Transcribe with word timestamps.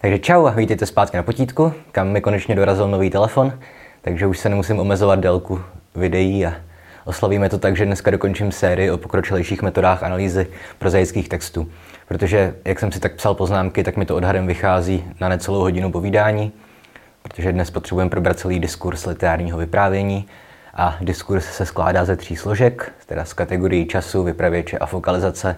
Takže 0.00 0.18
čau 0.18 0.46
a 0.46 0.50
vítejte 0.50 0.86
zpátky 0.86 1.16
na 1.16 1.22
potítku, 1.22 1.72
kam 1.92 2.08
mi 2.08 2.20
konečně 2.20 2.54
dorazil 2.54 2.88
nový 2.88 3.10
telefon, 3.10 3.52
takže 4.02 4.26
už 4.26 4.38
se 4.38 4.48
nemusím 4.48 4.80
omezovat 4.80 5.20
délku 5.20 5.60
videí 5.94 6.46
a 6.46 6.54
oslavíme 7.04 7.48
to 7.48 7.58
tak, 7.58 7.76
že 7.76 7.84
dneska 7.84 8.10
dokončím 8.10 8.52
sérii 8.52 8.90
o 8.90 8.98
pokročilejších 8.98 9.62
metodách 9.62 10.02
analýzy 10.02 10.46
prozaických 10.78 11.28
textů. 11.28 11.68
Protože, 12.08 12.54
jak 12.64 12.78
jsem 12.78 12.92
si 12.92 13.00
tak 13.00 13.14
psal 13.14 13.34
poznámky, 13.34 13.84
tak 13.84 13.96
mi 13.96 14.06
to 14.06 14.16
odhadem 14.16 14.46
vychází 14.46 15.04
na 15.20 15.28
necelou 15.28 15.60
hodinu 15.60 15.92
povídání, 15.92 16.52
protože 17.22 17.52
dnes 17.52 17.70
potřebujeme 17.70 18.10
probrat 18.10 18.38
celý 18.38 18.60
diskurs 18.60 19.06
literárního 19.06 19.58
vyprávění 19.58 20.28
a 20.74 20.96
diskurs 21.00 21.44
se 21.44 21.66
skládá 21.66 22.04
ze 22.04 22.16
tří 22.16 22.36
složek, 22.36 22.92
teda 23.06 23.24
z 23.24 23.32
kategorií 23.32 23.86
času, 23.86 24.22
vypravěče 24.22 24.78
a 24.78 24.86
fokalizace, 24.86 25.56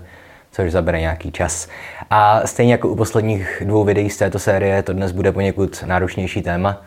což 0.52 0.72
zabere 0.72 1.00
nějaký 1.00 1.32
čas. 1.32 1.68
A 2.10 2.46
stejně 2.46 2.72
jako 2.72 2.88
u 2.88 2.96
posledních 2.96 3.62
dvou 3.64 3.84
videí 3.84 4.10
z 4.10 4.16
této 4.16 4.38
série, 4.38 4.82
to 4.82 4.92
dnes 4.92 5.12
bude 5.12 5.32
poněkud 5.32 5.84
náročnější 5.86 6.42
téma. 6.42 6.82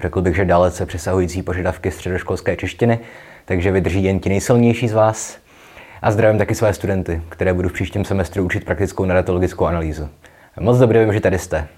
Řekl 0.00 0.22
bych, 0.22 0.36
že 0.36 0.44
dalece 0.44 0.86
přesahující 0.86 1.42
požadavky 1.42 1.90
středoškolské 1.90 2.56
češtiny, 2.56 2.98
takže 3.44 3.72
vydrží 3.72 4.04
jen 4.04 4.20
ti 4.20 4.28
nejsilnější 4.28 4.88
z 4.88 4.92
vás. 4.92 5.38
A 6.02 6.10
zdravím 6.10 6.38
taky 6.38 6.54
své 6.54 6.74
studenty, 6.74 7.22
které 7.28 7.54
budu 7.54 7.68
v 7.68 7.72
příštím 7.72 8.04
semestru 8.04 8.44
učit 8.44 8.64
praktickou 8.64 9.04
narratologickou 9.04 9.64
analýzu. 9.64 10.08
Moc 10.60 10.78
dobře 10.78 11.04
vím, 11.04 11.12
že 11.12 11.20
tady 11.20 11.38
jste. 11.38 11.68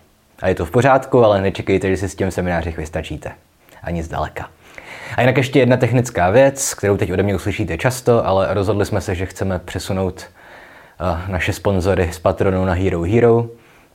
A 0.42 0.48
je 0.48 0.54
to 0.54 0.64
v 0.64 0.70
pořádku, 0.70 1.24
ale 1.24 1.40
nečekejte, 1.40 1.90
že 1.90 1.96
si 1.96 2.08
s 2.08 2.14
tím 2.14 2.30
seminářích 2.30 2.76
vystačíte. 2.76 3.32
Ani 3.82 4.02
zdaleka. 4.02 4.48
A 5.16 5.20
jinak 5.20 5.36
ještě 5.36 5.58
jedna 5.58 5.76
technická 5.76 6.30
věc, 6.30 6.74
kterou 6.74 6.96
teď 6.96 7.12
ode 7.12 7.22
mě 7.22 7.34
uslyšíte 7.34 7.78
často, 7.78 8.26
ale 8.26 8.54
rozhodli 8.54 8.86
jsme 8.86 9.00
se, 9.00 9.14
že 9.14 9.26
chceme 9.26 9.58
přesunout 9.58 10.26
naše 11.28 11.52
sponzory 11.52 12.08
z 12.12 12.18
Patronu 12.18 12.64
na 12.64 12.72
Hero 12.72 13.02
Hero. 13.02 13.46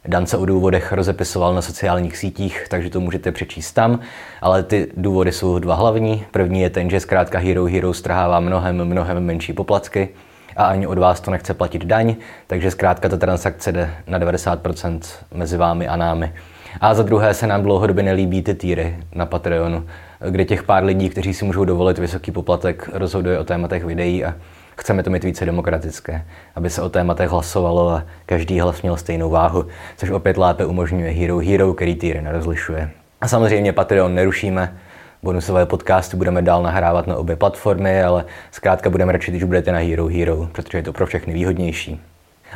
Dan 0.08 0.26
se 0.26 0.38
o 0.38 0.46
důvodech 0.46 0.92
rozepisoval 0.92 1.54
na 1.54 1.62
sociálních 1.62 2.18
sítích, 2.18 2.66
takže 2.70 2.90
to 2.90 3.00
můžete 3.00 3.32
přečíst 3.32 3.72
tam, 3.72 4.00
ale 4.42 4.64
ty 4.64 4.88
důvody 4.98 5.32
jsou 5.32 5.60
dva 5.60 5.76
hlavní. 5.76 6.26
První 6.32 6.62
je 6.62 6.70
ten, 6.70 6.90
že 6.90 7.00
zkrátka 7.00 7.40
Hero 7.40 7.66
Hero 7.66 7.94
strhává 7.94 8.40
mnohem, 8.40 8.86
mnohem 8.86 9.26
menší 9.26 9.54
poplatky 9.54 10.10
a 10.58 10.66
ani 10.66 10.88
od 10.88 10.98
vás 10.98 11.22
to 11.22 11.32
nechce 11.32 11.54
platit 11.54 11.86
daň, 11.86 12.16
takže 12.48 12.72
zkrátka 12.72 13.10
ta 13.10 13.18
transakce 13.18 13.72
jde 13.72 13.90
na 14.08 14.20
90% 14.20 15.00
mezi 15.34 15.58
vámi 15.58 15.88
a 15.88 15.96
námi. 15.96 16.34
A 16.82 16.94
za 16.94 17.04
druhé 17.04 17.34
se 17.34 17.48
nám 17.48 17.64
dlouhodobě 17.64 18.04
nelíbí 18.04 18.42
ty 18.42 18.56
týry 18.56 18.98
na 19.16 19.26
Patreonu, 19.26 19.86
kde 20.30 20.46
těch 20.46 20.64
pár 20.64 20.84
lidí, 20.84 21.10
kteří 21.10 21.34
si 21.34 21.46
můžou 21.46 21.66
dovolit 21.66 21.98
vysoký 21.98 22.32
poplatek, 22.32 22.90
rozhoduje 22.94 23.40
o 23.40 23.44
tématech 23.44 23.86
videí 23.86 24.26
a 24.26 24.36
Chceme 24.76 25.04
to 25.04 25.10
mít 25.10 25.24
více 25.24 25.46
demokratické, 25.46 26.26
aby 26.56 26.70
se 26.70 26.82
o 26.82 26.90
tématech 26.90 27.30
hlasovalo 27.30 27.90
a 27.90 28.04
každý 28.26 28.60
hlas 28.60 28.82
měl 28.82 28.98
stejnou 28.98 29.30
váhu, 29.30 29.66
což 29.98 30.10
opět 30.10 30.38
lépe 30.38 30.66
umožňuje 30.66 31.12
Hero 31.12 31.38
Hero, 31.38 31.74
který 31.74 31.96
týry 31.96 32.22
nerozlišuje. 32.22 32.90
A 33.22 33.28
samozřejmě 33.28 33.74
Patreon 33.74 34.16
nerušíme, 34.16 34.78
bonusové 35.24 35.66
podcasty 35.66 36.18
budeme 36.18 36.42
dál 36.42 36.64
nahrávat 36.64 37.08
na 37.08 37.16
obě 37.16 37.36
platformy, 37.36 38.04
ale 38.04 38.26
zkrátka 38.52 38.90
budeme 38.90 39.12
radši, 39.12 39.32
když 39.32 39.44
budete 39.44 39.72
na 39.72 39.80
Hero 39.80 40.08
Hero, 40.08 40.50
protože 40.52 40.78
je 40.78 40.84
to 40.84 40.94
pro 40.94 41.06
všechny 41.06 41.34
výhodnější. 41.34 42.02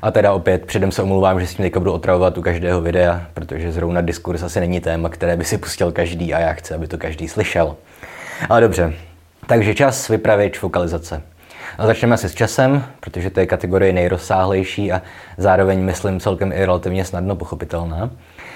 A 0.02 0.12
teda 0.12 0.34
opět 0.34 0.66
předem 0.66 0.92
se 0.92 1.02
omlouvám, 1.02 1.40
že 1.40 1.48
s 1.48 1.56
tím 1.56 1.64
teďka 1.64 1.80
budu 1.80 1.94
otravovat 1.94 2.38
u 2.38 2.42
každého 2.42 2.82
videa, 2.82 3.26
protože 3.34 3.72
zrovna 3.72 4.02
diskurs 4.02 4.44
asi 4.44 4.60
není 4.60 4.80
téma, 4.80 5.10
které 5.10 5.38
by 5.38 5.45
si 5.45 5.58
pustil 5.58 5.92
každý 5.92 6.34
a 6.34 6.40
já 6.40 6.54
chci, 6.54 6.73
aby 6.73 6.88
to 6.88 6.98
každý 6.98 7.28
slyšel. 7.28 7.76
Ale 8.50 8.62
dobře, 8.62 8.94
takže 9.48 9.76
čas, 9.76 10.08
vypravěč, 10.08 10.60
fokalizace. 10.60 11.22
Začneme 11.86 12.14
asi 12.14 12.30
s 12.30 12.36
časem, 12.36 12.84
protože 13.00 13.30
to 13.30 13.40
je 13.40 13.46
kategorie 13.46 13.94
nejrozsáhlejší 13.94 14.92
a 14.92 15.02
zároveň, 15.38 15.80
myslím, 15.84 16.20
celkem 16.20 16.52
i 16.52 16.66
relativně 16.66 17.06
snadno 17.06 17.36
pochopitelná. 17.36 18.10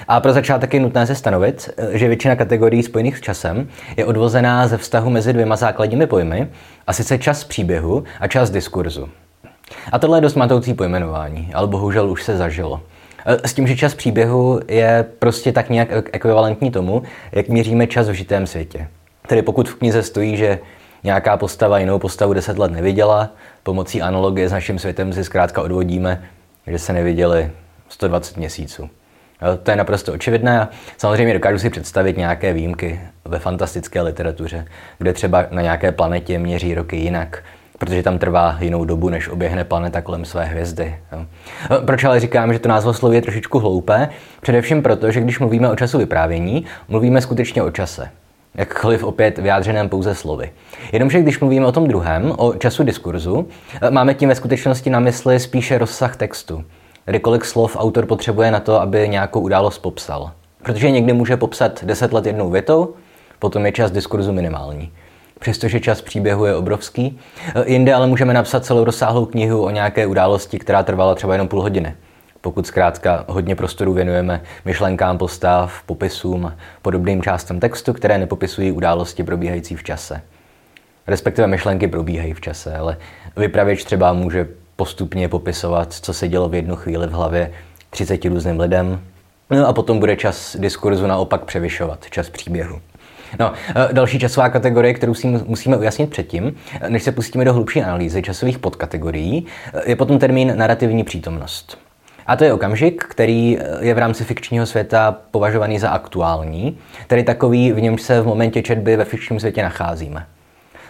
A 0.08 0.20
pro 0.20 0.34
začátek 0.34 0.74
je 0.74 0.80
nutné 0.80 1.08
se 1.08 1.16
stanovit, 1.16 1.70
že 1.92 2.08
většina 2.08 2.36
kategorií 2.36 2.84
spojených 2.84 3.18
s 3.18 3.22
časem 3.22 3.68
je 3.98 4.06
odvozená 4.06 4.68
ze 4.68 4.78
vztahu 4.78 5.10
mezi 5.10 5.34
dvěma 5.34 5.56
základními 5.56 6.08
pojmy, 6.08 6.48
a 6.88 6.94
sice 6.94 7.18
čas 7.18 7.44
příběhu 7.44 8.04
a 8.20 8.28
čas 8.28 8.50
diskurzu. 8.50 9.10
A 9.92 10.00
tohle 10.00 10.18
je 10.18 10.22
dost 10.22 10.36
matoucí 10.36 10.74
pojmenování, 10.74 11.52
ale 11.54 11.68
bohužel 11.68 12.10
už 12.10 12.24
se 12.24 12.38
zažilo. 12.38 12.82
S 13.26 13.54
tím, 13.54 13.68
že 13.68 13.76
čas 13.76 13.96
příběhu 13.96 14.60
je 14.68 15.06
prostě 15.20 15.52
tak 15.52 15.70
nějak 15.70 15.90
ekvivalentní 16.12 16.72
tomu, 16.72 17.04
jak 17.32 17.48
měříme 17.48 17.88
čas 17.88 18.10
v 18.10 18.14
žitém 18.14 18.48
světě. 18.48 18.88
Tedy 19.28 19.42
pokud 19.42 19.70
v 19.70 19.76
knize 19.76 20.04
stojí, 20.04 20.38
že 20.38 20.60
nějaká 21.04 21.38
postava 21.38 21.80
jinou 21.80 22.00
postavu 22.00 22.34
10 22.34 22.58
let 22.58 22.72
neviděla, 22.72 23.30
pomocí 23.64 24.02
analogie 24.02 24.50
s 24.50 24.52
naším 24.52 24.80
světem 24.80 25.14
si 25.14 25.24
zkrátka 25.24 25.62
odvodíme, 25.62 26.24
že 26.68 26.80
se 26.80 26.94
neviděli 26.94 27.52
120 27.90 28.38
měsíců. 28.38 28.90
To 29.64 29.72
je 29.72 29.78
naprosto 29.78 30.14
očividné 30.14 30.60
a 30.60 30.70
samozřejmě 30.98 31.34
dokážu 31.34 31.60
si 31.60 31.70
představit 31.70 32.18
nějaké 32.18 32.54
výjimky 32.54 33.02
ve 33.26 33.40
fantastické 33.40 34.02
literatuře, 34.02 34.66
kde 34.98 35.14
třeba 35.14 35.46
na 35.52 35.62
nějaké 35.62 35.92
planetě 35.92 36.40
měří 36.40 36.76
roky 36.76 36.96
jinak, 36.96 37.44
protože 37.78 38.04
tam 38.04 38.20
trvá 38.20 38.58
jinou 38.60 38.86
dobu, 38.86 39.10
než 39.10 39.28
oběhne 39.30 39.64
planeta 39.64 40.02
kolem 40.02 40.26
své 40.26 40.46
hvězdy. 40.46 40.96
Proč 41.86 42.04
ale 42.04 42.20
říkám, 42.20 42.54
že 42.54 42.60
to 42.60 42.70
názvosloví 42.70 43.16
je 43.16 43.22
trošičku 43.22 43.60
hloupé? 43.60 44.10
Především 44.42 44.84
proto, 44.84 45.12
že 45.12 45.22
když 45.22 45.40
mluvíme 45.40 45.70
o 45.70 45.76
času 45.76 45.98
vyprávění, 45.98 46.66
mluvíme 46.88 47.22
skutečně 47.22 47.64
o 47.64 47.72
čase 47.72 48.10
jakkoliv 48.56 49.04
opět 49.04 49.38
vyjádřeném 49.38 49.90
pouze 49.90 50.16
slovy. 50.16 50.52
Jenomže 50.92 51.22
když 51.22 51.40
mluvíme 51.40 51.66
o 51.66 51.72
tom 51.72 51.88
druhém, 51.88 52.34
o 52.38 52.54
času 52.54 52.84
diskurzu, 52.84 53.48
máme 53.90 54.14
tím 54.14 54.30
ve 54.30 54.36
skutečnosti 54.36 54.90
na 54.90 55.00
mysli 55.00 55.40
spíše 55.40 55.78
rozsah 55.78 56.16
textu. 56.16 56.64
Tedy 57.06 57.20
kolik 57.20 57.46
slov 57.46 57.78
autor 57.80 58.06
potřebuje 58.06 58.52
na 58.52 58.60
to, 58.60 58.82
aby 58.82 59.10
nějakou 59.10 59.40
událost 59.40 59.78
popsal. 59.78 60.32
Protože 60.64 60.92
někdy 60.92 61.14
může 61.14 61.38
popsat 61.38 61.84
10 61.84 62.14
let 62.14 62.26
jednou 62.26 62.50
větou, 62.50 62.94
potom 63.40 63.66
je 63.66 63.72
čas 63.72 63.92
diskurzu 63.92 64.32
minimální. 64.32 64.92
Přestože 65.40 65.80
čas 65.80 66.02
příběhu 66.02 66.46
je 66.46 66.56
obrovský, 66.56 67.20
jinde 67.66 67.94
ale 67.94 68.08
můžeme 68.08 68.34
napsat 68.34 68.66
celou 68.66 68.84
rozsáhlou 68.84 69.26
knihu 69.26 69.64
o 69.64 69.70
nějaké 69.70 70.06
události, 70.06 70.60
která 70.60 70.84
trvala 70.84 71.16
třeba 71.16 71.34
jenom 71.34 71.48
půl 71.48 71.62
hodiny 71.62 71.96
pokud 72.42 72.68
zkrátka 72.68 73.26
hodně 73.28 73.56
prostoru 73.56 73.94
věnujeme 73.94 74.42
myšlenkám 74.66 75.18
postav, 75.18 75.84
popisům, 75.86 76.54
podobným 76.82 77.22
částem 77.22 77.60
textu, 77.60 77.94
které 77.94 78.18
nepopisují 78.18 78.72
události 78.72 79.24
probíhající 79.24 79.76
v 79.76 79.84
čase. 79.84 80.22
Respektive 81.08 81.48
myšlenky 81.48 81.88
probíhají 81.88 82.34
v 82.34 82.42
čase, 82.42 82.76
ale 82.76 82.98
vypravěč 83.38 83.84
třeba 83.84 84.14
může 84.14 84.48
postupně 84.76 85.30
popisovat, 85.30 85.94
co 85.94 86.14
se 86.14 86.28
dělo 86.28 86.50
v 86.50 86.56
jednu 86.56 86.76
chvíli 86.76 87.08
v 87.08 87.12
hlavě 87.12 87.52
30 87.90 88.26
různým 88.26 88.60
lidem, 88.60 89.02
no 89.50 89.68
a 89.68 89.74
potom 89.74 90.00
bude 90.00 90.16
čas 90.16 90.56
diskurzu 90.60 91.08
naopak 91.08 91.46
převyšovat, 91.46 92.06
čas 92.10 92.30
příběhu. 92.30 92.82
No, 93.40 93.54
e, 93.76 93.94
další 93.94 94.20
časová 94.20 94.50
kategorie, 94.50 94.94
kterou 94.94 95.14
si 95.14 95.28
musíme 95.28 95.78
ujasnit 95.78 96.10
předtím, 96.10 96.56
než 96.88 97.04
se 97.04 97.12
pustíme 97.12 97.46
do 97.46 97.54
hlubší 97.54 97.82
analýzy 97.82 98.22
časových 98.22 98.60
podkategorií, 98.60 99.46
je 99.86 99.96
potom 99.96 100.20
termín 100.20 100.54
narrativní 100.58 101.04
přítomnost. 101.04 101.78
A 102.28 102.36
to 102.36 102.44
je 102.44 102.54
okamžik, 102.54 103.04
který 103.04 103.60
je 103.80 103.94
v 103.94 103.98
rámci 103.98 104.24
fikčního 104.24 104.66
světa 104.66 105.18
považovaný 105.32 105.80
za 105.80 105.90
aktuální, 105.90 106.78
tedy 107.08 107.24
takový, 107.24 107.72
v 107.72 107.82
němž 107.82 108.02
se 108.02 108.22
v 108.22 108.26
momentě 108.26 108.62
četby 108.62 108.96
ve 108.96 109.06
fikčním 109.06 109.40
světě 109.40 109.64
nacházíme. 109.64 110.26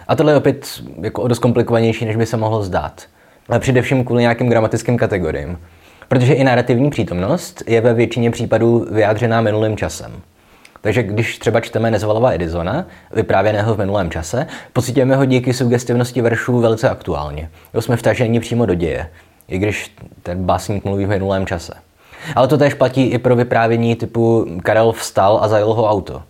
A 0.07 0.15
tohle 0.15 0.31
je 0.31 0.37
opět 0.37 0.67
jako 1.01 1.27
dost 1.27 1.39
komplikovanější, 1.39 2.05
než 2.05 2.15
by 2.15 2.25
se 2.25 2.37
mohlo 2.37 2.63
zdát. 2.63 3.01
Ale 3.49 3.59
především 3.59 4.05
kvůli 4.05 4.21
nějakým 4.21 4.49
gramatickým 4.49 4.97
kategoriím. 4.97 5.59
Protože 6.07 6.33
i 6.33 6.43
narrativní 6.43 6.89
přítomnost 6.89 7.63
je 7.67 7.81
ve 7.81 7.93
většině 7.93 8.31
případů 8.31 8.87
vyjádřená 8.91 9.41
minulým 9.41 9.77
časem. 9.77 10.11
Takže 10.81 11.03
když 11.03 11.39
třeba 11.39 11.59
čteme 11.59 11.91
Nezvalova 11.91 12.31
Edisona, 12.31 12.85
vyprávěného 13.13 13.75
v 13.75 13.77
minulém 13.77 14.11
čase, 14.11 14.47
pocitujeme 14.73 15.15
ho 15.15 15.25
díky 15.25 15.53
sugestivnosti 15.53 16.21
veršů 16.21 16.59
velice 16.59 16.89
aktuálně. 16.89 17.49
Jo, 17.73 17.81
jsme 17.81 17.97
vtaženi 17.97 18.39
přímo 18.39 18.65
do 18.65 18.73
děje 18.73 19.07
i 19.51 19.57
když 19.57 19.95
ten 20.23 20.43
básník 20.43 20.85
mluví 20.85 21.05
v 21.05 21.09
minulém 21.09 21.45
čase. 21.45 21.73
Ale 22.35 22.47
to 22.47 22.57
též 22.57 22.73
platí 22.73 23.05
i 23.05 23.17
pro 23.17 23.35
vyprávění 23.35 23.95
typu 23.95 24.47
Karel 24.63 24.91
vstal 24.91 25.39
a 25.41 25.47
zajel 25.47 25.73
ho 25.73 25.89
auto. 25.89 26.23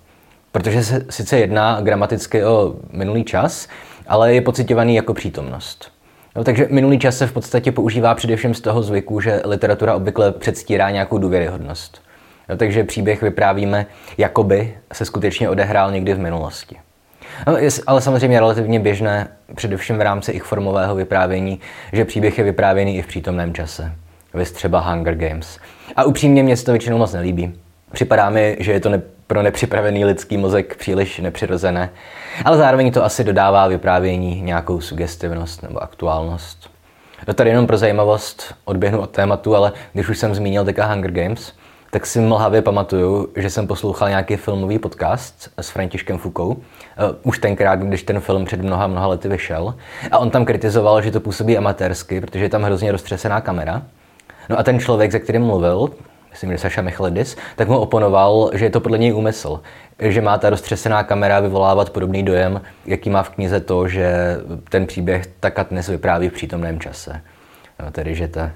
Protože 0.51 0.83
se 0.83 1.05
sice 1.09 1.39
jedná 1.39 1.81
gramaticky 1.81 2.45
o 2.45 2.75
minulý 2.91 3.23
čas, 3.23 3.67
ale 4.07 4.33
je 4.33 4.41
pocitovaný 4.41 4.95
jako 4.95 5.13
přítomnost. 5.13 5.91
No, 6.35 6.43
takže 6.43 6.67
minulý 6.71 6.99
čas 6.99 7.17
se 7.17 7.27
v 7.27 7.31
podstatě 7.31 7.71
používá 7.71 8.15
především 8.15 8.53
z 8.53 8.61
toho 8.61 8.83
zvyku, 8.83 9.21
že 9.21 9.41
literatura 9.45 9.95
obvykle 9.95 10.31
předstírá 10.31 10.91
nějakou 10.91 11.17
důvěryhodnost. 11.17 12.01
No, 12.49 12.57
takže 12.57 12.83
příběh 12.83 13.21
vyprávíme, 13.21 13.85
jakoby 14.17 14.77
se 14.93 15.05
skutečně 15.05 15.49
odehrál 15.49 15.91
někdy 15.91 16.13
v 16.13 16.19
minulosti. 16.19 16.77
Je 17.57 17.69
ale 17.87 18.01
samozřejmě 18.01 18.39
relativně 18.39 18.79
běžné, 18.79 19.27
především 19.55 19.97
v 19.97 20.01
rámci 20.01 20.31
ich 20.31 20.43
formového 20.43 20.95
vyprávění, 20.95 21.59
že 21.93 22.05
příběh 22.05 22.37
je 22.37 22.43
vyprávěný 22.43 22.97
i 22.97 23.01
v 23.01 23.07
přítomném 23.07 23.53
čase. 23.53 23.91
Vy 24.33 24.45
třeba 24.45 24.79
Hunger 24.79 25.15
Games. 25.15 25.59
A 25.95 26.03
upřímně 26.03 26.43
mě 26.43 26.57
se 26.57 26.65
to 26.65 26.71
většinou 26.71 26.97
moc 26.97 27.13
nelíbí. 27.13 27.53
Připadá 27.91 28.29
mi, 28.29 28.57
že 28.59 28.71
je 28.71 28.79
to 28.79 28.89
ne- 28.89 29.01
pro 29.27 29.41
nepřipravený 29.41 30.05
lidský 30.05 30.37
mozek 30.37 30.75
příliš 30.75 31.19
nepřirozené, 31.19 31.89
ale 32.45 32.57
zároveň 32.57 32.91
to 32.91 33.05
asi 33.05 33.23
dodává 33.23 33.67
vyprávění 33.67 34.41
nějakou 34.41 34.81
sugestivnost 34.81 35.63
nebo 35.63 35.83
aktuálnost. 35.83 36.69
To 37.25 37.33
tady 37.33 37.49
jenom 37.49 37.67
pro 37.67 37.77
zajímavost 37.77 38.55
odběhnu 38.65 38.99
od 38.99 39.09
tématu, 39.09 39.55
ale 39.55 39.71
když 39.93 40.09
už 40.09 40.17
jsem 40.17 40.35
zmínil 40.35 40.65
teďka 40.65 40.85
Hunger 40.85 41.11
Games, 41.11 41.53
tak 41.91 42.05
si 42.05 42.19
mlhavě 42.19 42.61
pamatuju, 42.61 43.29
že 43.35 43.49
jsem 43.49 43.67
poslouchal 43.67 44.09
nějaký 44.09 44.35
filmový 44.35 44.79
podcast 44.79 45.49
s 45.57 45.69
Františkem 45.69 46.17
Fukou, 46.17 46.57
už 47.23 47.39
tenkrát, 47.39 47.79
když 47.79 48.03
ten 48.03 48.19
film 48.19 48.45
před 48.45 48.61
mnoha, 48.61 48.87
mnoha 48.87 49.07
lety 49.07 49.27
vyšel. 49.27 49.75
A 50.11 50.17
on 50.17 50.29
tam 50.29 50.45
kritizoval, 50.45 51.01
že 51.01 51.11
to 51.11 51.19
působí 51.19 51.57
amatérsky, 51.57 52.21
protože 52.21 52.45
je 52.45 52.49
tam 52.49 52.63
hrozně 52.63 52.91
roztřesená 52.91 53.41
kamera. 53.41 53.81
No 54.49 54.59
a 54.59 54.63
ten 54.63 54.79
člověk, 54.79 55.11
ze 55.11 55.19
kterým 55.19 55.41
mluvil, 55.41 55.89
myslím, 56.31 56.51
že 56.51 56.57
Saša 56.57 56.81
Michalidis, 56.81 57.37
tak 57.55 57.67
mu 57.67 57.77
oponoval, 57.77 58.51
že 58.53 58.65
je 58.65 58.69
to 58.69 58.79
podle 58.79 58.97
něj 58.97 59.13
úmysl. 59.13 59.61
Že 59.99 60.21
má 60.21 60.37
ta 60.37 60.49
roztřesená 60.49 61.03
kamera 61.03 61.39
vyvolávat 61.39 61.89
podobný 61.89 62.23
dojem, 62.23 62.61
jaký 62.85 63.09
má 63.09 63.23
v 63.23 63.29
knize 63.29 63.59
to, 63.59 63.87
že 63.87 64.37
ten 64.69 64.87
příběh 64.87 65.27
tak 65.39 65.67
dnes 65.69 65.87
vypráví 65.87 66.29
v 66.29 66.33
přítomném 66.33 66.79
čase. 66.79 67.21
No, 67.83 67.91
tedy, 67.91 68.15
že 68.15 68.27
ta, 68.27 68.51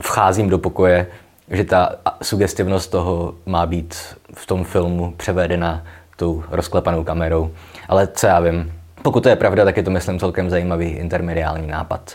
vcházím 0.00 0.48
do 0.48 0.58
pokoje, 0.58 1.06
že 1.50 1.64
ta 1.64 1.96
sugestivnost 2.22 2.90
toho 2.90 3.34
má 3.46 3.66
být 3.66 3.94
v 4.34 4.46
tom 4.46 4.64
filmu 4.64 5.14
převedena 5.16 5.82
tou 6.16 6.44
rozklepanou 6.50 7.04
kamerou. 7.04 7.50
Ale 7.88 8.06
co 8.06 8.26
já 8.26 8.40
vím, 8.40 8.72
pokud 9.02 9.22
to 9.22 9.28
je 9.28 9.36
pravda, 9.36 9.64
tak 9.64 9.76
je 9.76 9.82
to, 9.82 9.90
myslím, 9.90 10.18
celkem 10.18 10.50
zajímavý 10.50 10.88
intermediální 10.88 11.66
nápad. 11.66 12.14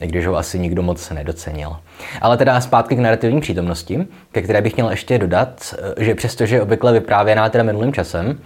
I 0.00 0.06
když 0.06 0.26
ho 0.26 0.36
asi 0.36 0.58
nikdo 0.58 0.82
moc 0.82 1.10
nedocenil. 1.10 1.76
Ale 2.20 2.36
teda 2.36 2.60
zpátky 2.60 2.96
k 2.96 2.98
narrativní 2.98 3.40
přítomnosti, 3.40 4.06
ke 4.32 4.42
které 4.42 4.62
bych 4.62 4.76
měl 4.76 4.90
ještě 4.90 5.18
dodat, 5.18 5.74
že 5.96 6.14
přestože 6.14 6.56
je 6.56 6.62
obvykle 6.62 6.92
vyprávěná 6.92 7.48
teda 7.48 7.64
minulým 7.64 7.92
časem, 7.92 8.38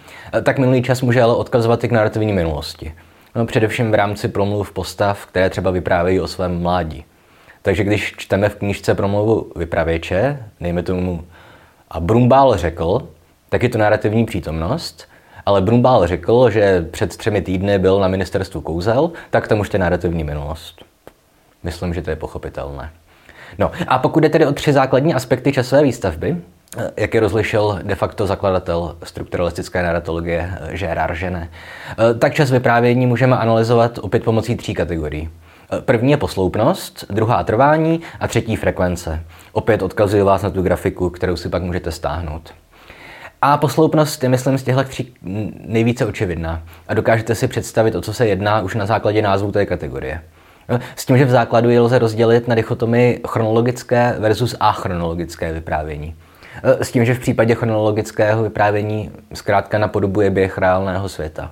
tak 0.42 0.58
minulý 0.58 0.82
čas 0.82 1.02
může 1.02 1.22
ale 1.22 1.34
odkazovat 1.34 1.84
i 1.84 1.88
k 1.88 1.92
narrativní 1.92 2.32
minulosti. 2.32 2.94
No, 3.34 3.46
především 3.46 3.90
v 3.90 3.94
rámci 3.94 4.28
promluv 4.28 4.72
postav, 4.72 5.26
které 5.26 5.50
třeba 5.50 5.70
vyprávějí 5.70 6.20
o 6.20 6.26
svém 6.26 6.62
mládí. 6.62 7.04
Takže 7.62 7.84
když 7.84 8.14
čteme 8.16 8.48
v 8.48 8.56
knížce 8.56 8.94
promluvu 8.94 9.52
vypravěče, 9.56 10.38
nejme 10.60 10.82
tomu 10.82 11.24
a 11.90 12.00
Brumbál 12.00 12.56
řekl, 12.56 13.08
tak 13.52 13.62
je 13.62 13.68
to 13.68 13.78
narrativní 13.78 14.24
přítomnost, 14.24 15.08
ale 15.46 15.60
Brumbál 15.60 16.06
řekl, 16.06 16.50
že 16.50 16.86
před 16.90 17.16
třemi 17.16 17.42
týdny 17.42 17.78
byl 17.78 18.00
na 18.00 18.08
ministerstvu 18.08 18.60
kouzel, 18.60 19.10
tak 19.30 19.48
tam 19.48 19.60
už 19.60 19.72
je 19.72 19.78
narrativní 19.78 20.24
minulost. 20.24 20.84
Myslím, 21.62 21.94
že 21.94 22.02
to 22.02 22.10
je 22.10 22.16
pochopitelné. 22.16 22.90
No 23.58 23.70
a 23.88 23.98
pokud 23.98 24.24
je 24.24 24.30
tedy 24.30 24.46
o 24.46 24.52
tři 24.52 24.72
základní 24.72 25.14
aspekty 25.14 25.52
časové 25.52 25.82
výstavby, 25.82 26.36
jak 26.96 27.14
je 27.14 27.20
rozlišil 27.20 27.78
de 27.82 27.94
facto 27.94 28.26
zakladatel 28.26 28.96
strukturalistické 29.04 29.82
narratologie 29.82 30.58
Gérard 30.70 31.16
Žene, 31.16 31.48
tak 32.18 32.34
čas 32.34 32.50
vyprávění 32.50 33.06
můžeme 33.06 33.36
analyzovat 33.36 33.98
opět 33.98 34.24
pomocí 34.24 34.56
tří 34.56 34.74
kategorií. 34.74 35.30
První 35.80 36.10
je 36.10 36.16
posloupnost, 36.16 37.04
druhá 37.10 37.44
trvání 37.44 38.00
a 38.20 38.28
třetí 38.28 38.56
frekvence. 38.56 39.24
Opět 39.52 39.82
odkazuji 39.82 40.22
vás 40.22 40.42
na 40.42 40.50
tu 40.50 40.62
grafiku, 40.62 41.10
kterou 41.10 41.36
si 41.36 41.48
pak 41.48 41.62
můžete 41.62 41.92
stáhnout. 41.92 42.54
A 43.42 43.56
posloupnost 43.56 44.22
je, 44.22 44.28
myslím, 44.28 44.58
z 44.58 44.62
těchto 44.62 44.84
tří 44.84 45.14
nejvíce 45.66 46.06
očividná. 46.06 46.62
A 46.88 46.94
dokážete 46.94 47.34
si 47.34 47.48
představit, 47.48 47.94
o 47.94 48.00
co 48.00 48.12
se 48.14 48.26
jedná 48.26 48.60
už 48.60 48.74
na 48.74 48.86
základě 48.86 49.22
názvu 49.22 49.52
té 49.52 49.66
kategorie. 49.66 50.22
S 50.96 51.06
tím, 51.06 51.18
že 51.18 51.24
v 51.24 51.30
základu 51.30 51.70
je 51.70 51.80
lze 51.80 51.98
rozdělit 51.98 52.48
na 52.48 52.54
dichotomy 52.54 53.20
chronologické 53.28 54.14
versus 54.18 54.56
achronologické 54.60 55.52
vyprávění. 55.52 56.14
S 56.62 56.90
tím, 56.92 57.04
že 57.04 57.14
v 57.14 57.18
případě 57.18 57.54
chronologického 57.54 58.42
vyprávění 58.42 59.10
zkrátka 59.34 59.78
napodobuje 59.78 60.30
běh 60.30 60.58
reálného 60.58 61.08
světa 61.08 61.50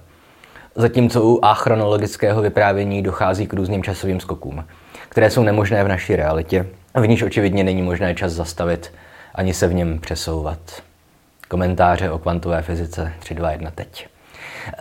zatímco 0.74 1.22
u 1.22 1.38
achronologického 1.42 2.42
vyprávění 2.42 3.02
dochází 3.02 3.46
k 3.46 3.52
různým 3.52 3.82
časovým 3.82 4.20
skokům, 4.20 4.64
které 5.08 5.30
jsou 5.30 5.42
nemožné 5.42 5.84
v 5.84 5.88
naší 5.88 6.16
realitě, 6.16 6.66
v 6.94 7.06
níž 7.06 7.22
očividně 7.22 7.64
není 7.64 7.82
možné 7.82 8.14
čas 8.14 8.32
zastavit 8.32 8.92
ani 9.34 9.54
se 9.54 9.66
v 9.66 9.74
něm 9.74 9.98
přesouvat. 9.98 10.58
Komentáře 11.50 12.10
o 12.10 12.18
kvantové 12.18 12.62
fyzice 12.62 13.12
3.2.1 13.20 13.70
teď. 13.74 14.06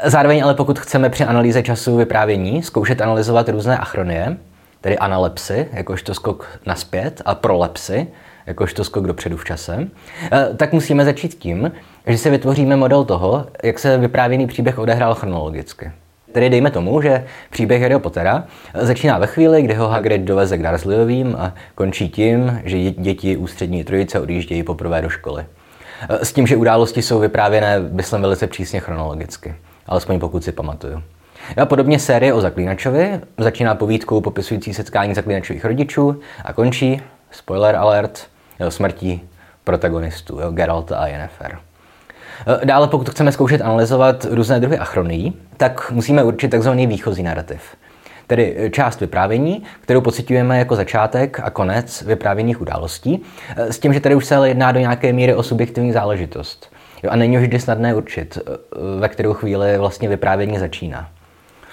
Zároveň 0.03 0.43
ale 0.43 0.53
pokud 0.53 0.79
chceme 0.79 1.09
při 1.09 1.23
analýze 1.23 1.63
času 1.63 1.97
vyprávění 1.97 2.63
zkoušet 2.63 3.01
analyzovat 3.01 3.49
různé 3.49 3.77
achronie, 3.77 4.37
tedy 4.81 4.97
analepsy, 4.97 5.67
jakožto 5.73 6.13
skok 6.13 6.59
naspět, 6.65 7.21
a 7.25 7.35
prolepsy, 7.35 8.07
jakožto 8.45 8.83
skok 8.83 9.07
dopředu 9.07 9.37
v 9.37 9.45
čase, 9.45 9.87
eh, 10.31 10.49
tak 10.57 10.73
musíme 10.73 11.05
začít 11.05 11.33
tím, 11.33 11.71
že 12.07 12.17
si 12.17 12.29
vytvoříme 12.29 12.75
model 12.75 13.03
toho, 13.03 13.45
jak 13.63 13.79
se 13.79 13.97
vyprávěný 13.97 14.47
příběh 14.47 14.79
odehrál 14.79 15.15
chronologicky. 15.15 15.91
Tedy 16.31 16.49
dejme 16.49 16.71
tomu, 16.71 17.01
že 17.01 17.25
příběh 17.49 17.81
Harry 17.81 17.99
Pottera 17.99 18.43
začíná 18.73 19.17
ve 19.17 19.27
chvíli, 19.27 19.61
kdy 19.61 19.73
ho 19.73 19.87
Hagrid 19.87 20.21
doveze 20.21 20.57
k 20.57 20.69
Dursleyovým 20.69 21.35
a 21.39 21.53
končí 21.75 22.09
tím, 22.09 22.61
že 22.65 22.91
děti 22.91 23.37
ústřední 23.37 23.83
trojice 23.83 24.19
odjíždějí 24.19 24.63
poprvé 24.63 25.01
do 25.01 25.09
školy. 25.09 25.45
S 26.09 26.33
tím, 26.33 26.47
že 26.47 26.57
události 26.57 27.01
jsou 27.01 27.19
vyprávěné, 27.19 27.79
myslím, 27.79 28.21
velice 28.21 28.47
přísně 28.47 28.79
chronologicky. 28.79 29.55
Alespoň 29.87 30.19
pokud 30.19 30.43
si 30.43 30.51
pamatuju. 30.51 31.03
A 31.57 31.65
podobně 31.65 31.99
série 31.99 32.33
o 32.33 32.41
Zaklínačovi 32.41 33.19
začíná 33.37 33.75
povídkou 33.75 34.21
popisující 34.21 34.73
setkání 34.73 35.15
zaklínačových 35.15 35.65
rodičů 35.65 36.19
a 36.45 36.53
končí, 36.53 37.01
spoiler 37.31 37.75
alert, 37.75 38.27
jeho 38.59 38.71
smrtí 38.71 39.29
protagonistů, 39.63 40.39
jo, 40.39 40.51
Geralta 40.51 40.97
a 40.97 41.07
Yennefer. 41.07 41.59
Eh, 42.47 42.65
dále, 42.65 42.87
pokud 42.87 43.09
chceme 43.09 43.31
zkoušet 43.31 43.61
analyzovat 43.61 44.25
různé 44.29 44.59
druhy 44.59 44.77
achronií, 44.77 45.33
tak 45.57 45.91
musíme 45.91 46.23
určit 46.23 46.55
tzv. 46.59 46.69
výchozí 46.69 47.23
narrativ. 47.23 47.61
Tedy 48.29 48.55
eh, 48.57 48.69
část 48.69 48.99
vyprávění, 48.99 49.63
kterou 49.81 50.01
pocitujeme 50.01 50.59
jako 50.59 50.75
začátek 50.75 51.39
a 51.43 51.49
konec 51.49 52.01
vyprávěných 52.01 52.61
událostí, 52.61 53.23
eh, 53.55 53.73
s 53.73 53.79
tím, 53.79 53.93
že 53.93 53.99
tady 53.99 54.15
už 54.15 54.25
se 54.25 54.35
ale 54.35 54.47
jedná 54.47 54.71
do 54.71 54.79
nějaké 54.79 55.13
míry 55.13 55.35
o 55.35 55.43
subjektivní 55.43 55.91
záležitost. 55.91 56.71
Jo, 57.03 57.09
a 57.09 57.15
není 57.15 57.37
vždy 57.37 57.59
snadné 57.59 57.95
určit, 57.95 58.37
ve 58.99 59.09
kterou 59.09 59.33
chvíli 59.33 59.77
vlastně 59.77 60.09
vyprávění 60.09 60.59
začíná. 60.59 61.09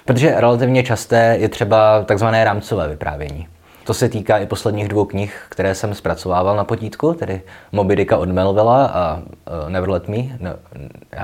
Protože 0.05 0.35
relativně 0.37 0.83
časté 0.83 1.37
je 1.41 1.49
třeba 1.49 2.05
takzvané 2.05 2.45
rámcové 2.45 2.89
vyprávění. 2.89 3.49
To 3.85 3.95
se 3.95 4.09
týká 4.09 4.39
i 4.39 4.47
posledních 4.47 4.89
dvou 4.89 5.05
knih, 5.05 5.43
které 5.49 5.75
jsem 5.75 5.95
zpracovával 5.95 6.57
na 6.57 6.65
potítku, 6.65 7.15
tedy 7.15 7.41
Moby 7.73 7.97
Dicka 7.97 8.17
od 8.17 8.29
Melvilla 8.29 8.87
a 8.87 9.23
Never 9.69 9.91
Let 9.91 10.09
Me. 10.09 10.17
No, 10.41 10.51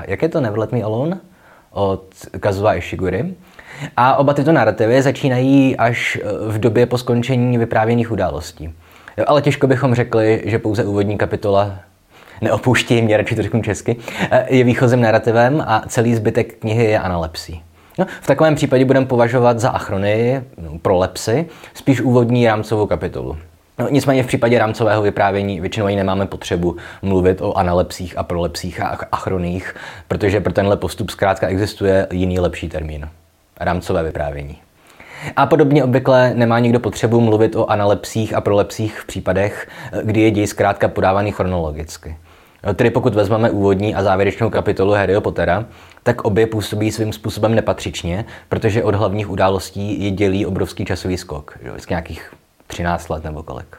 jak 0.07 0.21
je 0.21 0.29
to 0.29 0.41
Never 0.41 0.59
Let 0.59 0.71
Me 0.71 0.83
Alone? 0.83 1.19
Od 1.71 2.05
Kazuha 2.39 2.73
Ishiguri. 2.73 3.35
A 3.97 4.15
oba 4.15 4.33
tyto 4.33 4.51
narrativy 4.51 5.01
začínají 5.01 5.77
až 5.77 6.15
e, 6.15 6.51
v 6.51 6.59
době 6.59 6.85
po 6.85 6.97
skončení 6.97 7.57
vyprávěných 7.57 8.11
událostí. 8.11 8.73
Jo, 9.17 9.25
ale 9.27 9.41
těžko 9.41 9.67
bychom 9.67 9.95
řekli, 9.95 10.41
že 10.45 10.59
pouze 10.59 10.85
úvodní 10.85 11.17
kapitola 11.17 11.75
neopouští 12.41 13.01
mě, 13.01 13.17
radši 13.17 13.35
to 13.35 13.41
řeknu 13.41 13.61
česky, 13.61 13.95
e, 14.31 14.55
je 14.55 14.63
výchozím 14.63 15.01
narrativem 15.01 15.63
a 15.67 15.83
celý 15.87 16.15
zbytek 16.15 16.59
knihy 16.59 16.85
je 16.85 16.99
analepsí. 16.99 17.63
No, 17.99 18.05
v 18.21 18.27
takovém 18.27 18.55
případě 18.55 18.85
budeme 18.85 19.05
považovat 19.05 19.59
za 19.59 19.69
achrony, 19.69 20.43
no, 20.57 20.79
pro 20.79 20.97
lepsy, 20.97 21.45
spíš 21.73 22.01
úvodní 22.01 22.47
rámcovou 22.47 22.85
kapitolu. 22.85 23.37
No, 23.79 23.87
nicméně 23.89 24.23
v 24.23 24.27
případě 24.27 24.59
rámcového 24.59 25.01
vyprávění 25.01 25.59
většinou 25.61 25.85
ani 25.85 25.95
nemáme 25.95 26.25
potřebu 26.25 26.75
mluvit 27.01 27.41
o 27.41 27.53
analepsích 27.53 28.17
a 28.17 28.23
prolepsích 28.23 28.81
a 28.81 28.97
achroních, 29.11 29.75
protože 30.07 30.39
pro 30.39 30.53
tenhle 30.53 30.77
postup 30.77 31.09
zkrátka 31.09 31.47
existuje 31.47 32.07
jiný 32.11 32.39
lepší 32.39 32.69
termín. 32.69 33.09
Rámcové 33.59 34.03
vyprávění. 34.03 34.57
A 35.35 35.45
podobně 35.45 35.83
obvykle 35.83 36.33
nemá 36.35 36.59
nikdo 36.59 36.79
potřebu 36.79 37.21
mluvit 37.21 37.55
o 37.55 37.65
analepsích 37.65 38.33
a 38.33 38.41
prolepsích 38.41 38.99
v 38.99 39.05
případech, 39.05 39.67
kdy 40.03 40.21
je 40.21 40.31
děj 40.31 40.47
zkrátka 40.47 40.87
podávaný 40.87 41.31
chronologicky. 41.31 42.17
Tedy 42.75 42.89
pokud 42.89 43.15
vezmeme 43.15 43.51
úvodní 43.51 43.95
a 43.95 44.03
závěrečnou 44.03 44.49
kapitolu 44.49 44.93
Harryho 44.93 45.21
Pottera, 45.21 45.65
tak 46.03 46.21
obě 46.21 46.47
působí 46.47 46.91
svým 46.91 47.13
způsobem 47.13 47.55
nepatřičně, 47.55 48.25
protože 48.49 48.83
od 48.83 48.95
hlavních 48.95 49.29
událostí 49.29 50.03
je 50.03 50.11
dělí 50.11 50.45
obrovský 50.45 50.85
časový 50.85 51.17
skok, 51.17 51.57
že? 51.63 51.71
nějakých 51.89 52.33
13 52.67 53.09
let 53.09 53.23
nebo 53.23 53.43
kolik. 53.43 53.77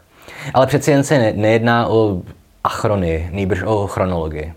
Ale 0.54 0.66
přeci 0.66 0.90
jen 0.90 1.04
se 1.04 1.32
nejedná 1.36 1.88
o 1.88 2.22
achronii, 2.64 3.28
nejbrž 3.32 3.62
o 3.62 3.86
chronologii. 3.86 4.52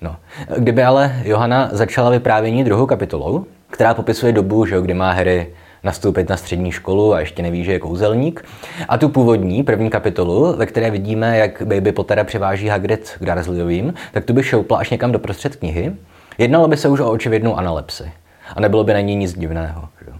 No. 0.00 0.16
Kdyby 0.56 0.82
ale 0.82 1.22
Johana 1.24 1.68
začala 1.72 2.10
vyprávění 2.10 2.64
druhou 2.64 2.86
kapitolou, 2.86 3.46
která 3.70 3.94
popisuje 3.94 4.32
dobu, 4.32 4.66
že, 4.66 4.80
kdy 4.80 4.94
má 4.94 5.12
Harry 5.12 5.46
nastoupit 5.84 6.28
na 6.28 6.36
střední 6.36 6.72
školu 6.72 7.14
a 7.14 7.20
ještě 7.20 7.42
neví, 7.42 7.64
že 7.64 7.72
je 7.72 7.78
kouzelník. 7.78 8.44
A 8.88 8.98
tu 8.98 9.08
původní, 9.08 9.62
první 9.62 9.90
kapitolu, 9.90 10.56
ve 10.56 10.66
které 10.66 10.90
vidíme, 10.90 11.38
jak 11.38 11.62
Baby 11.62 11.92
Pottera 11.92 12.24
převáží 12.24 12.68
Hagrid 12.68 13.16
k 13.20 13.34
Dursleyovým, 13.34 13.94
tak 14.12 14.24
tu 14.24 14.32
by 14.32 14.42
šoupla 14.42 14.78
až 14.78 14.90
někam 14.90 15.12
do 15.12 15.18
prostřed 15.18 15.56
knihy. 15.56 15.92
Jednalo 16.38 16.68
by 16.68 16.76
se 16.76 16.88
už 16.88 17.00
o 17.00 17.10
očividnou 17.10 17.56
analepsi. 17.56 18.12
A 18.56 18.60
nebylo 18.60 18.84
by 18.84 18.94
na 18.94 19.00
ní 19.00 19.16
nic 19.16 19.38
divného. 19.38 19.88
Že? 20.04 20.12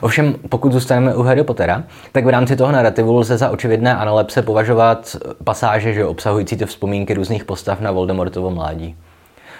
Ovšem, 0.00 0.34
pokud 0.48 0.72
zůstaneme 0.72 1.14
u 1.14 1.22
Harry 1.22 1.44
Pottera, 1.44 1.84
tak 2.12 2.24
v 2.24 2.28
rámci 2.28 2.56
toho 2.56 2.72
narrativu 2.72 3.16
lze 3.16 3.38
za 3.38 3.50
očividné 3.50 3.96
analepse 3.96 4.42
považovat 4.42 5.16
pasáže, 5.44 5.92
že 5.92 6.04
obsahující 6.04 6.56
ty 6.56 6.66
vzpomínky 6.66 7.14
různých 7.14 7.44
postav 7.44 7.80
na 7.80 7.90
Voldemortovo 7.90 8.50
mládí. 8.50 8.96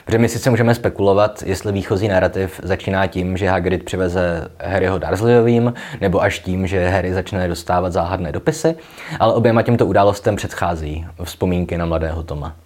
Protože 0.06 0.18
my 0.18 0.28
sice 0.28 0.50
můžeme 0.50 0.74
spekulovat, 0.74 1.42
jestli 1.46 1.72
výchozí 1.72 2.08
narrativ 2.08 2.60
začíná 2.62 3.06
tím, 3.06 3.36
že 3.36 3.48
Hagrid 3.48 3.84
přiveze 3.84 4.48
Harryho 4.60 4.98
Dursleyovým, 4.98 5.74
nebo 6.00 6.22
až 6.22 6.38
tím, 6.38 6.66
že 6.66 6.88
Harry 6.88 7.14
začne 7.14 7.48
dostávat 7.48 7.92
záhadné 7.92 8.32
dopisy, 8.32 8.74
ale 9.20 9.34
oběma 9.34 9.62
těmto 9.62 9.86
událostem 9.86 10.36
předchází 10.36 11.06
vzpomínky 11.24 11.78
na 11.78 11.86
mladého 11.86 12.22
Toma. 12.22 12.56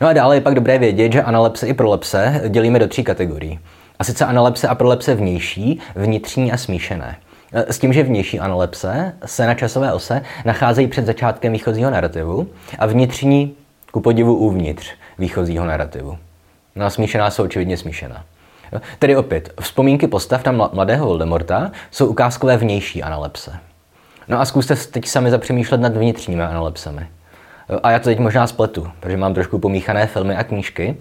No 0.00 0.08
a 0.08 0.12
dále 0.12 0.36
je 0.36 0.40
pak 0.40 0.54
dobré 0.54 0.78
vědět, 0.78 1.12
že 1.12 1.22
analepse 1.22 1.66
i 1.66 1.74
prolepse 1.74 2.42
dělíme 2.48 2.78
do 2.78 2.88
tří 2.88 3.04
kategorií. 3.04 3.58
A 3.98 4.04
sice 4.04 4.24
analepse 4.24 4.68
a 4.68 4.74
prolepse 4.74 5.14
vnější, 5.14 5.80
vnitřní 5.94 6.52
a 6.52 6.56
smíšené. 6.56 7.16
E, 7.52 7.72
s 7.72 7.78
tím, 7.78 7.92
že 7.92 8.02
vnější 8.02 8.40
analepse 8.40 9.12
se 9.24 9.46
na 9.46 9.54
časové 9.54 9.92
ose 9.92 10.22
nacházejí 10.44 10.88
před 10.88 11.06
začátkem 11.06 11.52
výchozího 11.52 11.90
narrativu 11.90 12.48
a 12.78 12.86
vnitřní, 12.86 13.54
ku 13.90 14.00
podivu 14.00 14.36
uvnitř 14.36 14.92
výchozího 15.18 15.64
narrativu. 15.64 16.18
No 16.76 16.86
a 16.86 16.90
smíšená 16.90 17.30
jsou 17.30 17.44
očividně 17.44 17.76
smíšená. 17.76 18.24
Tedy 18.98 19.16
opět, 19.16 19.52
vzpomínky 19.60 20.06
postav 20.06 20.44
na 20.44 20.52
mladého 20.52 21.06
Voldemorta 21.06 21.70
jsou 21.90 22.06
ukázkové 22.06 22.56
vnější 22.56 23.02
analepse. 23.02 23.52
No 24.28 24.40
a 24.40 24.44
zkuste 24.44 24.76
teď 24.76 25.06
sami 25.06 25.30
zapřemýšlet 25.30 25.80
nad 25.80 25.96
vnitřními 25.96 26.42
analepsemi. 26.42 27.06
A 27.82 27.90
já 27.90 27.98
to 27.98 28.04
teď 28.04 28.18
možná 28.18 28.46
spletu, 28.46 28.90
protože 29.00 29.16
mám 29.16 29.34
trošku 29.34 29.58
pomíchané 29.58 30.06
filmy 30.06 30.36
a 30.36 30.44
knížky, 30.44 30.96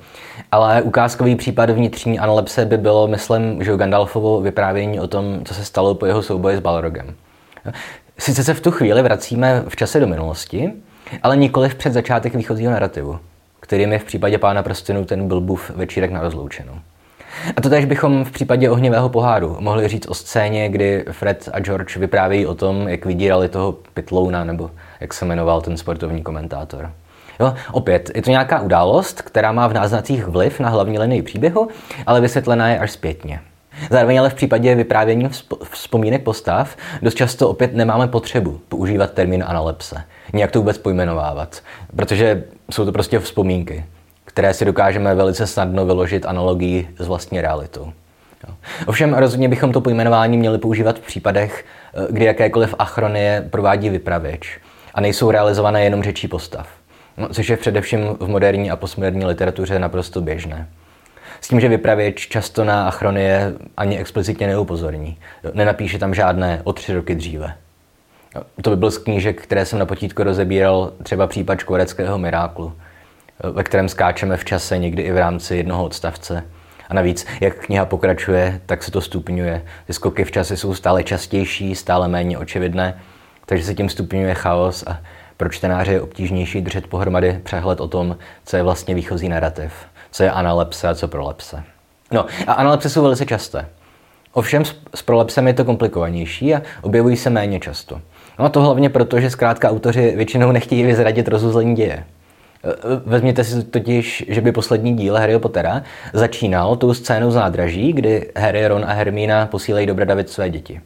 ale 0.51 0.81
ukázkový 0.81 1.35
případ 1.35 1.69
vnitřní 1.69 2.19
analepse 2.19 2.65
by 2.65 2.77
bylo, 2.77 3.07
myslím, 3.07 3.63
že 3.63 3.77
Gandalfovo 3.77 4.41
vyprávění 4.41 4.99
o 4.99 5.07
tom, 5.07 5.41
co 5.45 5.53
se 5.53 5.65
stalo 5.65 5.95
po 5.95 6.05
jeho 6.05 6.23
souboji 6.23 6.57
s 6.57 6.59
Balrogem. 6.59 7.15
Sice 8.17 8.43
se 8.43 8.53
v 8.53 8.61
tu 8.61 8.71
chvíli 8.71 9.01
vracíme 9.01 9.63
v 9.67 9.75
čase 9.75 9.99
do 9.99 10.07
minulosti, 10.07 10.71
ale 11.23 11.37
nikoli 11.37 11.69
před 11.69 11.93
začátek 11.93 12.35
výchozího 12.35 12.71
narrativu, 12.71 13.19
kterým 13.65 13.91
je 13.91 13.99
v 13.99 14.03
případě 14.03 14.37
Pána 14.37 14.63
prstenů 14.63 15.05
ten 15.05 15.27
Bilbův 15.27 15.69
večírek 15.69 16.11
na 16.11 16.21
rozloučenou. 16.21 16.73
A 17.57 17.61
to 17.61 17.69
tež 17.69 17.85
bychom 17.85 18.25
v 18.25 18.31
případě 18.31 18.69
ohnivého 18.69 19.09
poháru 19.09 19.57
mohli 19.59 19.87
říct 19.87 20.07
o 20.07 20.13
scéně, 20.13 20.69
kdy 20.69 21.05
Fred 21.11 21.49
a 21.53 21.59
George 21.59 21.97
vyprávějí 21.97 22.45
o 22.45 22.55
tom, 22.55 22.87
jak 22.87 23.05
vydírali 23.05 23.49
toho 23.49 23.71
Pitlouna, 23.93 24.43
nebo 24.43 24.71
jak 24.99 25.13
se 25.13 25.25
jmenoval 25.25 25.61
ten 25.61 25.77
sportovní 25.77 26.23
komentátor. 26.23 26.91
Jo, 27.39 27.53
opět, 27.71 28.11
je 28.15 28.21
to 28.21 28.29
nějaká 28.29 28.61
událost, 28.61 29.21
která 29.21 29.51
má 29.51 29.67
v 29.67 29.73
náznacích 29.73 30.27
vliv 30.27 30.59
na 30.59 30.69
hlavní 30.69 30.99
linii 30.99 31.21
příběhu, 31.21 31.67
ale 32.05 32.21
vysvětlená 32.21 32.69
je 32.69 32.79
až 32.79 32.91
zpětně. 32.91 33.39
Zároveň 33.89 34.19
ale 34.19 34.29
v 34.29 34.33
případě 34.33 34.75
vyprávění 34.75 35.29
vzpomínek 35.71 36.23
postav 36.23 36.75
dost 37.01 37.15
často 37.15 37.49
opět 37.49 37.73
nemáme 37.73 38.07
potřebu 38.07 38.61
používat 38.69 39.11
termín 39.11 39.43
analepse, 39.47 40.03
nějak 40.33 40.51
to 40.51 40.59
vůbec 40.59 40.77
pojmenovávat, 40.77 41.61
protože 41.95 42.43
jsou 42.71 42.85
to 42.85 42.91
prostě 42.91 43.19
vzpomínky 43.19 43.83
které 44.35 44.53
si 44.53 44.65
dokážeme 44.65 45.15
velice 45.15 45.47
snadno 45.47 45.85
vyložit 45.85 46.25
analogii 46.25 46.89
s 46.99 47.07
vlastní 47.07 47.41
realitou. 47.41 47.93
Ovšem 48.87 49.13
rozhodně 49.13 49.49
bychom 49.49 49.71
to 49.71 49.81
pojmenování 49.81 50.37
měli 50.37 50.57
používat 50.57 50.99
v 50.99 51.01
případech, 51.01 51.65
eh, 51.93 52.07
kdy 52.09 52.25
jakékoliv 52.25 52.75
achronie 52.79 53.47
provádí 53.49 53.89
vypravěč 53.89 54.59
a 54.93 55.01
nejsou 55.01 55.31
realizované 55.31 55.83
jenom 55.83 56.03
řečí 56.03 56.27
postav, 56.27 56.67
no, 57.17 57.29
což 57.29 57.49
je 57.49 57.57
především 57.57 57.99
v 58.19 58.27
moderní 58.27 58.71
a 58.71 58.75
postmoderní 58.75 59.25
literatuře 59.25 59.79
naprosto 59.79 60.21
běžné. 60.21 60.67
S 61.45 61.47
tím, 61.47 61.59
že 61.59 61.69
vypravěč 61.69 62.27
často 62.27 62.63
na 62.63 62.87
achronie 62.87 63.53
ani 63.77 63.97
explicitně 63.97 64.47
neupozorní. 64.47 65.17
Nenapíše 65.53 65.99
tam 65.99 66.13
žádné 66.13 66.61
o 66.63 66.73
tři 66.73 66.93
roky 66.93 67.15
dříve. 67.15 67.53
To 68.61 68.69
by 68.69 68.75
byl 68.75 68.91
z 68.91 68.97
knížek, 68.97 69.41
které 69.41 69.65
jsem 69.65 69.79
na 69.79 69.85
potítko 69.85 70.23
rozebíral, 70.23 70.91
třeba 71.03 71.27
případ 71.27 71.59
škvoreckého 71.59 72.17
miráklu– 72.17 72.73
ve 73.43 73.63
kterém 73.63 73.89
skáčeme 73.89 74.37
v 74.37 74.45
čase 74.45 74.77
někdy 74.77 75.01
i 75.01 75.11
v 75.11 75.17
rámci 75.17 75.55
jednoho 75.55 75.85
odstavce. 75.85 76.43
A 76.89 76.93
navíc, 76.93 77.25
jak 77.41 77.65
kniha 77.65 77.85
pokračuje, 77.85 78.61
tak 78.65 78.83
se 78.83 78.91
to 78.91 79.01
stupňuje. 79.01 79.65
Ty 79.87 79.93
skoky 79.93 80.23
v 80.23 80.31
čase 80.31 80.57
jsou 80.57 80.73
stále 80.73 81.03
častější, 81.03 81.75
stále 81.75 82.07
méně 82.07 82.37
očividné, 82.37 83.01
takže 83.45 83.65
se 83.65 83.75
tím 83.75 83.89
stupňuje 83.89 84.33
chaos 84.33 84.83
a 84.87 84.99
pro 85.37 85.49
čtenáře 85.49 85.91
je 85.91 86.01
obtížnější 86.01 86.61
držet 86.61 86.87
pohromady 86.87 87.39
přehled 87.43 87.79
o 87.81 87.87
tom, 87.87 88.17
co 88.45 88.57
je 88.57 88.63
vlastně 88.63 88.95
výchozí 88.95 89.29
narrativ, 89.29 89.73
co 90.15 90.23
je 90.23 90.31
analepse 90.31 90.87
a 90.87 90.95
co 90.95 91.07
prolepse. 91.07 91.63
No 92.11 92.25
a 92.47 92.53
analepse 92.53 92.89
jsou 92.89 93.03
velice 93.03 93.25
časté. 93.25 93.67
Ovšem 94.33 94.63
s 94.95 95.01
prolepsem 95.01 95.47
je 95.47 95.53
to 95.53 95.65
komplikovanější 95.65 96.55
a 96.55 96.61
objevují 96.81 97.17
se 97.17 97.29
méně 97.29 97.59
často. 97.59 98.01
No 98.39 98.45
a 98.45 98.49
to 98.49 98.61
hlavně 98.61 98.89
proto, 98.89 99.19
že 99.19 99.29
zkrátka 99.29 99.69
autoři 99.69 100.13
většinou 100.15 100.51
nechtějí 100.51 100.83
vyzradit 100.83 101.27
rozuzlení 101.27 101.75
děje. 101.75 102.03
Vezměte 103.05 103.43
si 103.43 103.63
totiž, 103.63 104.25
že 104.27 104.41
by 104.41 104.51
poslední 104.51 104.95
díl 104.95 105.15
Harryho 105.15 105.39
Pottera 105.39 105.83
začínal 106.13 106.75
tou 106.75 106.93
scénou 106.93 107.31
z 107.31 107.35
nádraží, 107.35 107.93
kdy 107.93 108.31
Harry, 108.37 108.67
Ron 108.67 108.85
a 108.85 108.93
Hermína 108.93 109.45
posílají 109.45 109.87
do 109.87 109.95
Bradavic 109.95 110.31
své 110.31 110.49
děti. 110.49 110.81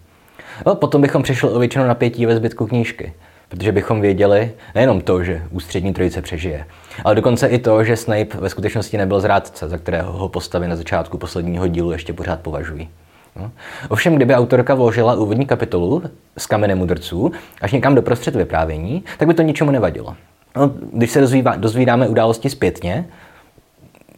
No, 0.65 0.75
potom 0.75 1.01
bychom 1.01 1.23
přišli 1.23 1.49
o 1.49 1.59
většinu 1.59 1.87
napětí 1.87 2.25
ve 2.25 2.35
zbytku 2.35 2.67
knížky, 2.67 3.13
protože 3.49 3.71
bychom 3.71 4.01
věděli 4.01 4.51
nejenom 4.75 5.01
to, 5.01 5.23
že 5.23 5.43
ústřední 5.51 5.93
trojice 5.93 6.21
přežije, 6.21 6.65
ale 7.03 7.15
dokonce 7.15 7.47
i 7.47 7.59
to, 7.59 7.83
že 7.83 7.95
Snape 7.95 8.37
ve 8.37 8.49
skutečnosti 8.49 8.97
nebyl 8.97 9.21
zrádce, 9.21 9.69
za 9.69 9.77
kterého 9.77 10.11
ho 10.11 10.29
postavy 10.29 10.67
na 10.67 10.75
začátku 10.75 11.17
posledního 11.17 11.67
dílu 11.67 11.91
ještě 11.91 12.13
pořád 12.13 12.39
považují. 12.39 12.89
No. 13.35 13.51
Ovšem, 13.89 14.15
kdyby 14.15 14.35
autorka 14.35 14.75
vložila 14.75 15.13
úvodní 15.13 15.45
kapitolu 15.45 16.03
s 16.37 16.45
kamenem 16.45 16.77
mudrců 16.77 17.31
až 17.61 17.71
někam 17.71 17.95
do 17.95 18.01
prostřed 18.01 18.35
vyprávění, 18.35 19.03
tak 19.17 19.27
by 19.27 19.33
to 19.33 19.41
ničemu 19.41 19.71
nevadilo. 19.71 20.15
No, 20.55 20.71
když 20.93 21.11
se 21.11 21.21
dozvídá, 21.21 21.55
dozvídáme 21.55 22.07
události 22.07 22.49
zpětně, 22.49 23.05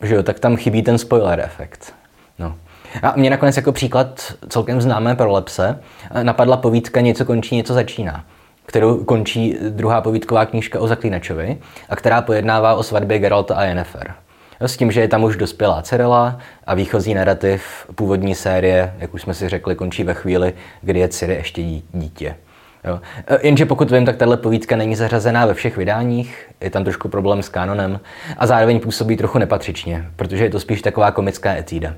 že 0.03 0.15
jo, 0.15 0.23
tak 0.23 0.39
tam 0.39 0.57
chybí 0.57 0.83
ten 0.83 0.97
spoiler 0.97 1.39
efekt. 1.39 1.93
No. 2.39 2.55
A 3.03 3.13
mě 3.15 3.29
nakonec 3.29 3.57
jako 3.57 3.71
příklad 3.71 4.33
celkem 4.50 4.81
známé 4.81 5.15
prolepse 5.15 5.79
napadla 6.23 6.57
povídka 6.57 7.01
Něco 7.01 7.25
končí, 7.25 7.55
něco 7.55 7.73
začíná, 7.73 8.25
kterou 8.71 9.03
končí 9.03 9.57
druhá 9.69 10.01
povídková 10.01 10.45
knížka 10.45 10.79
o 10.79 10.87
Zaklínačovi 10.87 11.57
a 11.89 11.95
která 11.95 12.21
pojednává 12.21 12.75
o 12.75 12.83
svatbě 12.83 13.19
Geralta 13.19 13.55
a 13.55 13.63
Yennefer. 13.63 14.13
S 14.59 14.77
tím, 14.77 14.91
že 14.91 15.01
je 15.01 15.07
tam 15.07 15.23
už 15.23 15.35
dospělá 15.35 15.81
Cyrila 15.81 16.39
a 16.67 16.75
výchozí 16.75 17.13
narrativ 17.13 17.63
původní 17.95 18.35
série, 18.35 18.93
jak 18.99 19.13
už 19.13 19.21
jsme 19.21 19.33
si 19.33 19.49
řekli, 19.49 19.75
končí 19.75 20.03
ve 20.03 20.13
chvíli, 20.13 20.53
kdy 20.81 20.99
je 20.99 21.07
Ciri 21.07 21.33
ještě 21.33 21.61
dítě. 21.93 22.35
Jo. 22.83 22.99
E, 23.27 23.47
jenže 23.47 23.65
pokud 23.65 23.91
vím, 23.91 24.05
tak 24.05 24.17
tahle 24.17 24.37
povídka 24.37 24.75
není 24.75 24.95
zařazená 24.95 25.45
ve 25.45 25.53
všech 25.53 25.77
vydáních, 25.77 26.49
je 26.61 26.69
tam 26.69 26.83
trošku 26.83 27.09
problém 27.09 27.43
s 27.43 27.49
kanonem 27.49 27.99
a 28.37 28.47
zároveň 28.47 28.79
působí 28.79 29.17
trochu 29.17 29.37
nepatřičně, 29.37 30.05
protože 30.15 30.43
je 30.43 30.49
to 30.49 30.59
spíš 30.59 30.81
taková 30.81 31.11
komická 31.11 31.55
etída. 31.55 31.93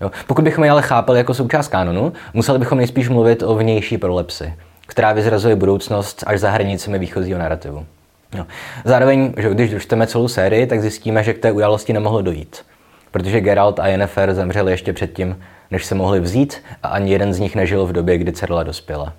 Jo. 0.00 0.10
Pokud 0.26 0.44
bychom 0.44 0.64
ji 0.64 0.70
ale 0.70 0.82
chápali 0.82 1.18
jako 1.18 1.34
součást 1.34 1.68
kanonu, 1.68 2.12
museli 2.34 2.58
bychom 2.58 2.78
nejspíš 2.78 3.08
mluvit 3.08 3.42
o 3.42 3.54
vnější 3.54 3.98
prolepsi, 3.98 4.54
která 4.86 5.12
vyzrazuje 5.12 5.56
budoucnost 5.56 6.24
až 6.26 6.40
za 6.40 6.50
hranicemi 6.50 6.98
výchozího 6.98 7.38
narrativu. 7.38 7.86
Jo. 8.36 8.46
Zároveň, 8.84 9.34
že 9.36 9.50
když 9.50 9.70
dočteme 9.70 10.06
celou 10.06 10.28
sérii, 10.28 10.66
tak 10.66 10.80
zjistíme, 10.80 11.22
že 11.22 11.34
k 11.34 11.38
té 11.38 11.52
události 11.52 11.92
nemohlo 11.92 12.22
dojít, 12.22 12.64
protože 13.10 13.40
Geralt 13.40 13.80
a 13.80 13.86
Yennefer 13.86 14.34
zemřeli 14.34 14.72
ještě 14.72 14.92
předtím, 14.92 15.38
než 15.70 15.84
se 15.84 15.94
mohli 15.94 16.20
vzít 16.20 16.62
a 16.82 16.88
ani 16.88 17.12
jeden 17.12 17.34
z 17.34 17.38
nich 17.38 17.56
nežil 17.56 17.86
v 17.86 17.92
době, 17.92 18.18
kdy 18.18 18.32
Cerla 18.32 18.62
dospěla. 18.62 19.12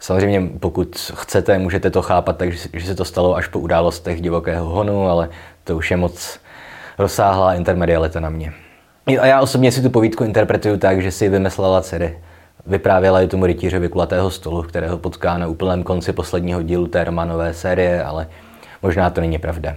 Samozřejmě, 0.00 0.42
pokud 0.60 1.12
chcete, 1.14 1.58
můžete 1.58 1.90
to 1.90 2.02
chápat 2.02 2.36
tak, 2.36 2.52
že 2.52 2.86
se 2.86 2.94
to 2.94 3.04
stalo 3.04 3.36
až 3.36 3.48
po 3.48 3.58
událostech 3.58 4.20
divokého 4.20 4.66
honu, 4.66 5.08
ale 5.08 5.28
to 5.64 5.76
už 5.76 5.90
je 5.90 5.96
moc 5.96 6.40
rozsáhlá 6.98 7.54
intermedialita 7.54 8.20
na 8.20 8.30
mě. 8.30 8.52
A 9.20 9.26
já 9.26 9.40
osobně 9.40 9.72
si 9.72 9.82
tu 9.82 9.90
povídku 9.90 10.24
interpretuju 10.24 10.76
tak, 10.76 11.02
že 11.02 11.10
si 11.10 11.28
vymyslela 11.28 11.82
dcery. 11.82 12.18
Vyprávěla 12.66 13.20
ji 13.20 13.28
tomu 13.28 13.46
rytířovi 13.46 13.88
kulatého 13.88 14.30
stolu, 14.30 14.62
kterého 14.62 14.98
potká 14.98 15.38
na 15.38 15.46
úplném 15.46 15.82
konci 15.82 16.12
posledního 16.12 16.62
dílu 16.62 16.86
té 16.86 17.04
románové 17.04 17.54
série, 17.54 18.04
ale 18.04 18.28
možná 18.82 19.10
to 19.10 19.20
není 19.20 19.38
pravda. 19.38 19.74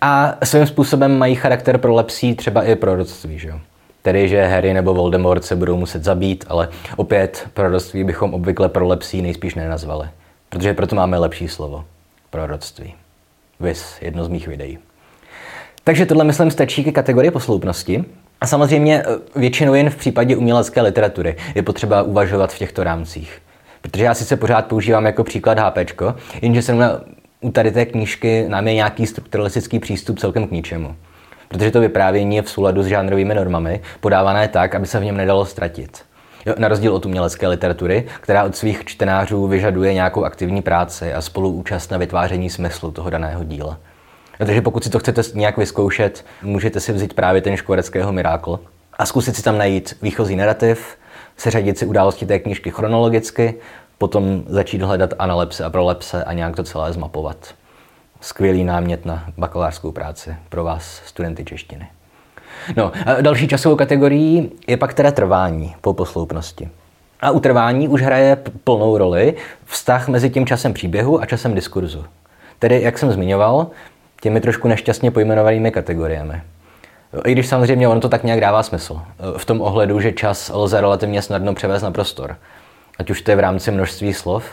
A 0.00 0.34
svým 0.44 0.66
způsobem 0.66 1.18
mají 1.18 1.34
charakter 1.34 1.78
pro 1.78 1.94
lepší 1.94 2.34
třeba 2.34 2.62
i 2.62 2.76
proroctví, 2.76 3.38
že 3.38 3.48
jo? 3.48 3.60
Tedy, 4.02 4.28
že 4.28 4.46
Harry 4.46 4.74
nebo 4.74 4.94
Voldemort 4.94 5.44
se 5.44 5.56
budou 5.56 5.76
muset 5.76 6.04
zabít, 6.04 6.44
ale 6.48 6.68
opět 6.96 7.48
proroctví 7.54 8.04
bychom 8.04 8.34
obvykle 8.34 8.68
pro 8.68 8.86
lepší 8.86 9.22
nejspíš 9.22 9.54
nenazvali. 9.54 10.08
Protože 10.48 10.74
proto 10.74 10.96
máme 10.96 11.18
lepší 11.18 11.48
slovo. 11.48 11.84
Proroctví. 12.30 12.94
Vys, 13.60 13.96
jedno 14.00 14.24
z 14.24 14.28
mých 14.28 14.48
videí. 14.48 14.78
Takže 15.84 16.06
tohle, 16.06 16.24
myslím, 16.24 16.50
stačí 16.50 16.84
ke 16.84 16.92
kategorii 16.92 17.30
posloupnosti. 17.30 18.04
A 18.42 18.46
samozřejmě 18.46 19.02
eh, 19.02 19.38
většinou 19.38 19.74
jen 19.74 19.90
v 19.90 19.96
případě 19.96 20.36
umělecké 20.36 20.82
literatury 20.82 21.36
je 21.54 21.62
potřeba 21.62 22.02
uvažovat 22.02 22.52
v 22.52 22.58
těchto 22.58 22.84
rámcích. 22.84 23.42
Protože 23.82 24.04
já 24.04 24.14
sice 24.14 24.36
pořád 24.36 24.66
používám 24.66 25.06
jako 25.06 25.24
příklad 25.24 25.58
HP, 25.58 26.02
jenže 26.42 26.62
se 26.62 26.74
u 27.40 27.50
tady 27.50 27.70
té 27.70 27.86
knížky 27.86 28.44
nám 28.48 28.68
je 28.68 28.74
nějaký 28.74 29.06
strukturalistický 29.06 29.78
přístup 29.78 30.18
celkem 30.18 30.48
k 30.48 30.50
ničemu 30.50 30.96
protože 31.52 31.70
to 31.70 31.80
vyprávění 31.80 32.36
je 32.36 32.42
v 32.42 32.50
souladu 32.50 32.82
s 32.82 32.86
žánrovými 32.86 33.34
normami, 33.34 33.80
podávané 34.00 34.48
tak, 34.48 34.74
aby 34.74 34.86
se 34.86 35.00
v 35.00 35.04
něm 35.04 35.16
nedalo 35.16 35.44
ztratit. 35.44 36.02
Jo, 36.46 36.54
na 36.58 36.68
rozdíl 36.68 36.94
od 36.94 37.06
umělecké 37.06 37.48
literatury, 37.48 38.06
která 38.20 38.44
od 38.44 38.56
svých 38.56 38.84
čtenářů 38.84 39.46
vyžaduje 39.46 39.94
nějakou 39.94 40.24
aktivní 40.24 40.62
práci 40.62 41.14
a 41.14 41.20
spoluúčast 41.20 41.90
na 41.90 41.98
vytváření 41.98 42.50
smyslu 42.50 42.90
toho 42.90 43.10
daného 43.10 43.44
díla. 43.44 43.78
No, 44.42 44.46
takže 44.46 44.62
pokud 44.62 44.84
si 44.84 44.90
to 44.90 44.98
chcete 44.98 45.22
nějak 45.34 45.56
vyzkoušet, 45.56 46.24
můžete 46.42 46.80
si 46.80 46.92
vzít 46.92 47.14
právě 47.14 47.40
ten 47.40 47.56
škvoreckého 47.56 48.12
Mirákl 48.12 48.60
a 48.98 49.06
zkusit 49.06 49.36
si 49.36 49.42
tam 49.42 49.58
najít 49.58 49.96
výchozí 50.02 50.36
narrativ, 50.36 50.96
seřadit 51.36 51.78
si 51.78 51.86
události 51.86 52.26
té 52.26 52.38
knížky 52.38 52.70
chronologicky, 52.70 53.54
potom 53.98 54.42
začít 54.46 54.82
hledat 54.82 55.14
analepse 55.18 55.64
a 55.64 55.70
prolepse 55.70 56.24
a 56.24 56.32
nějak 56.32 56.56
to 56.56 56.62
celé 56.62 56.92
zmapovat. 56.92 57.54
Skvělý 58.20 58.64
námět 58.64 59.06
na 59.06 59.24
bakalářskou 59.38 59.92
práci 59.92 60.36
pro 60.48 60.64
vás, 60.64 61.02
studenty 61.06 61.44
češtiny. 61.44 61.86
No, 62.76 62.92
a 63.06 63.20
další 63.20 63.48
časovou 63.48 63.76
kategorií 63.76 64.50
je 64.66 64.76
pak 64.76 64.94
teda 64.94 65.10
trvání 65.10 65.74
po 65.80 65.94
posloupnosti. 65.94 66.68
A 67.20 67.30
u 67.30 67.40
trvání 67.40 67.88
už 67.88 68.02
hraje 68.02 68.36
plnou 68.64 68.98
roli 68.98 69.34
vztah 69.64 70.08
mezi 70.08 70.30
tím 70.30 70.46
časem 70.46 70.72
příběhu 70.72 71.22
a 71.22 71.26
časem 71.26 71.54
diskurzu. 71.54 72.04
Tedy, 72.58 72.82
jak 72.82 72.98
jsem 72.98 73.12
zmiňoval, 73.12 73.66
těmi 74.22 74.40
trošku 74.40 74.68
nešťastně 74.68 75.10
pojmenovanými 75.10 75.70
kategoriemi. 75.70 76.42
I 77.26 77.32
když 77.32 77.46
samozřejmě 77.46 77.88
ono 77.88 78.00
to 78.00 78.08
tak 78.08 78.24
nějak 78.24 78.40
dává 78.40 78.62
smysl. 78.62 79.00
V 79.36 79.44
tom 79.44 79.60
ohledu, 79.60 80.00
že 80.00 80.12
čas 80.12 80.50
lze 80.54 80.80
relativně 80.80 81.22
snadno 81.22 81.54
převést 81.54 81.82
na 81.82 81.90
prostor. 81.90 82.36
Ať 82.98 83.10
už 83.10 83.22
to 83.22 83.30
je 83.30 83.36
v 83.36 83.40
rámci 83.40 83.70
množství 83.70 84.14
slov, 84.14 84.44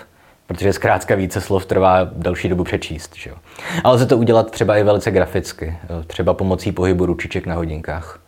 protože 0.48 0.74
zkrátka 0.74 1.16
více 1.16 1.42
slov 1.42 1.66
trvá 1.66 2.10
další 2.12 2.50
dobu 2.50 2.64
přečíst. 2.64 3.16
Že 3.16 3.30
jo? 3.30 3.36
Ale 3.84 3.96
lze 3.96 4.06
to 4.06 4.18
udělat 4.18 4.52
třeba 4.52 4.78
i 4.78 4.84
velice 4.84 5.12
graficky, 5.12 5.78
třeba 6.08 6.34
pomocí 6.34 6.72
pohybu 6.72 7.06
ručiček 7.06 7.46
na 7.46 7.56
hodinkách. 7.56 8.20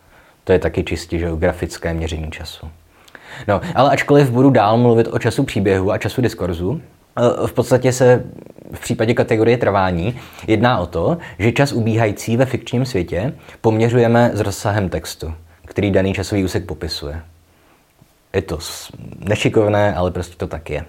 To 0.44 0.52
je 0.52 0.58
taky 0.58 0.84
čistě 0.84 1.18
že 1.18 1.26
jo, 1.26 1.36
grafické 1.36 1.94
měření 1.94 2.30
času. 2.30 2.70
No, 3.48 3.60
ale 3.74 3.90
ačkoliv 3.90 4.30
budu 4.30 4.50
dál 4.50 4.78
mluvit 4.78 5.08
o 5.10 5.18
času 5.18 5.44
příběhu 5.44 5.92
a 5.92 5.98
času 5.98 6.20
diskurzu, 6.20 6.80
eh, 7.16 7.46
v 7.46 7.52
podstatě 7.52 7.92
se 7.92 8.24
v 8.72 8.80
případě 8.80 9.14
kategorie 9.14 9.56
trvání 9.56 10.20
jedná 10.46 10.78
o 10.78 10.86
to, 10.86 11.18
že 11.38 11.52
čas 11.52 11.72
ubíhající 11.72 12.36
ve 12.36 12.46
fikčním 12.46 12.84
světě 12.84 13.34
poměřujeme 13.60 14.30
s 14.34 14.40
rozsahem 14.40 14.88
textu, 14.88 15.34
který 15.64 15.90
daný 15.90 16.14
časový 16.14 16.44
úsek 16.44 16.66
popisuje. 16.66 17.22
Je 18.34 18.42
to 18.42 18.58
nešikovné, 19.18 19.94
ale 19.94 20.10
prostě 20.10 20.36
to 20.36 20.46
tak 20.46 20.70
je. 20.70 20.84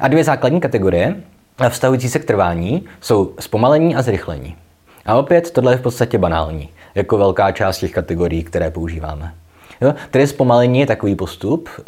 A 0.00 0.08
dvě 0.08 0.24
základní 0.24 0.60
kategorie, 0.60 1.16
vztahující 1.68 2.08
se 2.08 2.18
k 2.18 2.24
trvání, 2.24 2.84
jsou 3.00 3.34
zpomalení 3.40 3.96
a 3.96 4.02
zrychlení. 4.02 4.56
A 5.06 5.14
opět 5.14 5.50
tohle 5.50 5.72
je 5.72 5.76
v 5.76 5.82
podstatě 5.82 6.18
banální, 6.18 6.68
jako 6.94 7.18
velká 7.18 7.52
část 7.52 7.78
těch 7.78 7.92
kategorií, 7.92 8.44
které 8.44 8.70
používáme. 8.70 9.34
Jo? 9.80 9.94
Tedy 10.10 10.26
zpomalení 10.26 10.80
je 10.80 10.86
takový 10.86 11.14
postup, 11.14 11.68
eh, 11.78 11.82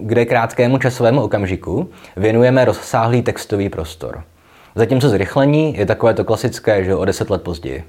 kde 0.00 0.24
krátkému 0.24 0.78
časovému 0.78 1.22
okamžiku 1.22 1.90
věnujeme 2.16 2.64
rozsáhlý 2.64 3.22
textový 3.22 3.68
prostor. 3.68 4.24
Zatímco 4.78 5.08
zrychlení 5.08 5.76
je 5.76 5.86
takové 5.86 6.14
to 6.14 6.24
klasické, 6.24 6.84
že 6.84 6.94
o 6.94 7.04
deset 7.04 7.30
let 7.30 7.42
později. 7.42 7.84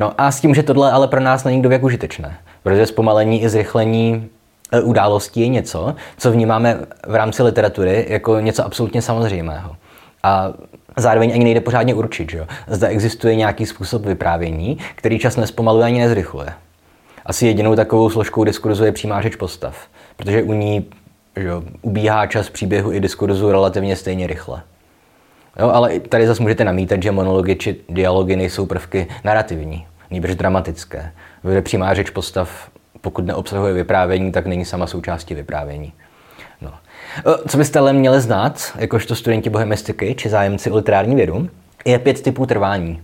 No 0.00 0.20
a 0.20 0.30
s 0.30 0.40
tím, 0.40 0.54
že 0.54 0.62
tohle 0.62 0.92
ale 0.92 1.08
pro 1.08 1.20
nás 1.20 1.44
není 1.44 1.62
dověk 1.62 1.82
užitečné, 1.82 2.38
protože 2.62 2.86
zpomalení 2.86 3.42
i 3.42 3.48
zrychlení 3.48 4.28
eh, 4.72 4.80
událostí 4.80 5.40
je 5.40 5.48
něco, 5.48 5.94
co 6.18 6.32
vnímáme 6.32 6.78
v 7.06 7.14
rámci 7.14 7.42
literatury 7.42 8.06
jako 8.08 8.40
něco 8.40 8.64
absolutně 8.64 9.02
samozřejmého. 9.02 9.76
A 10.22 10.52
zároveň 10.96 11.32
ani 11.34 11.44
nejde 11.44 11.60
pořádně 11.60 11.94
určit, 11.94 12.30
že 12.30 12.38
jo? 12.38 12.46
zda 12.68 12.88
existuje 12.88 13.36
nějaký 13.36 13.66
způsob 13.66 14.06
vyprávění, 14.06 14.78
který 14.94 15.18
čas 15.18 15.36
nespomaluje 15.36 15.84
ani 15.86 16.00
nezrychluje. 16.00 16.48
Asi 17.26 17.46
jedinou 17.46 17.76
takovou 17.76 18.10
složkou 18.10 18.44
diskurzu 18.44 18.84
je 18.84 18.92
přímá 18.92 19.22
řeč 19.22 19.36
postav, 19.36 19.76
protože 20.16 20.42
u 20.42 20.52
ní 20.52 20.86
že 21.36 21.48
jo, 21.48 21.62
ubíhá 21.82 22.26
čas 22.26 22.50
příběhu 22.50 22.92
i 22.92 23.00
diskurzu 23.00 23.52
relativně 23.52 23.96
stejně 23.96 24.26
rychle. 24.26 24.62
Jo, 25.58 25.70
ale 25.70 26.00
tady 26.00 26.26
zase 26.26 26.42
můžete 26.42 26.64
namítat, 26.64 27.02
že 27.02 27.12
monology 27.12 27.56
či 27.56 27.76
dialogy 27.88 28.36
nejsou 28.36 28.66
prvky 28.66 29.06
narrativní, 29.24 29.86
nejbrž 30.10 30.34
dramatické. 30.34 31.12
Protože 31.42 31.62
přímá 31.62 31.94
řeč 31.94 32.10
postav, 32.10 32.70
pokud 33.00 33.26
neobsahuje 33.26 33.72
vyprávění, 33.72 34.32
tak 34.32 34.46
není 34.46 34.64
sama 34.64 34.86
součástí 34.86 35.34
vyprávění. 35.34 35.92
No. 36.60 36.72
Co 37.48 37.58
byste 37.58 37.78
ale 37.78 37.92
měli 37.92 38.20
znát, 38.20 38.72
jakožto 38.78 39.14
studenti 39.14 39.50
bohemistiky 39.50 40.14
či 40.14 40.28
zájemci 40.28 40.70
o 40.70 40.76
literární 40.76 41.16
vědu, 41.16 41.48
je 41.84 41.98
pět 41.98 42.22
typů 42.22 42.46
trvání 42.46 43.02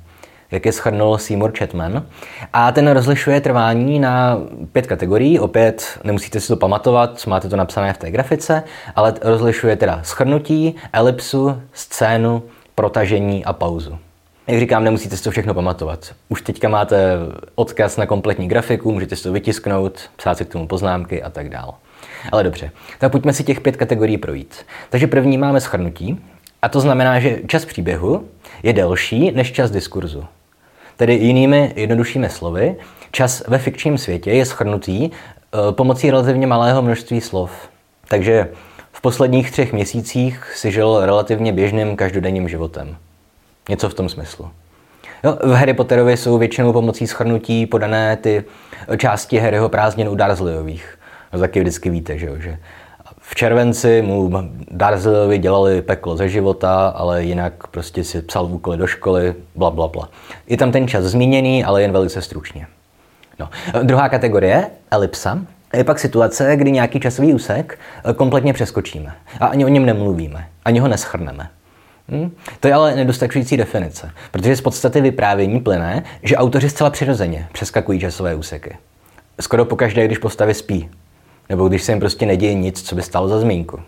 jak 0.53 0.67
je 0.67 0.73
schrnul 0.73 1.19
Seymour 1.19 1.53
Chatman. 1.59 2.07
A 2.53 2.73
ten 2.73 2.91
rozlišuje 2.91 3.41
trvání 3.41 4.01
na 4.01 4.39
pět 4.73 4.87
kategorií. 4.87 5.39
Opět 5.39 6.01
nemusíte 6.05 6.41
si 6.41 6.49
to 6.49 6.57
pamatovat, 6.57 7.27
máte 7.27 7.49
to 7.49 7.57
napsané 7.57 7.93
v 7.93 7.99
té 7.99 8.11
grafice, 8.11 8.63
ale 8.97 9.15
rozlišuje 9.23 9.77
teda 9.77 10.01
schrnutí, 10.03 10.75
elipsu, 10.93 11.63
scénu, 11.73 12.43
protažení 12.75 13.45
a 13.45 13.53
pauzu. 13.53 13.99
Jak 14.47 14.61
říkám, 14.61 14.85
nemusíte 14.85 15.17
si 15.17 15.25
to 15.25 15.31
všechno 15.31 15.55
pamatovat. 15.55 16.15
Už 16.29 16.43
teďka 16.43 16.69
máte 16.69 17.17
odkaz 17.55 17.97
na 17.97 18.07
kompletní 18.07 18.49
grafiku, 18.49 18.93
můžete 18.93 19.17
si 19.17 19.23
to 19.23 19.33
vytisknout, 19.33 20.01
psát 20.17 20.39
si 20.39 20.45
k 20.45 20.49
tomu 20.49 20.67
poznámky 20.67 21.23
a 21.23 21.31
tak 21.31 21.49
dále. 21.49 21.73
Ale 22.33 22.45
dobře, 22.45 22.71
tak 22.99 23.13
pojďme 23.13 23.33
si 23.33 23.45
těch 23.45 23.61
pět 23.61 23.77
kategorií 23.77 24.19
projít. 24.19 24.57
Takže 24.91 25.07
první 25.07 25.39
máme 25.39 25.61
schrnutí, 25.61 26.21
a 26.63 26.69
to 26.69 26.81
znamená, 26.81 27.21
že 27.21 27.39
čas 27.47 27.65
příběhu 27.65 28.29
je 28.63 28.73
delší 28.73 29.31
než 29.31 29.53
čas 29.53 29.71
diskurzu. 29.71 30.25
Tedy 30.97 31.15
jinými 31.15 31.73
jednoduššími 31.77 32.29
slovy, 32.29 32.77
čas 33.13 33.43
ve 33.49 33.59
fikčním 33.59 33.99
světě 33.99 34.31
je 34.31 34.47
schrnutý 34.47 35.11
eh, 35.11 35.73
pomocí 35.73 36.11
relativně 36.11 36.47
malého 36.47 36.83
množství 36.83 37.21
slov. 37.21 37.51
Takže 38.09 38.49
v 38.93 39.01
posledních 39.01 39.51
třech 39.51 39.73
měsících 39.73 40.53
si 40.57 40.73
žil 40.73 41.07
relativně 41.07 41.53
běžným 41.53 41.97
každodenním 41.97 42.49
životem. 42.49 42.97
Něco 43.69 43.89
v 43.89 43.95
tom 43.95 44.09
smyslu. 44.09 44.51
Jo, 45.25 45.39
v 45.43 45.53
Harry 45.53 45.75
Potterovi 45.75 46.17
jsou 46.17 46.39
většinou 46.39 46.73
pomocí 46.73 47.07
schrnutí 47.07 47.67
podané 47.67 48.17
ty 48.17 48.45
části 48.97 49.39
Harryho 49.39 49.69
prázdnin 49.69 50.09
u 50.09 50.15
Dursleyových. 50.15 50.99
No, 51.33 51.39
taky 51.39 51.61
vždycky 51.61 51.91
víte, 51.91 52.19
že, 52.19 52.27
jo, 52.27 52.35
že 52.39 52.59
v 53.33 53.35
červenci 53.35 54.03
mu 54.03 54.31
Darzlovi 54.71 55.39
dělali 55.39 55.83
peklo 55.83 56.17
ze 56.17 56.29
života, 56.29 56.89
ale 56.89 57.25
jinak 57.25 57.67
prostě 57.67 58.05
si 58.05 58.23
psal 58.23 58.45
úkoly 58.45 58.77
do 58.77 58.87
školy, 58.87 59.35
bla, 59.55 59.71
bla, 59.71 59.89
bla. 59.89 60.09
Je 60.47 60.57
tam 60.57 60.73
ten 60.73 60.89
čas 60.89 61.05
zmíněný, 61.05 61.65
ale 61.65 61.83
jen 61.83 61.93
velice 61.93 62.23
stručně. 62.23 62.67
No. 63.39 63.49
Druhá 63.83 64.09
kategorie, 64.09 64.71
elipsa, 64.91 65.39
je 65.75 65.85
pak 65.85 65.99
situace, 65.99 66.57
kdy 66.57 66.71
nějaký 66.71 67.01
časový 67.01 67.35
úsek 67.35 67.79
eh, 68.05 68.13
kompletně 68.13 68.53
přeskočíme 68.53 69.15
a 69.41 69.47
ani 69.47 69.65
o 69.65 69.69
něm 69.69 69.87
nemluvíme, 69.87 70.49
ani 70.65 70.79
ho 70.79 70.89
neschrneme. 70.89 71.49
Hm? 72.09 72.31
To 72.61 72.69
je 72.69 72.75
ale 72.75 72.97
nedostačující 72.97 73.57
definice, 73.57 74.11
protože 74.31 74.57
z 74.57 74.61
podstaty 74.61 75.01
vyprávění 75.01 75.61
plyne, 75.61 76.05
že 76.23 76.37
autoři 76.37 76.71
zcela 76.71 76.91
přirozeně 76.91 77.49
přeskakují 77.53 78.01
časové 78.01 78.35
úseky. 78.35 78.77
Skoro 79.41 79.65
pokaždé, 79.65 80.05
když 80.07 80.19
postavy 80.19 80.55
spí, 80.55 80.91
nebo 81.53 81.69
když 81.69 81.83
se 81.83 81.93
jim 81.93 82.01
prostě 82.01 82.27
neděje 82.27 82.55
nic, 82.55 82.83
co 82.83 82.95
by 82.95 83.03
stalo 83.03 83.29
za 83.29 83.41
zmínku. 83.41 83.81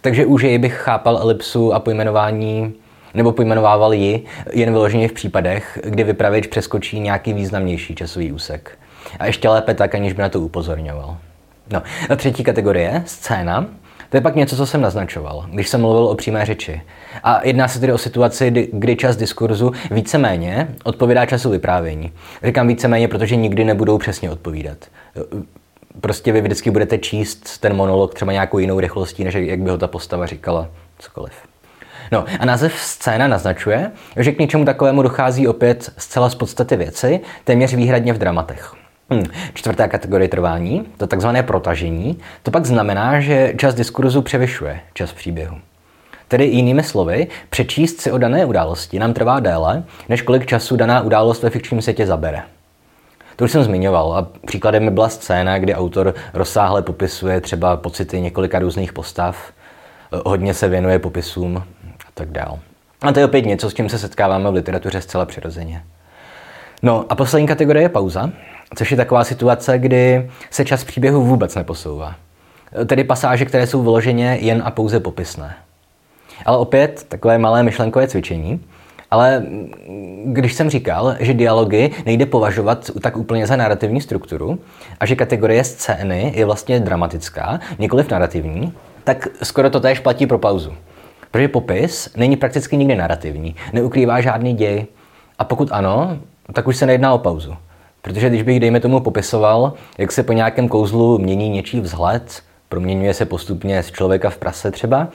Takže 0.00 0.26
už 0.26 0.42
jej 0.42 0.58
bych 0.58 0.74
chápal 0.74 1.18
elipsu 1.18 1.74
a 1.74 1.80
pojmenování 1.80 2.74
nebo 3.14 3.32
pojmenovával 3.32 3.94
ji 3.94 4.24
jen 4.52 4.72
vyloženě 4.72 5.08
v 5.08 5.12
případech, 5.12 5.78
kdy 5.84 6.04
vypravěč 6.04 6.46
přeskočí 6.46 7.00
nějaký 7.00 7.32
významnější 7.32 7.94
časový 7.94 8.32
úsek. 8.32 8.78
A 9.18 9.26
ještě 9.26 9.48
lépe 9.48 9.74
tak, 9.74 9.94
aniž 9.94 10.12
by 10.12 10.22
na 10.22 10.28
to 10.28 10.40
upozorňoval. 10.40 11.16
No, 11.70 11.82
a 12.10 12.16
třetí 12.16 12.44
kategorie, 12.44 13.02
scéna, 13.06 13.66
to 14.10 14.16
je 14.16 14.20
pak 14.20 14.36
něco, 14.36 14.56
co 14.56 14.66
jsem 14.66 14.80
naznačoval, 14.80 15.46
když 15.52 15.68
jsem 15.68 15.80
mluvil 15.80 16.04
o 16.04 16.14
přímé 16.14 16.44
řeči. 16.44 16.82
A 17.22 17.46
jedná 17.46 17.68
se 17.68 17.80
tedy 17.80 17.92
o 17.92 17.98
situaci, 17.98 18.68
kdy 18.72 18.96
čas 18.96 19.16
diskurzu 19.16 19.72
víceméně 19.90 20.68
odpovídá 20.84 21.26
času 21.26 21.50
vyprávění. 21.50 22.12
Říkám 22.44 22.68
víceméně, 22.68 23.08
protože 23.08 23.36
nikdy 23.36 23.64
nebudou 23.64 23.98
přesně 23.98 24.30
odpovídat 24.30 24.78
prostě 26.00 26.32
vy 26.32 26.40
vždycky 26.40 26.70
budete 26.70 26.98
číst 26.98 27.58
ten 27.58 27.76
monolog 27.76 28.14
třeba 28.14 28.32
nějakou 28.32 28.58
jinou 28.58 28.80
rychlostí, 28.80 29.24
než 29.24 29.34
jak 29.34 29.60
by 29.60 29.70
ho 29.70 29.78
ta 29.78 29.86
postava 29.86 30.26
říkala 30.26 30.68
cokoliv. 30.98 31.32
No 32.12 32.24
a 32.38 32.44
název 32.44 32.78
scéna 32.78 33.28
naznačuje, 33.28 33.90
že 34.16 34.32
k 34.32 34.38
něčemu 34.38 34.64
takovému 34.64 35.02
dochází 35.02 35.48
opět 35.48 35.92
zcela 35.98 36.30
z 36.30 36.34
podstaty 36.34 36.76
věci, 36.76 37.20
téměř 37.44 37.74
výhradně 37.74 38.12
v 38.12 38.18
dramatech. 38.18 38.74
Hmm. 39.10 39.24
Čtvrtá 39.54 39.88
kategorie 39.88 40.28
trvání, 40.28 40.86
to 40.96 41.06
takzvané 41.06 41.42
protažení, 41.42 42.18
to 42.42 42.50
pak 42.50 42.66
znamená, 42.66 43.20
že 43.20 43.54
čas 43.58 43.74
diskurzu 43.74 44.22
převyšuje 44.22 44.80
čas 44.94 45.12
příběhu. 45.12 45.56
Tedy 46.28 46.44
jinými 46.44 46.82
slovy, 46.82 47.26
přečíst 47.50 48.00
si 48.00 48.12
o 48.12 48.18
dané 48.18 48.44
události 48.44 48.98
nám 48.98 49.12
trvá 49.12 49.40
déle, 49.40 49.84
než 50.08 50.22
kolik 50.22 50.46
času 50.46 50.76
daná 50.76 51.00
událost 51.00 51.42
ve 51.42 51.50
fikčním 51.50 51.82
světě 51.82 52.06
zabere. 52.06 52.42
To 53.36 53.44
už 53.44 53.52
jsem 53.52 53.64
zmiňoval 53.64 54.12
a 54.12 54.28
příkladem 54.46 54.94
byla 54.94 55.08
scéna, 55.08 55.58
kdy 55.58 55.74
autor 55.74 56.14
rozsáhle 56.34 56.82
popisuje 56.82 57.40
třeba 57.40 57.76
pocity 57.76 58.20
několika 58.20 58.58
různých 58.58 58.92
postav, 58.92 59.52
hodně 60.26 60.54
se 60.54 60.68
věnuje 60.68 60.98
popisům 60.98 61.56
a 61.56 61.64
tak 62.14 62.30
dál. 62.30 62.58
A 63.02 63.12
to 63.12 63.18
je 63.18 63.24
opět 63.24 63.46
něco, 63.46 63.70
s 63.70 63.74
čím 63.74 63.88
se 63.88 63.98
setkáváme 63.98 64.50
v 64.50 64.54
literatuře 64.54 65.00
zcela 65.00 65.26
přirozeně. 65.26 65.84
No 66.82 67.04
a 67.08 67.14
poslední 67.14 67.48
kategorie 67.48 67.82
je 67.84 67.88
pauza, 67.88 68.30
což 68.74 68.90
je 68.90 68.96
taková 68.96 69.24
situace, 69.24 69.78
kdy 69.78 70.30
se 70.50 70.64
čas 70.64 70.84
příběhu 70.84 71.24
vůbec 71.24 71.54
neposouvá. 71.54 72.14
Tedy 72.86 73.04
pasáže, 73.04 73.44
které 73.44 73.66
jsou 73.66 73.82
vyloženě 73.82 74.38
jen 74.40 74.62
a 74.64 74.70
pouze 74.70 75.00
popisné. 75.00 75.54
Ale 76.46 76.58
opět 76.58 77.06
takové 77.08 77.38
malé 77.38 77.62
myšlenkové 77.62 78.08
cvičení. 78.08 78.60
Ale 79.10 79.42
když 80.24 80.54
jsem 80.54 80.70
říkal, 80.70 81.16
že 81.20 81.34
dialogy 81.34 81.90
nejde 82.06 82.26
považovat 82.26 82.90
tak 83.00 83.16
úplně 83.16 83.46
za 83.46 83.56
narrativní 83.56 84.00
strukturu 84.00 84.58
a 85.00 85.06
že 85.06 85.16
kategorie 85.16 85.64
scény 85.64 86.32
je 86.36 86.44
vlastně 86.44 86.80
dramatická, 86.80 87.60
nikoliv 87.78 88.10
narrativní, 88.10 88.72
tak 89.04 89.28
skoro 89.42 89.70
to 89.70 89.80
též 89.80 90.00
platí 90.00 90.26
pro 90.26 90.38
pauzu. 90.38 90.72
Protože 91.30 91.48
popis 91.48 92.14
není 92.16 92.36
prakticky 92.36 92.76
nikdy 92.76 92.94
narrativní, 92.96 93.54
neukrývá 93.72 94.20
žádný 94.20 94.54
děj. 94.54 94.86
A 95.38 95.44
pokud 95.44 95.68
ano, 95.72 96.18
tak 96.52 96.68
už 96.68 96.76
se 96.76 96.86
nejedná 96.86 97.14
o 97.14 97.18
pauzu. 97.18 97.56
Protože 98.02 98.28
když 98.28 98.42
bych, 98.42 98.60
dejme 98.60 98.80
tomu, 98.80 99.00
popisoval, 99.00 99.72
jak 99.98 100.12
se 100.12 100.22
po 100.22 100.32
nějakém 100.32 100.68
kouzlu 100.68 101.18
mění 101.18 101.48
něčí 101.48 101.80
vzhled, 101.80 102.42
proměňuje 102.68 103.14
se 103.14 103.24
postupně 103.24 103.82
z 103.82 103.90
člověka 103.90 104.30
v 104.30 104.36
prase 104.36 104.70
třeba, 104.70 105.08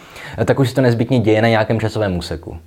tak 0.45 0.59
už 0.59 0.69
se 0.69 0.75
to 0.75 0.81
nezbytně 0.81 1.19
děje 1.19 1.41
na 1.41 1.47
nějakém 1.47 1.79
časovém 1.79 2.17
úseku. 2.17 2.57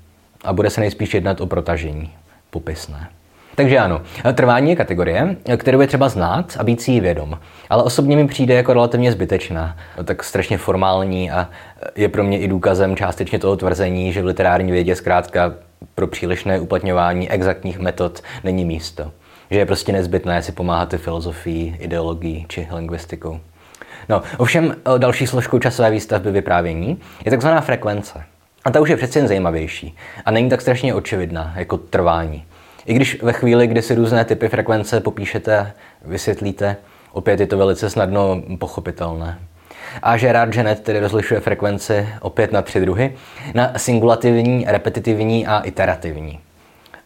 A 0.44 0.52
bude 0.52 0.70
se 0.70 0.80
nejspíš 0.80 1.14
jednat 1.14 1.40
o 1.40 1.46
protažení 1.46 2.12
popisné. 2.50 3.08
Takže 3.54 3.78
ano, 3.78 4.02
trvání 4.34 4.70
je 4.70 4.76
kategorie, 4.76 5.36
kterou 5.56 5.80
je 5.80 5.86
třeba 5.86 6.08
znát 6.08 6.56
a 6.58 6.64
být 6.64 6.80
si 6.80 6.90
ji 6.90 7.00
vědom. 7.00 7.38
Ale 7.70 7.82
osobně 7.82 8.16
mi 8.16 8.28
přijde 8.28 8.54
jako 8.54 8.72
relativně 8.72 9.12
zbytečná, 9.12 9.76
tak 10.04 10.24
strašně 10.24 10.58
formální 10.58 11.30
a 11.30 11.48
je 11.96 12.08
pro 12.08 12.24
mě 12.24 12.38
i 12.38 12.48
důkazem 12.48 12.96
částečně 12.96 13.38
toho 13.38 13.56
tvrzení, 13.56 14.12
že 14.12 14.22
v 14.22 14.26
literární 14.26 14.72
vědě 14.72 14.96
zkrátka 14.96 15.52
pro 15.94 16.06
přílišné 16.06 16.60
uplatňování 16.60 17.30
exaktních 17.30 17.78
metod 17.78 18.22
není 18.44 18.64
místo. 18.64 19.12
Že 19.50 19.58
je 19.58 19.66
prostě 19.66 19.92
nezbytné 19.92 20.42
si 20.42 20.52
pomáhat 20.52 20.94
filozofii, 20.96 21.76
ideologií 21.80 22.46
či 22.48 22.68
lingvistikou. 22.70 23.40
No, 24.08 24.22
ovšem 24.36 24.76
další 24.98 25.26
složkou 25.26 25.58
časové 25.58 25.90
výstavby 25.90 26.30
vyprávění 26.30 27.00
je 27.24 27.30
takzvaná 27.30 27.60
frekvence. 27.60 28.22
A 28.64 28.70
ta 28.70 28.80
už 28.80 28.88
je 28.88 28.96
přeci 28.96 29.18
jen 29.18 29.28
zajímavější 29.28 29.96
a 30.24 30.30
není 30.30 30.50
tak 30.50 30.60
strašně 30.60 30.94
očividná 30.94 31.52
jako 31.56 31.76
trvání. 31.76 32.44
I 32.86 32.94
když 32.94 33.22
ve 33.22 33.32
chvíli, 33.32 33.66
kdy 33.66 33.82
si 33.82 33.94
různé 33.94 34.24
typy 34.24 34.48
frekvence 34.48 35.00
popíšete, 35.00 35.72
vysvětlíte, 36.04 36.76
opět 37.12 37.40
je 37.40 37.46
to 37.46 37.58
velice 37.58 37.90
snadno 37.90 38.42
pochopitelné. 38.58 39.38
A 40.02 40.16
Gerard 40.16 40.52
Genet 40.52 40.80
tedy 40.80 41.00
rozlišuje 41.00 41.40
frekvenci 41.40 42.08
opět 42.20 42.52
na 42.52 42.62
tři 42.62 42.80
druhy, 42.80 43.14
na 43.54 43.72
singulativní, 43.76 44.64
repetitivní 44.68 45.46
a 45.46 45.58
iterativní. 45.60 46.40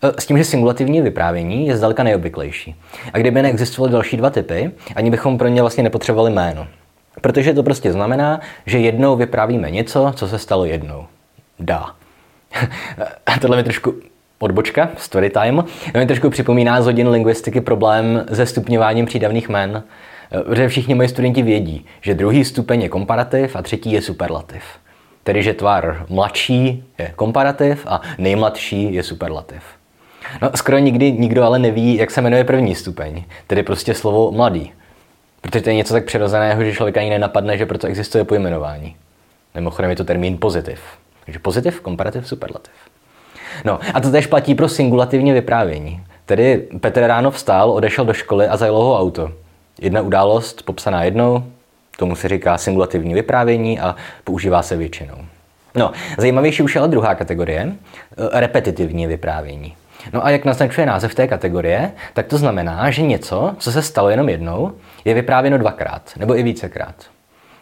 E, 0.03 0.21
s 0.21 0.27
tím, 0.27 0.39
že 0.39 0.45
singulativní 0.45 1.01
vyprávění 1.01 1.67
je 1.67 1.77
zdaleka 1.77 2.03
nejobvyklejší. 2.03 2.75
A 3.13 3.19
kdyby 3.19 3.43
neexistovaly 3.43 3.93
další 3.93 4.17
dva 4.17 4.31
typy, 4.31 4.71
ani 4.97 5.11
bychom 5.11 5.39
pro 5.39 5.49
ně 5.49 5.61
vlastně 5.61 5.83
nepotřebovali 5.83 6.31
jméno. 6.31 6.67
Protože 7.21 7.55
to 7.55 7.63
prostě 7.63 7.93
znamená, 7.93 8.41
že 8.67 8.79
jednou 8.79 9.17
vyprávíme 9.17 9.71
něco, 9.71 10.13
co 10.17 10.29
se 10.29 10.39
stalo 10.39 10.65
jednou. 10.65 11.07
Dá. 11.61 11.95
Tohle 13.41 13.57
mi 13.57 13.63
trošku 13.63 13.95
odbočka, 14.39 14.89
story 14.97 15.31
time. 15.31 15.65
mi 15.97 16.07
trošku 16.07 16.31
připomíná 16.31 16.83
z 16.83 16.85
hodin 16.85 17.09
lingvistiky 17.09 17.61
problém 17.61 18.27
se 18.33 18.47
stupňováním 18.47 19.07
přídavných 19.07 19.49
jmen. 19.49 19.83
Protože 20.45 20.69
všichni 20.69 20.95
moji 20.95 21.09
studenti 21.09 21.43
vědí, 21.43 21.87
že 22.01 22.15
druhý 22.15 22.45
stupeň 22.45 22.83
je 22.83 22.89
komparativ 22.89 23.57
a 23.57 23.63
třetí 23.63 23.93
je 23.93 24.03
superlativ. 24.03 24.63
Tedy, 25.23 25.43
že 25.43 25.55
tvar 25.55 26.07
mladší 26.09 26.85
je 26.99 27.13
komparativ 27.17 27.87
a 27.87 28.01
nejmladší 28.19 28.95
je 28.95 29.03
superlativ. 29.03 29.63
No, 30.43 30.51
skoro 30.55 30.79
nikdy 30.79 31.13
nikdo 31.13 31.45
ale 31.45 31.59
neví, 31.59 31.97
jak 31.97 32.11
se 32.11 32.21
jmenuje 32.21 32.45
první 32.45 32.75
stupeň, 32.75 33.25
tedy 33.47 33.63
prostě 33.63 33.95
slovo 33.95 34.33
mladý. 34.33 34.73
Protože 35.41 35.61
to 35.61 35.71
je 35.71 35.75
něco 35.75 35.95
tak 35.95 36.05
přirozeného, 36.05 36.65
že 36.65 36.73
člověka 36.73 37.01
ani 37.01 37.11
nenapadne, 37.11 37.59
že 37.59 37.67
proto 37.67 37.87
existuje 37.87 38.25
pojmenování. 38.25 38.97
Mimochodem 39.55 39.91
je 39.91 39.97
to 39.97 40.05
termín 40.05 40.39
pozitiv. 40.39 40.81
Takže 41.29 41.39
pozitiv, 41.39 41.81
komparativ, 41.81 42.29
superlativ. 42.29 42.73
No 43.65 43.79
a 43.95 44.01
to 44.01 44.11
tež 44.11 44.27
platí 44.27 44.55
pro 44.55 44.69
singulativní 44.69 45.33
vyprávění. 45.33 46.05
Tedy 46.27 46.69
Petr 46.81 47.01
ráno 47.01 47.31
vstál, 47.31 47.71
odešel 47.71 48.05
do 48.05 48.13
školy 48.13 48.47
a 48.47 48.57
zajelo 48.57 48.85
ho 48.85 48.99
auto. 48.99 49.33
Jedna 49.81 50.01
událost 50.01 50.63
popsaná 50.63 51.05
jednou, 51.05 51.45
tomu 51.97 52.17
se 52.17 52.29
říká 52.29 52.59
singulativní 52.59 53.15
vyprávění 53.15 53.81
a 53.81 53.97
používá 54.25 54.63
se 54.63 54.77
většinou. 54.77 55.15
No, 55.75 55.93
zajímavější 56.19 56.63
už 56.63 56.75
je 56.75 56.79
ale 56.79 56.89
druhá 56.89 57.15
kategorie, 57.15 57.73
eh, 57.73 58.41
repetitivní 58.41 59.07
vyprávění. 59.07 59.77
No 60.13 60.27
a 60.27 60.31
jak 60.31 60.45
naznačuje 60.45 60.87
název 60.87 61.15
té 61.15 61.29
kategorie, 61.29 61.93
tak 62.15 62.27
to 62.27 62.39
znamená, 62.39 62.91
že 62.91 63.03
něco, 63.03 63.55
co 63.59 63.73
se 63.73 63.83
stalo 63.83 64.11
jenom 64.11 64.29
jednou, 64.29 64.73
je 65.05 65.15
vyprávěno 65.15 65.59
dvakrát 65.59 66.13
nebo 66.17 66.39
i 66.39 66.43
vícekrát. 66.43 66.95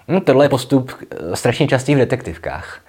Hm, 0.09 0.20
tohle 0.20 0.44
je 0.44 0.48
postup 0.48 0.92
eh, 1.11 1.37
strašně 1.37 1.68
častý 1.68 1.94
v 1.94 1.98
detektivkách, 1.98 2.81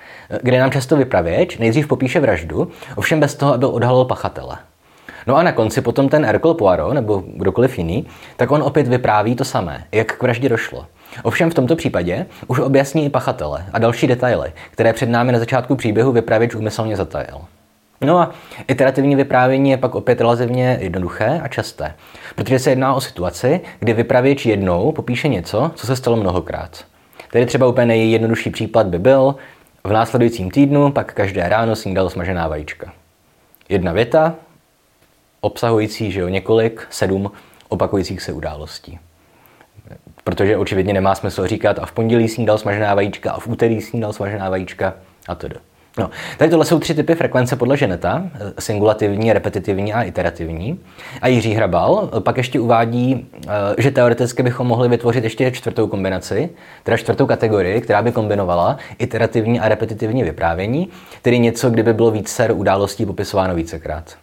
kde 0.41 0.59
nám 0.59 0.71
často 0.71 0.97
vypravěč 0.97 1.57
nejdřív 1.57 1.87
popíše 1.87 2.19
vraždu, 2.19 2.67
ovšem 2.95 3.19
bez 3.19 3.35
toho, 3.35 3.53
aby 3.53 3.65
odhalil 3.65 4.05
pachatele. 4.05 4.57
No 5.27 5.35
a 5.35 5.43
na 5.43 5.51
konci 5.51 5.81
potom 5.81 6.09
ten 6.09 6.25
Hercule 6.25 6.55
Poirot, 6.55 6.93
nebo 6.93 7.23
kdokoliv 7.35 7.77
jiný, 7.77 8.07
tak 8.35 8.51
on 8.51 8.63
opět 8.63 8.87
vypráví 8.87 9.35
to 9.35 9.45
samé, 9.45 9.83
jak 9.91 10.17
k 10.17 10.21
vraždě 10.21 10.49
došlo. 10.49 10.85
Ovšem 11.23 11.49
v 11.49 11.53
tomto 11.53 11.75
případě 11.75 12.25
už 12.47 12.59
objasní 12.59 13.05
i 13.05 13.09
pachatele 13.09 13.65
a 13.73 13.79
další 13.79 14.07
detaily, 14.07 14.51
které 14.71 14.93
před 14.93 15.09
námi 15.09 15.31
na 15.31 15.39
začátku 15.39 15.75
příběhu 15.75 16.11
vypravěč 16.11 16.55
úmyslně 16.55 16.97
zatajil. 16.97 17.41
No 18.01 18.19
a 18.19 18.31
iterativní 18.67 19.15
vyprávění 19.15 19.69
je 19.69 19.77
pak 19.77 19.95
opět 19.95 20.21
relativně 20.21 20.77
jednoduché 20.81 21.41
a 21.43 21.47
časté, 21.47 21.93
protože 22.35 22.59
se 22.59 22.69
jedná 22.69 22.93
o 22.93 23.01
situaci, 23.01 23.61
kdy 23.79 23.93
vypravěč 23.93 24.45
jednou 24.45 24.91
popíše 24.91 25.27
něco, 25.27 25.71
co 25.75 25.87
se 25.87 25.95
stalo 25.95 26.17
mnohokrát. 26.17 26.85
Tedy 27.31 27.45
třeba 27.45 27.67
úplně 27.67 27.85
nejjednodušší 27.85 28.49
případ 28.49 28.87
by 28.87 28.99
byl, 28.99 29.35
v 29.87 29.91
následujícím 29.91 30.51
týdnu 30.51 30.91
pak 30.91 31.13
každé 31.13 31.49
ráno 31.49 31.75
snídal 31.75 32.09
smažená 32.09 32.47
vajíčka. 32.47 32.93
Jedna 33.69 33.91
věta, 33.91 34.35
obsahující 35.41 36.11
že 36.11 36.19
jo, 36.19 36.27
několik, 36.27 36.87
sedm 36.89 37.31
opakujících 37.69 38.21
se 38.21 38.33
událostí. 38.33 38.99
Protože 40.23 40.57
očividně 40.57 40.93
nemá 40.93 41.15
smysl 41.15 41.47
říkat 41.47 41.79
a 41.79 41.85
v 41.85 41.91
pondělí 41.91 42.27
snídal 42.27 42.57
smažená 42.57 42.95
vajíčka 42.95 43.31
a 43.31 43.39
v 43.39 43.47
úterý 43.47 43.81
snídal 43.81 44.13
smažená 44.13 44.49
vajíčka 44.49 44.93
a 45.27 45.35
tedy. 45.35 45.55
No, 45.97 46.09
tady 46.37 46.49
tohle 46.49 46.65
jsou 46.65 46.79
tři 46.79 46.93
typy 46.93 47.15
frekvence 47.15 47.55
podle 47.55 47.77
Ženeta, 47.77 48.23
singulativní, 48.59 49.33
repetitivní 49.33 49.93
a 49.93 50.01
iterativní. 50.03 50.79
A 51.21 51.27
Jiří 51.27 51.53
Hrabal 51.53 52.09
pak 52.19 52.37
ještě 52.37 52.59
uvádí, 52.59 53.27
eh, 53.47 53.49
že 53.77 53.91
teoreticky 53.91 54.43
bychom 54.43 54.67
mohli 54.67 54.89
vytvořit 54.89 55.23
ještě 55.23 55.51
čtvrtou 55.51 55.87
kombinaci, 55.87 56.49
teda 56.83 56.97
čtvrtou 56.97 57.25
kategorii, 57.25 57.81
která 57.81 58.01
by 58.01 58.11
kombinovala 58.11 58.77
iterativní 58.99 59.59
a 59.59 59.69
repetitivní 59.69 60.23
vyprávění, 60.23 60.89
tedy 61.21 61.39
něco, 61.39 61.69
kdyby 61.69 61.93
bylo 61.93 62.11
více 62.11 62.51
událostí 62.51 63.05
popisováno 63.05 63.55
vícekrát. 63.55 64.17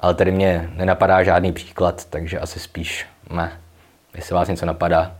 Ale 0.00 0.14
tady 0.14 0.32
mě 0.32 0.70
nenapadá 0.76 1.22
žádný 1.22 1.52
příklad, 1.52 2.04
takže 2.10 2.38
asi 2.38 2.60
spíš 2.60 3.06
ne. 3.30 3.52
Jestli 4.16 4.34
vás 4.34 4.48
něco 4.48 4.66
napadá, 4.66 5.12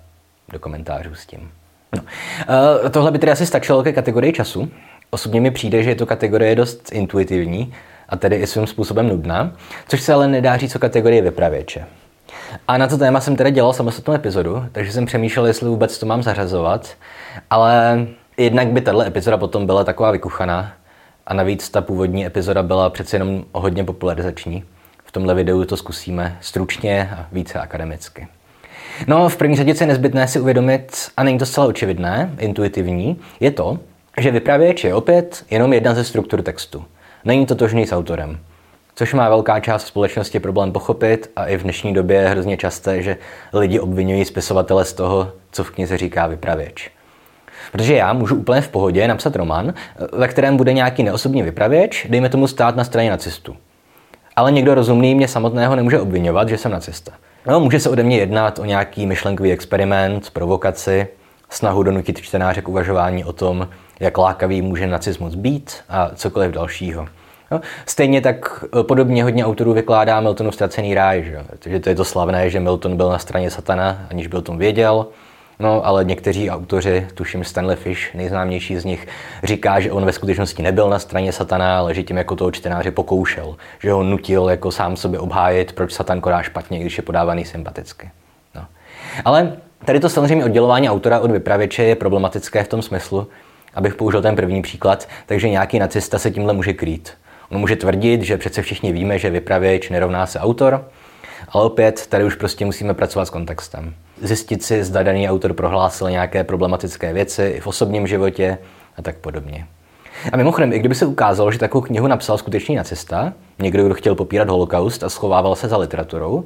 do 0.53 0.59
komentářů 0.59 1.15
s 1.15 1.27
tím. 1.27 1.51
No. 1.97 2.03
Uh, 2.03 2.89
tohle 2.89 3.11
by 3.11 3.19
tedy 3.19 3.33
asi 3.33 3.47
stačilo 3.47 3.83
ke 3.83 3.93
kategorii 3.93 4.33
času. 4.33 4.71
Osobně 5.11 5.41
mi 5.41 5.51
přijde, 5.51 5.83
že 5.83 5.91
je 5.91 5.95
to 5.95 6.07
kategorie 6.07 6.55
dost 6.55 6.93
intuitivní 6.93 7.75
a 8.09 8.17
tedy 8.17 8.37
i 8.37 8.47
svým 8.47 8.67
způsobem 8.67 9.09
nudná, 9.09 9.53
což 9.89 10.01
se 10.01 10.13
ale 10.13 10.29
nedá 10.29 10.57
říct 10.57 10.77
o 10.77 10.79
kategorii 10.79 11.21
vypravěče. 11.21 11.87
A 12.69 12.79
na 12.79 12.87
to 12.87 12.99
téma 12.99 13.21
jsem 13.21 13.37
teda 13.37 13.51
dělal 13.51 13.73
samostatnou 13.73 14.15
epizodu, 14.15 14.65
takže 14.73 14.93
jsem 14.93 15.07
přemýšlel, 15.07 15.47
jestli 15.47 15.69
vůbec 15.69 15.99
to 15.99 16.07
mám 16.07 16.23
zařazovat, 16.23 16.89
ale 17.51 18.07
jednak 18.37 18.69
by 18.69 18.81
tahle 18.81 19.07
epizoda 19.07 19.37
potom 19.37 19.67
byla 19.67 19.85
taková 19.85 20.11
vykuchaná 20.11 20.73
a 21.27 21.35
navíc 21.35 21.71
ta 21.71 21.81
původní 21.81 22.27
epizoda 22.27 22.63
byla 22.63 22.91
přece 22.91 23.17
jenom 23.17 23.45
hodně 23.53 23.85
popularizační. 23.85 24.65
V 25.05 25.13
tomhle 25.13 25.35
videu 25.35 25.65
to 25.65 25.77
zkusíme 25.77 26.39
stručně 26.41 27.11
a 27.17 27.27
více 27.33 27.61
akademicky. 27.61 28.29
No, 29.07 29.29
v 29.29 29.37
první 29.37 29.57
řadě 29.57 29.75
je 29.81 29.87
nezbytné 29.87 30.29
si 30.29 30.41
uvědomit, 30.41 31.11
a 31.17 31.23
není 31.23 31.39
to 31.39 31.47
zcela 31.47 31.67
očividné, 31.67 32.31
intuitivní, 32.39 33.21
je 33.41 33.51
to, 33.51 33.79
že 34.21 34.31
vypravěč 34.31 34.85
je 34.85 34.95
opět 34.95 35.45
jenom 35.51 35.73
jedna 35.73 35.95
ze 35.95 36.05
struktur 36.05 36.43
textu. 36.43 36.85
Není 37.25 37.47
totožný 37.47 37.87
s 37.87 37.93
autorem. 37.93 38.39
Což 38.95 39.15
má 39.15 39.29
velká 39.29 39.61
část 39.61 39.87
společnosti 39.87 40.41
problém 40.41 40.73
pochopit 40.73 41.31
a 41.37 41.47
i 41.47 41.57
v 41.57 41.63
dnešní 41.63 41.95
době 41.95 42.17
je 42.17 42.29
hrozně 42.29 42.57
časté, 42.57 43.03
že 43.03 43.17
lidi 43.53 43.81
obvinují 43.81 44.25
spisovatele 44.25 44.85
z 44.85 44.93
toho, 44.93 45.33
co 45.53 45.65
v 45.65 45.71
knize 45.71 45.99
říká 45.99 46.27
vypravěč. 46.27 46.91
Protože 47.73 47.95
já 47.95 48.13
můžu 48.13 48.37
úplně 48.37 48.61
v 48.61 48.69
pohodě 48.69 49.09
napsat 49.09 49.37
román, 49.37 49.75
ve 50.13 50.29
kterém 50.29 50.57
bude 50.57 50.73
nějaký 50.73 51.03
neosobní 51.03 51.43
vypravěč, 51.43 52.07
dejme 52.11 52.29
tomu 52.29 52.47
stát 52.47 52.77
na 52.77 52.85
straně 52.85 53.11
nacistů. 53.11 53.57
Ale 54.37 54.53
někdo 54.53 54.75
rozumný 54.75 55.15
mě 55.15 55.29
samotného 55.29 55.77
nemůže 55.77 56.01
obvinovat, 56.01 56.49
že 56.49 56.59
jsem 56.59 56.73
nacista. 56.73 57.13
No, 57.47 57.61
může 57.61 57.81
se 57.81 57.91
ode 57.91 58.03
mě 58.03 58.19
jednat 58.19 58.59
o 58.59 58.65
nějaký 58.65 59.07
myšlenkový 59.07 59.53
experiment, 59.53 60.31
provokaci, 60.31 61.09
snahu 61.49 61.83
donutit 61.83 62.21
čtenáře 62.21 62.63
k 62.63 62.69
uvažování 62.69 63.25
o 63.25 63.33
tom, 63.33 63.69
jak 64.01 64.19
lákavý 64.19 64.63
může 64.63 64.87
nacismus 64.87 65.35
být 65.35 65.77
a 65.89 66.11
cokoliv 66.15 66.53
dalšího. 66.53 67.09
No, 67.51 67.61
stejně 67.87 68.21
tak 68.21 68.65
eh, 68.81 68.83
podobně 68.83 69.25
hodně 69.25 69.45
autorů 69.45 69.73
vykládá 69.73 70.21
Miltonův 70.21 70.55
ztracený 70.55 70.95
ráj, 70.95 71.25
že? 71.25 71.45
protože 71.51 71.81
to 71.81 71.89
je 71.89 71.95
to 71.95 72.05
slavné, 72.05 72.51
že 72.51 72.61
Milton 72.61 72.97
byl 72.97 73.11
na 73.11 73.19
straně 73.19 73.51
satana, 73.51 74.07
aniž 74.11 74.27
byl 74.27 74.43
tom 74.43 74.59
věděl, 74.59 75.07
No, 75.61 75.87
ale 75.87 76.05
někteří 76.05 76.51
autoři, 76.51 77.07
tuším 77.15 77.45
Stanley 77.45 77.77
Fish, 77.77 78.15
nejznámější 78.15 78.77
z 78.77 78.85
nich, 78.85 79.09
říká, 79.45 79.81
že 79.81 79.93
on 79.93 80.05
ve 80.05 80.13
skutečnosti 80.13 80.63
nebyl 80.63 80.91
na 80.91 80.99
straně 80.99 81.33
satana, 81.33 81.79
ale 81.79 81.95
že 81.95 82.03
tím 82.03 82.17
jako 82.17 82.37
toho 82.37 82.51
čtenáře 82.51 82.91
pokoušel, 82.91 83.57
že 83.81 83.93
ho 83.93 84.03
nutil 84.03 84.49
jako 84.49 84.73
sám 84.73 84.97
sobě 84.97 85.19
obhájit, 85.19 85.73
proč 85.73 85.93
satan 85.93 86.21
koná 86.21 86.43
špatně, 86.43 86.79
když 86.79 86.97
je 86.97 87.03
podávaný 87.03 87.45
sympaticky. 87.45 88.11
No. 88.55 88.67
Ale 89.25 89.57
tady 89.85 90.01
to 90.01 90.09
samozřejmě 90.09 90.45
oddělování 90.45 90.91
autora 90.91 91.21
od 91.21 91.31
vypravěče 91.31 91.83
je 91.83 91.95
problematické 91.95 92.65
v 92.65 92.69
tom 92.69 92.83
smyslu, 92.83 93.27
abych 93.75 93.95
použil 93.95 94.23
ten 94.23 94.37
první 94.37 94.63
příklad, 94.63 95.09
takže 95.27 95.49
nějaký 95.49 95.79
nacista 95.79 96.19
se 96.19 96.31
tímhle 96.31 96.53
může 96.53 96.73
krýt. 96.73 97.13
On 97.51 97.59
může 97.59 97.77
tvrdit, 97.77 98.23
že 98.23 98.37
přece 98.37 98.63
všichni 98.63 98.93
víme, 98.93 99.19
že 99.19 99.31
vypravěč 99.31 99.91
nerovná 99.91 100.27
se 100.27 100.41
autor, 100.41 100.85
ale 101.49 101.65
opět 101.65 102.07
tady 102.07 102.25
už 102.25 102.35
prostě 102.35 102.65
musíme 102.65 102.95
pracovat 102.95 103.25
s 103.25 103.31
kontextem. 103.31 103.95
Zjistit 104.23 104.63
si, 104.63 104.85
zda 104.85 105.03
daný 105.03 105.31
autor 105.31 105.53
prohlásil 105.53 106.11
nějaké 106.11 106.45
problematické 106.45 107.13
věci 107.13 107.53
i 107.57 107.61
v 107.61 107.67
osobním 107.67 108.07
životě 108.07 108.59
a 108.97 109.03
tak 109.03 109.17
podobně. 109.17 109.67
A 110.33 110.37
mimochodem, 110.37 110.73
i 110.73 110.79
kdyby 110.79 110.95
se 110.95 111.07
ukázalo, 111.07 111.53
že 111.53 111.59
takovou 111.59 111.83
knihu 111.83 112.07
napsal 112.07 112.39
skutečný 112.39 112.77
nacista, 112.77 113.33
někdo, 113.59 113.85
kdo 113.85 113.95
chtěl 113.95 114.15
popírat 114.15 114.49
holokaust 114.49 115.03
a 115.03 115.09
schovával 115.09 115.57
se 115.57 115.69
za 115.69 115.77
literaturou, 115.77 116.45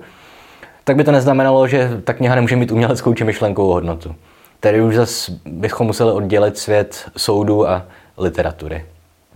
tak 0.85 0.97
by 0.97 1.05
to 1.05 1.12
neznamenalo, 1.12 1.68
že 1.68 1.90
ta 2.05 2.12
kniha 2.12 2.35
nemůže 2.35 2.57
mít 2.57 2.73
uměleckou 2.73 3.14
či 3.14 3.25
myšlenkovou 3.25 3.73
hodnotu. 3.73 4.14
Tady 4.61 4.83
už 4.83 4.95
zase 4.95 5.33
bychom 5.45 5.87
museli 5.87 6.12
oddělit 6.12 6.59
svět 6.59 7.11
soudu 7.16 7.68
a 7.68 7.87
literatury. 8.18 8.85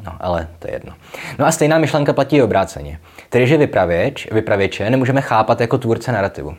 No, 0.04 0.12
ale 0.20 0.48
to 0.58 0.68
je 0.68 0.74
jedno. 0.74 0.92
No 1.38 1.46
a 1.46 1.52
stejná 1.52 1.78
myšlenka 1.78 2.12
platí 2.12 2.36
i 2.36 2.42
obráceně. 2.42 2.98
Tedy, 3.28 3.46
že 3.46 3.56
vypravěč, 3.56 4.28
vypravěče 4.32 4.90
nemůžeme 4.90 5.20
chápat 5.20 5.60
jako 5.60 5.78
tvůrce 5.78 6.12
narrativu. 6.12 6.54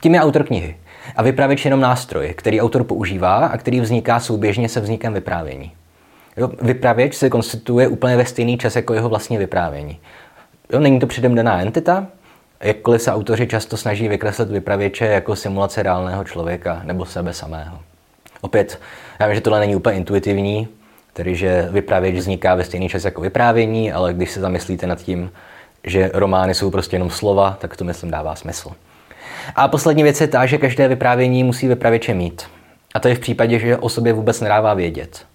Tím 0.00 0.14
je 0.14 0.20
autor 0.20 0.44
knihy. 0.44 0.76
A 1.16 1.22
vypravěč 1.22 1.64
jenom 1.64 1.80
nástroj, 1.80 2.34
který 2.36 2.60
autor 2.60 2.84
používá 2.84 3.46
a 3.46 3.58
který 3.58 3.80
vzniká 3.80 4.20
souběžně 4.20 4.68
se 4.68 4.80
vznikem 4.80 5.14
vyprávění. 5.14 5.72
Jo, 6.36 6.50
vypravěč 6.62 7.14
se 7.14 7.30
konstituje 7.30 7.88
úplně 7.88 8.16
ve 8.16 8.24
stejný 8.24 8.58
čas 8.58 8.76
jako 8.76 8.94
jeho 8.94 9.08
vlastní 9.08 9.38
vyprávění. 9.38 9.98
Jo, 10.72 10.80
není 10.80 11.00
to 11.00 11.06
předem 11.06 11.34
daná 11.34 11.60
entita, 11.60 12.06
jakkoliv 12.60 13.02
se 13.02 13.12
autoři 13.12 13.46
často 13.46 13.76
snaží 13.76 14.08
vykreslit 14.08 14.48
vypravěče 14.48 15.06
jako 15.06 15.36
simulace 15.36 15.82
reálného 15.82 16.24
člověka 16.24 16.80
nebo 16.84 17.04
sebe 17.04 17.32
samého. 17.32 17.78
Opět, 18.40 18.80
já 19.20 19.26
vím, 19.26 19.34
že 19.34 19.40
tohle 19.40 19.60
není 19.60 19.76
úplně 19.76 19.96
intuitivní, 19.96 20.68
tedy 21.12 21.34
že 21.34 21.68
vypravěč 21.70 22.14
vzniká 22.14 22.54
ve 22.54 22.64
stejný 22.64 22.88
čas 22.88 23.04
jako 23.04 23.20
vyprávění, 23.20 23.92
ale 23.92 24.14
když 24.14 24.30
se 24.30 24.40
zamyslíte 24.40 24.86
nad 24.86 24.98
tím, 25.02 25.30
že 25.84 26.10
romány 26.14 26.54
jsou 26.54 26.70
prostě 26.70 26.96
jenom 26.96 27.10
slova, 27.10 27.56
tak 27.60 27.76
to 27.76 27.84
myslím 27.84 28.10
dává 28.10 28.34
smysl. 28.34 28.70
A 29.56 29.68
poslední 29.68 30.02
věc 30.02 30.20
je 30.20 30.26
ta, 30.26 30.46
že 30.46 30.58
každé 30.58 30.88
vyprávění 30.88 31.44
musí 31.44 31.68
vypravěče 31.68 32.14
mít. 32.14 32.44
A 32.94 33.00
to 33.00 33.08
je 33.08 33.14
v 33.14 33.18
případě, 33.18 33.58
že 33.58 33.76
o 33.76 33.88
sobě 33.88 34.12
vůbec 34.12 34.40
nedává 34.40 34.74
vědět. 34.74 35.26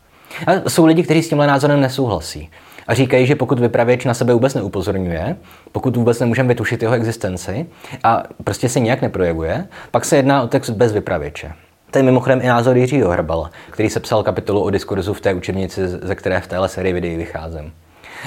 A 0.47 0.69
jsou 0.69 0.85
lidi, 0.85 1.03
kteří 1.03 1.23
s 1.23 1.29
tímhle 1.29 1.47
názorem 1.47 1.81
nesouhlasí. 1.81 2.49
A 2.87 2.93
říkají, 2.93 3.25
že 3.25 3.35
pokud 3.35 3.59
vypravěč 3.59 4.05
na 4.05 4.13
sebe 4.13 4.33
vůbec 4.33 4.53
neupozorňuje, 4.53 5.35
pokud 5.71 5.97
vůbec 5.97 6.19
nemůžeme 6.19 6.47
vytušit 6.47 6.81
jeho 6.81 6.93
existenci 6.93 7.65
a 8.03 8.23
prostě 8.43 8.69
se 8.69 8.79
nijak 8.79 9.01
neprojevuje, 9.01 9.67
pak 9.91 10.05
se 10.05 10.15
jedná 10.15 10.41
o 10.43 10.47
text 10.47 10.69
bez 10.69 10.91
vypravěče. 10.91 11.51
To 11.91 11.99
je 11.99 12.03
mimochodem 12.03 12.39
i 12.41 12.47
názor 12.47 12.77
Jiřího 12.77 13.09
Hrbala, 13.09 13.51
který 13.69 13.89
se 13.89 13.99
psal 13.99 14.23
kapitolu 14.23 14.61
o 14.63 14.69
diskurzu 14.69 15.13
v 15.13 15.21
té 15.21 15.33
učebnici, 15.33 15.87
ze 15.87 16.15
které 16.15 16.41
v 16.41 16.47
téhle 16.47 16.69
sérii 16.69 16.93
videí 16.93 17.17
vycházím. 17.17 17.73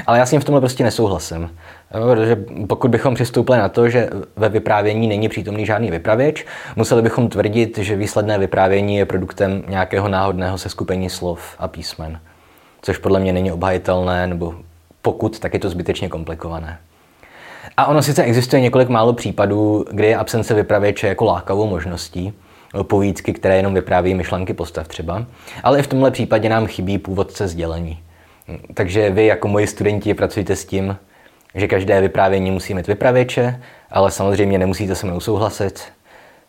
Ale 0.07 0.19
já 0.19 0.27
s 0.27 0.33
ním 0.33 0.40
v 0.40 0.45
tomhle 0.45 0.61
prostě 0.61 0.85
nesouhlasím. 0.85 1.51
Protože 1.92 2.37
pokud 2.69 2.90
bychom 2.90 3.14
přistoupili 3.14 3.59
na 3.59 3.69
to, 3.69 3.88
že 3.88 4.11
ve 4.37 4.49
vyprávění 4.49 5.07
není 5.07 5.29
přítomný 5.29 5.66
žádný 5.66 5.90
vypravěč, 5.90 6.47
museli 6.77 7.03
bychom 7.03 7.29
tvrdit, 7.29 7.79
že 7.79 7.97
výsledné 7.97 8.38
vyprávění 8.38 8.97
je 8.97 9.07
produktem 9.07 9.62
nějakého 9.69 10.09
náhodného 10.09 10.59
seskupení 10.59 11.11
slov 11.11 11.57
a 11.59 11.69
písmen. 11.69 12.21
Což 12.87 12.99
podle 12.99 13.20
mě 13.20 13.33
není 13.33 13.53
obhajitelné, 13.53 14.27
nebo 14.27 14.55
pokud, 15.03 15.38
tak 15.38 15.55
je 15.55 15.61
to 15.61 15.70
zbytečně 15.70 16.09
komplikované. 16.09 16.79
A 17.77 17.87
ono 17.87 18.03
sice 18.03 18.22
existuje 18.22 18.62
několik 18.62 18.88
málo 18.88 19.12
případů, 19.12 19.85
kdy 19.90 20.07
je 20.07 20.16
absence 20.16 20.55
vypravěče 20.55 21.07
jako 21.07 21.25
lákavou 21.25 21.66
možností, 21.66 22.33
povídky, 22.83 23.33
které 23.33 23.57
jenom 23.57 23.75
vypráví 23.75 24.14
myšlenky 24.14 24.55
postav 24.55 24.88
třeba, 24.88 25.27
ale 25.62 25.79
i 25.79 25.83
v 25.83 25.87
tomhle 25.87 26.11
případě 26.11 26.49
nám 26.49 26.66
chybí 26.66 26.99
původce 26.99 27.49
sdělení. 27.49 27.99
Takže 28.75 29.11
vy 29.11 29.27
jako 29.27 29.49
moji 29.49 29.66
studenti 29.66 30.14
pracujete 30.14 30.57
s 30.57 30.64
tím, 30.64 30.96
že 31.55 31.68
každé 31.68 32.01
vyprávění 32.01 32.51
musí 32.51 32.75
mít 32.75 32.87
vypravěče, 32.87 33.62
ale 33.90 34.11
samozřejmě 34.11 34.59
nemusíte 34.59 34.94
se 34.94 35.07
mnou 35.07 35.20
souhlasit. 35.20 35.83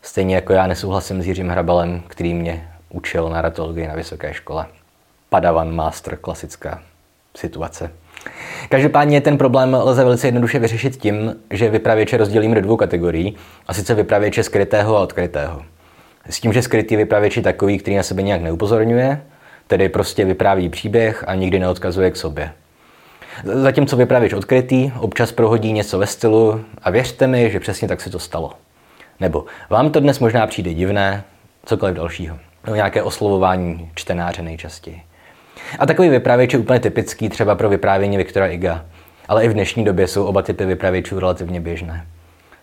Stejně 0.02 0.34
jako 0.34 0.52
já 0.52 0.66
nesouhlasím 0.66 1.22
s 1.22 1.26
Jiřím 1.26 1.48
Hrabalem, 1.48 2.02
který 2.08 2.34
mě 2.34 2.68
učil 2.90 3.28
narratologii 3.28 3.88
na 3.88 3.94
vysoké 3.94 4.34
škole. 4.34 4.66
Padavan 5.28 5.74
master, 5.74 6.16
klasická 6.16 6.82
situace. 7.36 7.90
Každopádně 8.68 9.20
ten 9.20 9.38
problém 9.38 9.76
lze 9.80 10.04
velice 10.04 10.26
jednoduše 10.26 10.58
vyřešit 10.58 10.96
tím, 10.96 11.36
že 11.50 11.70
vypravěče 11.70 12.16
rozdělíme 12.16 12.54
do 12.54 12.60
dvou 12.60 12.76
kategorií, 12.76 13.36
a 13.66 13.74
sice 13.74 13.94
vypravěče 13.94 14.42
skrytého 14.42 14.96
a 14.96 15.00
odkrytého. 15.00 15.62
S 16.30 16.40
tím, 16.40 16.52
že 16.52 16.62
skrytý 16.62 16.96
vypravěč 16.96 17.36
je 17.36 17.42
takový, 17.42 17.78
který 17.78 17.96
na 17.96 18.02
sebe 18.02 18.22
nějak 18.22 18.42
neupozorňuje, 18.42 19.22
tedy 19.66 19.88
prostě 19.88 20.24
vypráví 20.24 20.68
příběh 20.68 21.24
a 21.26 21.34
nikdy 21.34 21.58
neodkazuje 21.58 22.10
k 22.10 22.16
sobě. 22.16 22.52
Zatímco 23.44 23.96
vypravěč 23.96 24.32
odkrytý 24.32 24.92
občas 24.98 25.32
prohodí 25.32 25.72
něco 25.72 25.98
ve 25.98 26.06
stylu 26.06 26.64
a 26.82 26.90
věřte 26.90 27.26
mi, 27.26 27.50
že 27.50 27.60
přesně 27.60 27.88
tak 27.88 28.00
se 28.00 28.10
to 28.10 28.18
stalo. 28.18 28.52
Nebo 29.20 29.44
vám 29.70 29.90
to 29.90 30.00
dnes 30.00 30.18
možná 30.18 30.46
přijde 30.46 30.74
divné, 30.74 31.24
cokoliv 31.64 31.96
dalšího. 31.96 32.38
No, 32.66 32.74
nějaké 32.74 33.02
oslovování 33.02 33.90
čtenáře 33.94 34.42
nejčastěji. 34.42 35.02
A 35.78 35.86
takový 35.86 36.08
vypravěč 36.08 36.52
je 36.52 36.58
úplně 36.58 36.80
typický 36.80 37.28
třeba 37.28 37.54
pro 37.54 37.68
vyprávění 37.68 38.16
Viktora 38.16 38.46
Iga. 38.46 38.84
Ale 39.28 39.44
i 39.44 39.48
v 39.48 39.52
dnešní 39.52 39.84
době 39.84 40.06
jsou 40.06 40.24
oba 40.24 40.42
typy 40.42 40.66
vypravěčů 40.66 41.20
relativně 41.20 41.60
běžné. 41.60 42.06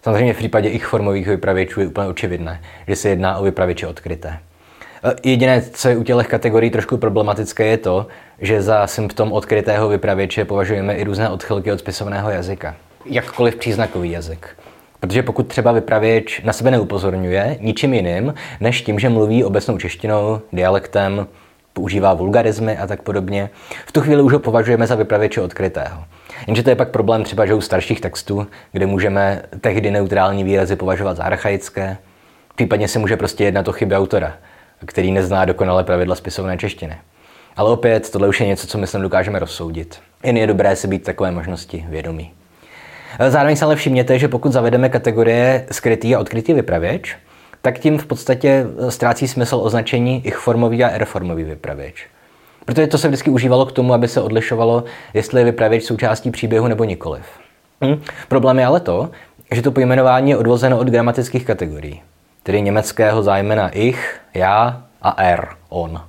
Samozřejmě 0.01 0.33
v 0.33 0.37
případě 0.37 0.69
ich 0.69 0.85
formových 0.85 1.27
vypravěčů 1.27 1.81
je 1.81 1.87
úplně 1.87 2.07
očividné, 2.07 2.61
že 2.87 2.95
se 2.95 3.09
jedná 3.09 3.37
o 3.37 3.43
vypravěče 3.43 3.87
odkryté. 3.87 4.37
Jediné, 5.23 5.61
co 5.61 5.89
je 5.89 5.97
u 5.97 6.03
těchto 6.03 6.23
kategorií 6.23 6.71
trošku 6.71 6.97
problematické, 6.97 7.65
je 7.65 7.77
to, 7.77 8.07
že 8.39 8.61
za 8.61 8.87
symptom 8.87 9.31
odkrytého 9.31 9.89
vypravěče 9.89 10.45
považujeme 10.45 10.95
i 10.95 11.03
různé 11.03 11.29
odchylky 11.29 11.71
od 11.71 11.79
spisovného 11.79 12.29
jazyka. 12.29 12.75
Jakkoliv 13.05 13.55
příznakový 13.55 14.11
jazyk. 14.11 14.47
Protože 14.99 15.23
pokud 15.23 15.47
třeba 15.47 15.71
vypravěč 15.71 16.41
na 16.43 16.53
sebe 16.53 16.71
neupozorňuje 16.71 17.57
ničím 17.61 17.93
jiným, 17.93 18.33
než 18.59 18.81
tím, 18.81 18.99
že 18.99 19.09
mluví 19.09 19.43
obecnou 19.43 19.77
češtinou, 19.77 20.41
dialektem, 20.53 21.27
používá 21.75 22.13
vulgarizmy 22.13 22.77
a 22.77 22.87
tak 22.87 23.01
podobně, 23.01 23.49
v 23.85 23.91
tu 23.91 24.01
chvíli 24.01 24.21
už 24.21 24.33
ho 24.33 24.39
považujeme 24.39 24.87
za 24.87 24.95
vypravěče 24.95 25.41
odkrytého. 25.41 26.03
Jenže 26.47 26.63
to 26.63 26.69
je 26.69 26.75
pak 26.75 26.89
problém 26.89 27.23
třeba, 27.23 27.45
že 27.45 27.53
u 27.53 27.61
starších 27.61 28.01
textů, 28.01 28.47
kde 28.71 28.85
můžeme 28.85 29.41
tehdy 29.61 29.91
neutrální 29.91 30.43
výrazy 30.43 30.75
považovat 30.75 31.17
za 31.17 31.23
archaické, 31.23 31.97
případně 32.55 32.87
se 32.87 32.99
může 32.99 33.17
prostě 33.17 33.43
jednat 33.43 33.67
o 33.67 33.71
chyby 33.71 33.95
autora, 33.95 34.33
který 34.85 35.11
nezná 35.11 35.45
dokonale 35.45 35.83
pravidla 35.83 36.15
spisovné 36.15 36.57
češtiny. 36.57 36.97
Ale 37.55 37.69
opět, 37.69 38.09
tohle 38.09 38.27
už 38.27 38.39
je 38.39 38.47
něco, 38.47 38.67
co 38.67 38.77
myslím 38.77 39.01
dokážeme 39.01 39.39
rozsoudit. 39.39 39.99
Jen 40.23 40.37
je 40.37 40.47
dobré 40.47 40.75
si 40.75 40.87
být 40.87 41.03
takové 41.03 41.31
možnosti 41.31 41.85
vědomí. 41.89 42.31
Zároveň 43.29 43.55
se 43.55 43.65
ale 43.65 43.75
všimněte, 43.75 44.19
že 44.19 44.27
pokud 44.27 44.51
zavedeme 44.51 44.89
kategorie 44.89 45.65
skrytý 45.71 46.15
a 46.15 46.19
odkrytý 46.19 46.53
vypravěč, 46.53 47.17
tak 47.65 47.79
tím 47.79 47.97
v 47.97 48.05
podstatě 48.05 48.65
ztrácí 48.89 49.27
smysl 49.27 49.59
označení 49.63 50.25
ich 50.25 50.37
formový 50.37 50.83
a 50.83 50.89
R-formový 50.89 51.43
vypravěč. 51.43 52.07
Protože 52.65 52.87
to 52.87 52.97
se 52.97 53.07
vždycky 53.07 53.29
užívalo 53.29 53.65
k 53.65 53.71
tomu, 53.71 53.93
aby 53.93 54.07
se 54.07 54.21
odlišovalo, 54.21 54.83
jestli 55.13 55.41
je 55.41 55.45
vypravěč 55.45 55.83
součástí 55.83 56.31
příběhu 56.31 56.67
nebo 56.67 56.83
nikoliv. 56.83 57.23
Hm? 57.83 58.01
Problém 58.27 58.59
je 58.59 58.65
ale 58.65 58.79
to, 58.79 59.09
že 59.51 59.61
to 59.61 59.71
pojmenování 59.71 60.29
je 60.29 60.37
odvozeno 60.37 60.79
od 60.79 60.87
gramatických 60.87 61.45
kategorií, 61.45 62.01
tedy 62.43 62.61
německého 62.61 63.23
zájmena 63.23 63.69
ich, 63.69 64.19
já 64.33 64.81
a 65.01 65.23
er, 65.23 65.47
on. 65.69 66.01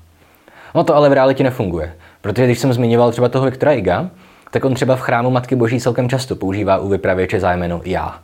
No 0.75 0.85
to 0.85 0.97
ale 0.97 1.09
v 1.09 1.13
realitě 1.13 1.45
nefunguje, 1.45 1.95
protože 2.21 2.45
když 2.47 2.59
jsem 2.59 2.73
zmiňoval 2.73 3.13
třeba 3.13 3.29
toho 3.29 3.45
Viktora 3.45 3.73
Iga, 3.73 4.11
tak 4.51 4.65
on 4.65 4.75
třeba 4.75 4.97
v 4.97 5.01
chrámu 5.01 5.31
Matky 5.31 5.57
Boží 5.57 5.81
celkem 5.81 6.09
často 6.09 6.37
používá 6.37 6.79
u 6.79 6.89
vypravěče 6.89 7.41
zájmeno 7.41 7.81
já, 7.85 8.19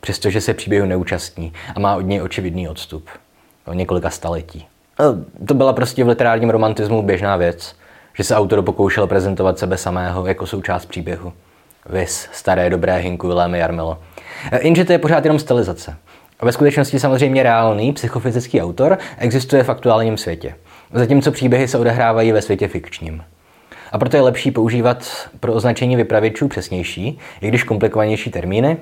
přestože 0.00 0.40
se 0.40 0.54
příběhu 0.54 0.86
neúčastní 0.86 1.52
a 1.74 1.80
má 1.80 1.96
od 1.96 2.00
něj 2.00 2.22
očividný 2.22 2.68
odstup 2.68 3.08
o 3.66 3.72
několika 3.74 4.10
staletí. 4.10 4.66
To 5.48 5.54
byla 5.54 5.72
prostě 5.72 6.04
v 6.04 6.08
literárním 6.08 6.50
romantismu 6.50 7.02
běžná 7.02 7.36
věc, 7.36 7.76
že 8.14 8.24
se 8.24 8.36
autor 8.36 8.62
pokoušel 8.62 9.06
prezentovat 9.06 9.58
sebe 9.58 9.76
samého 9.76 10.26
jako 10.26 10.46
součást 10.46 10.86
příběhu. 10.86 11.32
Vys, 11.86 12.28
staré 12.32 12.70
dobré 12.70 12.96
Hinku 12.96 13.26
Vilémy 13.26 13.58
Jarmilo. 13.58 13.98
Jenže 14.60 14.84
to 14.84 14.92
je 14.92 14.98
pořád 14.98 15.24
jenom 15.24 15.38
stylizace. 15.38 15.96
A 16.40 16.46
ve 16.46 16.52
skutečnosti 16.52 17.00
samozřejmě 17.00 17.42
reálný 17.42 17.92
psychofyzický 17.92 18.62
autor 18.62 18.98
existuje 19.18 19.62
v 19.62 19.68
aktuálním 19.68 20.16
světě, 20.16 20.54
zatímco 20.92 21.32
příběhy 21.32 21.68
se 21.68 21.78
odehrávají 21.78 22.32
ve 22.32 22.42
světě 22.42 22.68
fikčním. 22.68 23.24
A 23.92 23.98
proto 23.98 24.16
je 24.16 24.22
lepší 24.22 24.50
používat 24.50 25.28
pro 25.40 25.52
označení 25.52 25.96
vypravěčů 25.96 26.48
přesnější, 26.48 27.18
i 27.40 27.48
když 27.48 27.64
komplikovanější 27.64 28.30
termíny, 28.30 28.76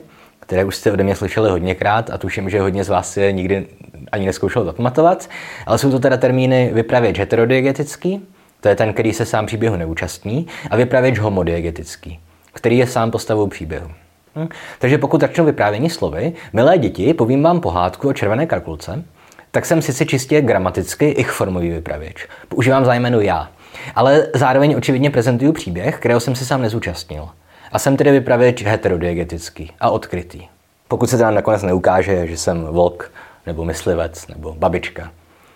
které 0.48 0.64
už 0.64 0.76
jste 0.76 0.92
ode 0.92 1.04
mě 1.04 1.16
slyšeli 1.16 1.50
hodněkrát 1.50 2.10
a 2.10 2.18
tuším, 2.18 2.50
že 2.50 2.60
hodně 2.60 2.84
z 2.84 2.88
vás 2.88 3.16
je 3.16 3.32
nikdy 3.32 3.66
ani 4.12 4.26
neskoušel 4.26 4.64
zapamatovat, 4.64 5.28
ale 5.66 5.78
jsou 5.78 5.90
to 5.90 5.98
teda 5.98 6.16
termíny 6.16 6.70
vypravěč 6.74 7.18
heterodiegetický, 7.18 8.26
to 8.60 8.68
je 8.68 8.76
ten, 8.76 8.92
který 8.92 9.12
se 9.12 9.26
sám 9.26 9.46
příběhu 9.46 9.76
neúčastní, 9.76 10.46
a 10.70 10.76
vypravěč 10.76 11.18
homodiegetický, 11.18 12.20
který 12.52 12.78
je 12.78 12.86
sám 12.86 13.10
postavou 13.10 13.46
příběhu. 13.46 13.90
Hm? 14.36 14.48
Takže 14.78 14.98
pokud 14.98 15.20
začnu 15.20 15.44
vyprávění 15.44 15.90
slovy, 15.90 16.32
milé 16.52 16.78
děti, 16.78 17.14
povím 17.14 17.42
vám 17.42 17.60
pohádku 17.60 18.08
o 18.08 18.12
červené 18.12 18.46
kalkulce, 18.46 19.04
tak 19.50 19.66
jsem 19.66 19.82
sice 19.82 20.06
čistě 20.06 20.40
gramaticky 20.40 21.08
ich 21.08 21.30
formový 21.30 21.68
vypravěč. 21.70 22.26
Používám 22.48 22.84
zájmenu 22.84 23.20
já. 23.20 23.50
Ale 23.94 24.26
zároveň 24.34 24.76
očividně 24.76 25.10
prezentuju 25.10 25.52
příběh, 25.52 25.96
kterého 25.98 26.20
jsem 26.20 26.34
se 26.34 26.44
sám 26.44 26.62
nezúčastnil. 26.62 27.28
A 27.72 27.78
jsem 27.78 27.96
tedy 27.96 28.10
vypravěč 28.10 28.62
heterodiegetický 28.62 29.72
a 29.80 29.90
odkrytý. 29.90 30.42
Pokud 30.88 31.10
se 31.10 31.16
teda 31.16 31.30
nakonec 31.30 31.62
neukáže, 31.62 32.26
že 32.26 32.36
jsem 32.36 32.64
vlk, 32.64 33.12
nebo 33.46 33.64
myslivec, 33.64 34.26
nebo 34.26 34.54
babička 34.58 35.10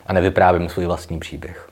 a 0.07 0.13
nevyprávím 0.13 0.69
svůj 0.69 0.87
vlastní 0.87 1.19
příběh. 1.19 1.69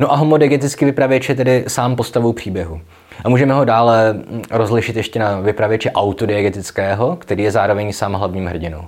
No 0.00 0.12
a 0.12 0.16
homodegetický 0.16 0.84
vypravěč 0.84 1.28
je 1.28 1.34
tedy 1.34 1.64
sám 1.68 1.96
postavou 1.96 2.32
příběhu. 2.32 2.80
A 3.24 3.28
můžeme 3.28 3.54
ho 3.54 3.64
dále 3.64 4.16
rozlišit 4.50 4.96
ještě 4.96 5.18
na 5.18 5.40
vypravěče 5.40 5.90
autodiegetického, 5.90 7.16
který 7.16 7.42
je 7.42 7.50
zároveň 7.50 7.92
sám 7.92 8.12
hlavním 8.14 8.46
hrdinou. 8.46 8.84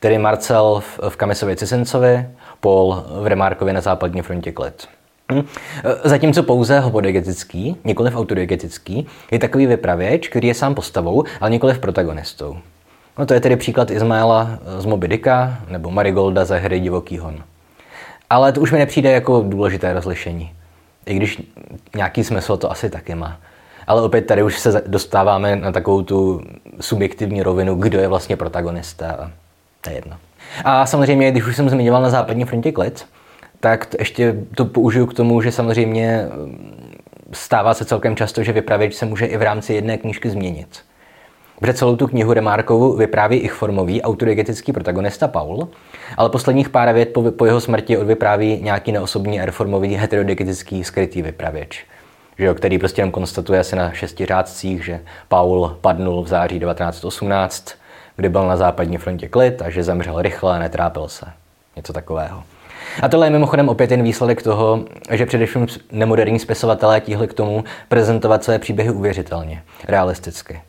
Tedy 0.00 0.18
Marcel 0.18 0.82
v 1.08 1.16
Kamisově 1.16 1.56
Cisencovi, 1.56 2.26
Paul 2.60 3.04
v 3.22 3.26
Remarkově 3.26 3.74
na 3.74 3.80
západní 3.80 4.22
frontě 4.22 4.52
Klet. 4.52 4.88
Hm? 5.32 5.46
Zatímco 6.04 6.42
pouze 6.42 6.80
homodegetický, 6.80 7.76
nikoliv 7.84 8.16
autodiegetický, 8.16 9.06
je 9.30 9.38
takový 9.38 9.66
vypravěč, 9.66 10.28
který 10.28 10.48
je 10.48 10.54
sám 10.54 10.74
postavou, 10.74 11.24
ale 11.40 11.50
nikoliv 11.50 11.78
protagonistou. 11.78 12.56
No 13.18 13.26
to 13.26 13.34
je 13.34 13.40
tedy 13.40 13.56
příklad 13.56 13.90
Izmaela 13.90 14.58
z 14.78 14.84
Moby 14.84 15.08
Dicka 15.08 15.58
nebo 15.68 15.90
Marigolda 15.90 16.44
ze 16.44 16.58
hry 16.58 16.80
Divoký 16.80 17.18
hon. 17.18 17.42
Ale 18.30 18.52
to 18.52 18.60
už 18.60 18.72
mi 18.72 18.78
nepřijde 18.78 19.10
jako 19.10 19.44
důležité 19.46 19.92
rozlišení. 19.92 20.52
I 21.06 21.14
když 21.14 21.42
nějaký 21.96 22.24
smysl 22.24 22.56
to 22.56 22.70
asi 22.70 22.90
taky 22.90 23.14
má. 23.14 23.36
Ale 23.86 24.02
opět 24.02 24.22
tady 24.22 24.42
už 24.42 24.58
se 24.58 24.82
dostáváme 24.86 25.56
na 25.56 25.72
takovou 25.72 26.02
tu 26.02 26.42
subjektivní 26.80 27.42
rovinu, 27.42 27.74
kdo 27.74 27.98
je 27.98 28.08
vlastně 28.08 28.36
protagonista. 28.36 29.30
To 29.80 29.90
je 29.90 29.96
jedno. 29.96 30.16
A 30.64 30.86
samozřejmě, 30.86 31.30
když 31.30 31.46
už 31.46 31.56
jsem 31.56 31.70
zmiňoval 31.70 32.02
na 32.02 32.10
západní 32.10 32.44
frontě 32.44 32.72
klid, 32.72 33.06
tak 33.64 33.86
to 33.86 33.96
ještě 34.00 34.36
to 34.56 34.64
použiju 34.64 35.06
k 35.06 35.14
tomu, 35.14 35.40
že 35.40 35.52
samozřejmě 35.52 36.28
stává 37.32 37.74
se 37.74 37.84
celkem 37.84 38.16
často, 38.16 38.42
že 38.42 38.52
vypravěč 38.52 38.94
se 38.94 39.06
může 39.06 39.26
i 39.26 39.36
v 39.36 39.42
rámci 39.42 39.74
jedné 39.74 39.98
knížky 39.98 40.30
změnit. 40.30 40.84
Protože 41.58 41.74
celou 41.74 41.96
tu 41.96 42.06
knihu 42.06 42.32
Remarkovu 42.32 42.96
vypráví 42.96 43.36
ich 43.36 43.52
formový 43.52 44.02
autodiegetický 44.02 44.72
protagonista 44.72 45.28
Paul, 45.28 45.68
ale 46.16 46.30
posledních 46.30 46.68
pár 46.68 46.94
vět 46.94 47.12
po, 47.12 47.30
po 47.30 47.46
jeho 47.46 47.60
smrti 47.60 47.98
odvypráví 47.98 48.60
nějaký 48.62 48.92
neosobní 48.92 49.40
airformový 49.40 49.94
heterodiegetický 49.94 50.84
skrytý 50.84 51.22
vypravěč, 51.22 51.86
že 52.38 52.44
jo, 52.44 52.54
který 52.54 52.78
prostě 52.78 53.02
jen 53.02 53.10
konstatuje 53.10 53.60
asi 53.60 53.76
na 53.76 53.92
šesti 53.92 54.26
řádcích, 54.26 54.84
že 54.84 55.00
Paul 55.28 55.76
padnul 55.80 56.22
v 56.22 56.28
září 56.28 56.60
1918, 56.60 57.74
kdy 58.16 58.28
byl 58.28 58.48
na 58.48 58.56
západní 58.56 58.98
frontě 58.98 59.28
klid 59.28 59.62
a 59.62 59.70
že 59.70 59.82
zemřel 59.82 60.22
rychle 60.22 60.56
a 60.56 60.58
netrápil 60.58 61.08
se. 61.08 61.26
Něco 61.76 61.92
takového. 61.92 62.42
A 63.02 63.08
tohle 63.08 63.26
je 63.26 63.30
mimochodem 63.30 63.68
opět 63.68 63.90
jen 63.90 64.02
výsledek 64.02 64.42
toho, 64.42 64.84
že 65.10 65.26
především 65.26 65.66
nemoderní 65.92 66.38
spisovatelé 66.38 67.00
tíhli 67.00 67.28
k 67.28 67.34
tomu 67.34 67.64
prezentovat 67.88 68.44
své 68.44 68.58
příběhy 68.58 68.90
uvěřitelně, 68.90 69.62
realisticky. 69.88 70.60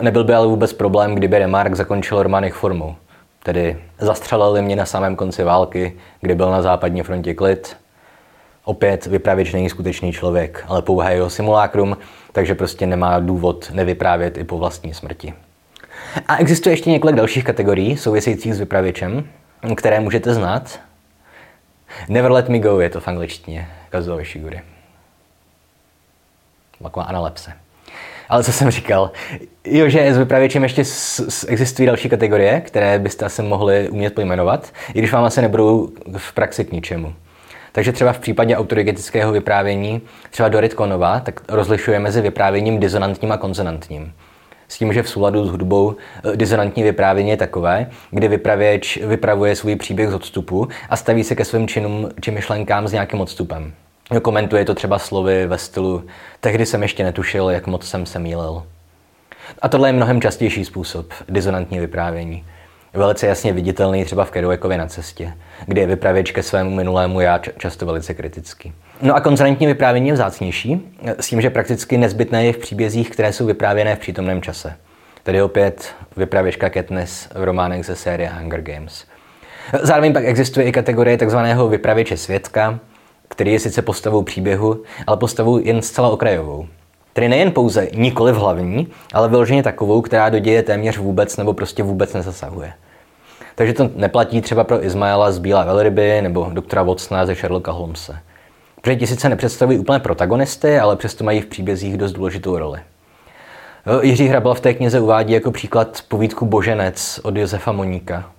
Nebyl 0.00 0.24
by 0.24 0.34
ale 0.34 0.46
vůbec 0.46 0.72
problém, 0.72 1.14
kdyby 1.14 1.38
Remark 1.38 1.74
zakončil 1.74 2.22
román 2.22 2.42
jejich 2.42 2.54
formou. 2.54 2.94
Tedy 3.42 3.78
zastřelili 3.98 4.62
mě 4.62 4.76
na 4.76 4.86
samém 4.86 5.16
konci 5.16 5.44
války, 5.44 5.96
kdy 6.20 6.34
byl 6.34 6.50
na 6.50 6.62
západní 6.62 7.02
frontě 7.02 7.34
klid. 7.34 7.76
Opět 8.64 9.06
vypravěč 9.06 9.52
není 9.52 9.68
skutečný 9.68 10.12
člověk, 10.12 10.64
ale 10.68 10.82
pouhé 10.82 11.14
jeho 11.14 11.30
simulákrum, 11.30 11.96
takže 12.32 12.54
prostě 12.54 12.86
nemá 12.86 13.18
důvod 13.18 13.70
nevyprávět 13.74 14.38
i 14.38 14.44
po 14.44 14.58
vlastní 14.58 14.94
smrti. 14.94 15.34
A 16.28 16.36
existuje 16.36 16.72
ještě 16.72 16.90
několik 16.90 17.16
dalších 17.16 17.44
kategorií 17.44 17.96
souvisejících 17.96 18.54
s 18.54 18.58
vypravěčem, 18.58 19.24
které 19.74 20.00
můžete 20.00 20.34
znát. 20.34 20.80
Never 22.08 22.32
Let 22.32 22.48
Me 22.48 22.58
Go 22.58 22.80
je 22.80 22.90
to 22.90 23.00
v 23.00 23.08
angličtině, 23.08 23.68
Kazuo 23.90 24.20
Ishiguri. 24.20 24.60
Taková 26.82 27.04
analepse. 27.04 27.52
Ale 28.28 28.44
co 28.44 28.52
jsem 28.52 28.70
říkal? 28.70 29.10
Jo, 29.64 29.88
že 29.88 30.14
s 30.14 30.18
vypravěčem 30.18 30.62
ještě 30.62 30.84
s, 30.84 31.28
s, 31.28 31.48
existují 31.48 31.86
další 31.86 32.08
kategorie, 32.08 32.60
které 32.60 32.98
byste 32.98 33.24
asi 33.24 33.42
mohli 33.42 33.88
umět 33.88 34.14
pojmenovat, 34.14 34.72
i 34.94 34.98
když 34.98 35.12
vám 35.12 35.24
asi 35.24 35.42
nebudou 35.42 35.92
v 36.16 36.32
praxi 36.32 36.64
k 36.64 36.72
ničemu. 36.72 37.14
Takže 37.72 37.92
třeba 37.92 38.12
v 38.12 38.18
případě 38.18 38.56
autodigetického 38.56 39.32
vyprávění, 39.32 40.02
třeba 40.30 40.48
Dorit 40.48 40.74
Konova, 40.74 41.20
tak 41.20 41.40
rozlišuje 41.48 41.98
mezi 41.98 42.20
vyprávěním 42.20 42.80
disonantním 42.80 43.32
a 43.32 43.36
konsonantním. 43.36 44.12
S 44.68 44.78
tím, 44.78 44.92
že 44.92 45.02
v 45.02 45.08
souladu 45.08 45.46
s 45.46 45.50
hudbou 45.50 45.94
eh, 46.32 46.36
disonantní 46.36 46.82
vyprávění 46.82 47.30
je 47.30 47.36
takové, 47.36 47.90
kdy 48.10 48.28
vypravěč 48.28 48.96
vypravuje 48.96 49.56
svůj 49.56 49.76
příběh 49.76 50.10
z 50.10 50.14
odstupu 50.14 50.68
a 50.90 50.96
staví 50.96 51.24
se 51.24 51.34
ke 51.34 51.44
svým 51.44 51.68
činům 51.68 52.08
či 52.20 52.30
myšlenkám 52.30 52.88
s 52.88 52.92
nějakým 52.92 53.20
odstupem. 53.20 53.72
Komentuje 54.22 54.64
to 54.64 54.74
třeba 54.74 54.98
slovy 54.98 55.46
ve 55.46 55.58
stylu 55.58 56.04
tehdy 56.40 56.66
jsem 56.66 56.82
ještě 56.82 57.04
netušil, 57.04 57.50
jak 57.50 57.66
moc 57.66 57.86
jsem 57.86 58.06
se 58.06 58.18
mýlil. 58.18 58.62
A 59.62 59.68
tohle 59.68 59.88
je 59.88 59.92
mnohem 59.92 60.20
častější 60.20 60.64
způsob 60.64 61.12
disonantní 61.28 61.80
vyprávění. 61.80 62.44
Velice 62.92 63.26
jasně 63.26 63.52
viditelný 63.52 64.04
třeba 64.04 64.24
v 64.24 64.30
Kerouakově 64.30 64.78
na 64.78 64.86
cestě, 64.86 65.32
kde 65.66 65.80
je 65.80 65.86
vypravěč 65.86 66.30
ke 66.30 66.42
svému 66.42 66.70
minulému 66.70 67.20
já 67.20 67.38
často 67.38 67.86
velice 67.86 68.14
kritický. 68.14 68.72
No 69.02 69.14
a 69.14 69.20
konzonantní 69.20 69.66
vyprávění 69.66 70.08
je 70.08 70.14
vzácnější, 70.14 70.92
s 71.18 71.28
tím, 71.28 71.40
že 71.40 71.50
prakticky 71.50 71.98
nezbytné 71.98 72.44
je 72.44 72.52
v 72.52 72.58
příbězích, 72.58 73.10
které 73.10 73.32
jsou 73.32 73.46
vyprávěné 73.46 73.96
v 73.96 73.98
přítomném 73.98 74.42
čase. 74.42 74.74
Tedy 75.22 75.42
opět 75.42 75.94
vypravěčka 76.16 76.70
Katniss 76.70 77.28
v 77.34 77.44
románech 77.44 77.86
ze 77.86 77.96
série 77.96 78.28
Hunger 78.28 78.62
Games. 78.62 79.04
Zároveň 79.82 80.12
pak 80.12 80.24
existuje 80.24 80.66
i 80.66 80.72
kategorie 80.72 81.18
tzv. 81.18 81.36
vypravěče 81.68 82.16
světka, 82.16 82.78
který 83.28 83.52
je 83.52 83.60
sice 83.60 83.82
postavou 83.82 84.22
příběhu, 84.22 84.82
ale 85.06 85.16
postavou 85.16 85.58
jen 85.58 85.82
zcela 85.82 86.08
okrajovou. 86.08 86.66
Tedy 87.12 87.28
nejen 87.28 87.52
pouze 87.52 87.88
nikoli 87.94 88.32
v 88.32 88.36
hlavní, 88.36 88.88
ale 89.12 89.28
vyloženě 89.28 89.62
takovou, 89.62 90.02
která 90.02 90.30
do 90.30 90.38
děje 90.38 90.62
téměř 90.62 90.98
vůbec 90.98 91.36
nebo 91.36 91.52
prostě 91.52 91.82
vůbec 91.82 92.12
nezasahuje. 92.12 92.72
Takže 93.54 93.72
to 93.72 93.90
neplatí 93.96 94.40
třeba 94.40 94.64
pro 94.64 94.84
Ismaela 94.84 95.32
z 95.32 95.38
Bílé 95.38 95.64
velryby 95.64 96.22
nebo 96.22 96.50
doktora 96.52 96.82
Watsona 96.82 97.26
ze 97.26 97.34
Sherlocka 97.34 97.72
Holmese. 97.72 98.18
Protože 98.86 98.96
ti 98.96 99.06
sice 99.06 99.28
nepředstavují 99.28 99.78
úplně 99.78 99.98
protagonisty, 99.98 100.78
ale 100.78 100.96
přesto 100.96 101.24
mají 101.24 101.40
v 101.40 101.46
příbězích 101.46 101.96
dost 101.96 102.12
důležitou 102.12 102.58
roli. 102.58 102.80
Jiří 104.02 104.28
Hrabal 104.28 104.54
v 104.54 104.60
té 104.60 104.74
knize 104.74 105.00
uvádí 105.00 105.32
jako 105.32 105.50
příklad 105.50 106.00
povídku 106.08 106.46
Boženec 106.46 107.20
od 107.22 107.36
Josefa 107.36 107.72
Moníka, 107.72 108.30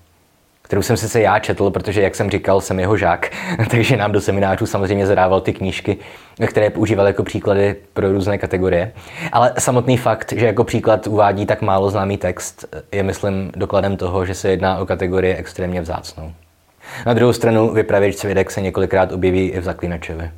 kterou 0.62 0.82
jsem 0.82 0.98
sice 0.98 1.22
já 1.22 1.40
četl, 1.40 1.70
protože, 1.70 2.02
jak 2.02 2.16
jsem 2.16 2.30
říkal, 2.30 2.62
jsem 2.62 2.80
jeho 2.80 2.98
žák, 2.98 3.32
takže 3.70 3.98
nám 3.98 4.12
do 4.12 4.22
seminářů 4.22 4.66
samozřejmě 4.66 5.08
zadával 5.08 5.42
ty 5.42 5.54
knížky, 5.54 5.98
které 6.46 6.70
používal 6.70 7.08
jako 7.08 7.24
příklady 7.24 7.76
pro 7.94 8.12
různé 8.12 8.38
kategorie. 8.38 8.92
Ale 9.32 9.54
samotný 9.60 9.98
fakt, 9.98 10.34
že 10.34 10.46
jako 10.46 10.64
příklad 10.64 11.08
uvádí 11.08 11.46
tak 11.46 11.62
málo 11.62 11.90
známý 11.90 12.18
text, 12.18 12.76
je, 12.92 13.04
myslím, 13.04 13.52
dokladem 13.56 13.98
toho, 13.98 14.26
že 14.26 14.34
se 14.34 14.50
jedná 14.50 14.78
o 14.78 14.86
kategorii 14.86 15.36
extrémně 15.36 15.82
vzácnou. 15.82 16.32
Na 17.06 17.14
druhou 17.14 17.34
stranu 17.34 17.74
vypravěč 17.74 18.18
svědek 18.18 18.52
se 18.52 18.62
několikrát 18.62 19.12
objeví 19.12 19.50
i 19.50 19.60
v 19.60 19.64
Zaklínačovi. 19.64 20.32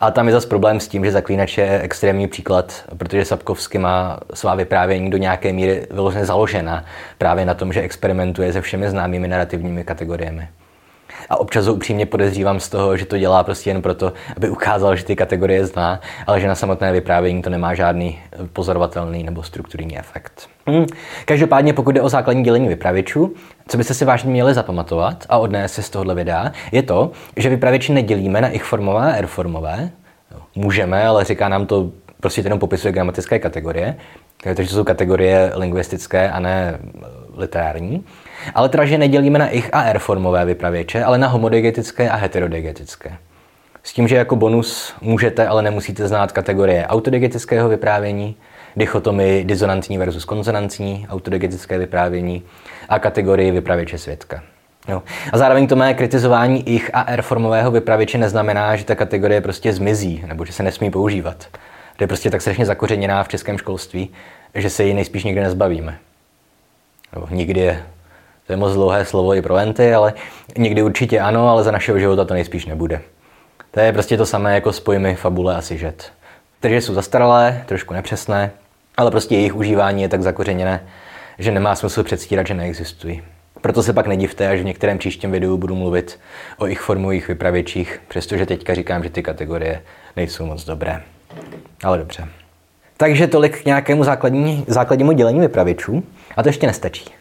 A 0.00 0.10
tam 0.10 0.26
je 0.26 0.32
zase 0.32 0.48
problém 0.48 0.80
s 0.80 0.88
tím, 0.88 1.04
že 1.04 1.12
Zaklínač 1.12 1.58
je 1.58 1.80
extrémní 1.80 2.28
příklad, 2.28 2.84
protože 2.98 3.24
Sapkovsky 3.24 3.78
má 3.78 4.20
svá 4.34 4.54
vyprávění 4.54 5.10
do 5.10 5.16
nějaké 5.16 5.52
míry 5.52 5.86
vyloženě 5.90 6.24
založena 6.24 6.84
právě 7.18 7.44
na 7.44 7.54
tom, 7.54 7.72
že 7.72 7.80
experimentuje 7.80 8.52
se 8.52 8.60
všemi 8.60 8.90
známými 8.90 9.28
narrativními 9.28 9.84
kategoriemi. 9.84 10.48
A 11.30 11.40
občas 11.40 11.66
ho 11.66 11.74
upřímně 11.74 12.06
podezřívám 12.06 12.60
z 12.60 12.68
toho, 12.68 12.96
že 12.96 13.06
to 13.06 13.18
dělá 13.18 13.44
prostě 13.44 13.70
jen 13.70 13.82
proto, 13.82 14.12
aby 14.36 14.50
ukázal, 14.50 14.96
že 14.96 15.04
ty 15.04 15.16
kategorie 15.16 15.66
zná, 15.66 16.00
ale 16.26 16.40
že 16.40 16.48
na 16.48 16.54
samotné 16.54 16.92
vyprávění 16.92 17.42
to 17.42 17.50
nemá 17.50 17.74
žádný 17.74 18.18
pozorovatelný 18.52 19.22
nebo 19.22 19.42
strukturní 19.42 19.98
efekt. 19.98 20.48
Hmm. 20.66 20.86
Každopádně, 21.24 21.72
pokud 21.72 21.90
jde 21.90 22.02
o 22.02 22.08
základní 22.08 22.44
dělení 22.44 22.68
vypravěčů, 22.68 23.34
co 23.68 23.76
byste 23.76 23.94
si 23.94 24.04
vážně 24.04 24.30
měli 24.30 24.54
zapamatovat 24.54 25.26
a 25.28 25.38
odnést 25.38 25.72
si 25.72 25.82
z 25.82 25.90
tohohle 25.90 26.14
videa, 26.14 26.52
je 26.72 26.82
to, 26.82 27.10
že 27.36 27.48
vypravěči 27.48 27.92
nedělíme 27.92 28.40
na 28.40 28.48
ich 28.48 28.64
formové 28.64 29.12
a 29.12 29.16
r-formové. 29.16 29.90
Můžeme, 30.54 31.06
ale 31.06 31.24
říká 31.24 31.48
nám 31.48 31.66
to 31.66 31.90
prostě 32.20 32.40
jenom 32.40 32.58
popisuje 32.58 32.92
gramatické 32.92 33.38
kategorie, 33.38 33.96
takže 34.42 34.62
to 34.62 34.76
jsou 34.76 34.84
kategorie 34.84 35.52
lingvistické 35.54 36.30
a 36.30 36.40
ne 36.40 36.78
literární. 37.36 38.04
Ale 38.54 38.68
teda, 38.68 38.84
že 38.84 38.98
nedělíme 38.98 39.38
na 39.38 39.48
ich 39.48 39.70
a 39.72 39.82
r-formové 39.82 40.44
vypravěče, 40.44 41.04
ale 41.04 41.18
na 41.18 41.28
homodigetické 41.28 42.10
a 42.10 42.16
heterodigetické. 42.16 43.16
S 43.82 43.92
tím, 43.92 44.08
že 44.08 44.16
jako 44.16 44.36
bonus 44.36 44.94
můžete, 45.00 45.46
ale 45.46 45.62
nemusíte 45.62 46.08
znát 46.08 46.32
kategorie 46.32 46.86
autodigetického 46.86 47.68
vyprávění, 47.68 48.36
dichotomy 48.76 49.44
disonantní 49.44 49.98
versus 49.98 50.24
konzonantní, 50.24 51.06
autodigetické 51.10 51.78
vyprávění 51.78 52.42
a 52.88 52.98
kategorii 52.98 53.50
vypravěče 53.50 53.98
světka. 53.98 54.42
Jo. 54.88 55.02
A 55.32 55.38
zároveň 55.38 55.66
to 55.66 55.76
mé 55.76 55.94
kritizování 55.94 56.68
ich 56.68 56.90
a 56.92 57.04
R 57.12 57.22
formového 57.22 57.70
vypravěče 57.70 58.18
neznamená, 58.18 58.76
že 58.76 58.84
ta 58.84 58.94
kategorie 58.94 59.40
prostě 59.40 59.72
zmizí, 59.72 60.24
nebo 60.26 60.44
že 60.44 60.52
se 60.52 60.62
nesmí 60.62 60.90
používat. 60.90 61.46
To 61.96 62.04
je 62.04 62.08
prostě 62.08 62.30
tak 62.30 62.40
strašně 62.40 62.66
zakořeněná 62.66 63.24
v 63.24 63.28
českém 63.28 63.58
školství, 63.58 64.10
že 64.54 64.70
se 64.70 64.84
ji 64.84 64.94
nejspíš 64.94 65.24
nikdy 65.24 65.40
nezbavíme. 65.40 65.98
Nebo 67.14 67.26
nikdy 67.30 67.60
je, 67.60 67.82
to 68.48 68.52
je 68.52 68.56
moc 68.56 68.72
dlouhé 68.72 69.04
slovo 69.04 69.34
i 69.34 69.42
pro 69.42 69.56
enty, 69.56 69.94
ale 69.94 70.12
někdy 70.58 70.82
určitě 70.82 71.20
ano, 71.20 71.48
ale 71.48 71.64
za 71.64 71.70
našeho 71.70 71.98
života 71.98 72.24
to 72.24 72.34
nejspíš 72.34 72.66
nebude. 72.66 73.00
To 73.70 73.80
je 73.80 73.92
prostě 73.92 74.16
to 74.16 74.26
samé 74.26 74.54
jako 74.54 74.72
s 74.72 74.80
pojmy 74.80 75.14
fabule 75.14 75.56
a 75.56 75.60
sižet. 75.62 76.12
Takže 76.60 76.80
jsou 76.80 76.94
zastaralé, 76.94 77.64
trošku 77.66 77.94
nepřesné, 77.94 78.50
ale 78.96 79.10
prostě 79.10 79.34
jejich 79.34 79.56
užívání 79.56 80.02
je 80.02 80.08
tak 80.08 80.22
zakořeněné, 80.22 80.80
že 81.38 81.50
nemá 81.50 81.74
smysl 81.74 82.02
předstírat, 82.02 82.46
že 82.46 82.54
neexistují. 82.54 83.22
Proto 83.60 83.82
se 83.82 83.92
pak 83.92 84.06
nedivte, 84.06 84.48
až 84.48 84.60
v 84.60 84.64
některém 84.64 84.98
příštím 84.98 85.30
videu 85.30 85.56
budu 85.56 85.74
mluvit 85.74 86.18
o 86.58 86.66
ich 86.66 86.80
formových 86.80 87.28
vypravěčích, 87.28 88.00
přestože 88.08 88.46
teďka 88.46 88.74
říkám, 88.74 89.02
že 89.02 89.10
ty 89.10 89.22
kategorie 89.22 89.82
nejsou 90.16 90.46
moc 90.46 90.64
dobré. 90.64 91.02
Ale 91.84 91.98
dobře. 91.98 92.28
Takže 92.96 93.26
tolik 93.26 93.62
k 93.62 93.64
nějakému 93.64 94.04
základní, 94.04 94.64
základnímu 94.66 95.12
dělení 95.12 95.40
vypravěčů. 95.40 96.02
A 96.36 96.42
to 96.42 96.48
ještě 96.48 96.66
nestačí. 96.66 97.17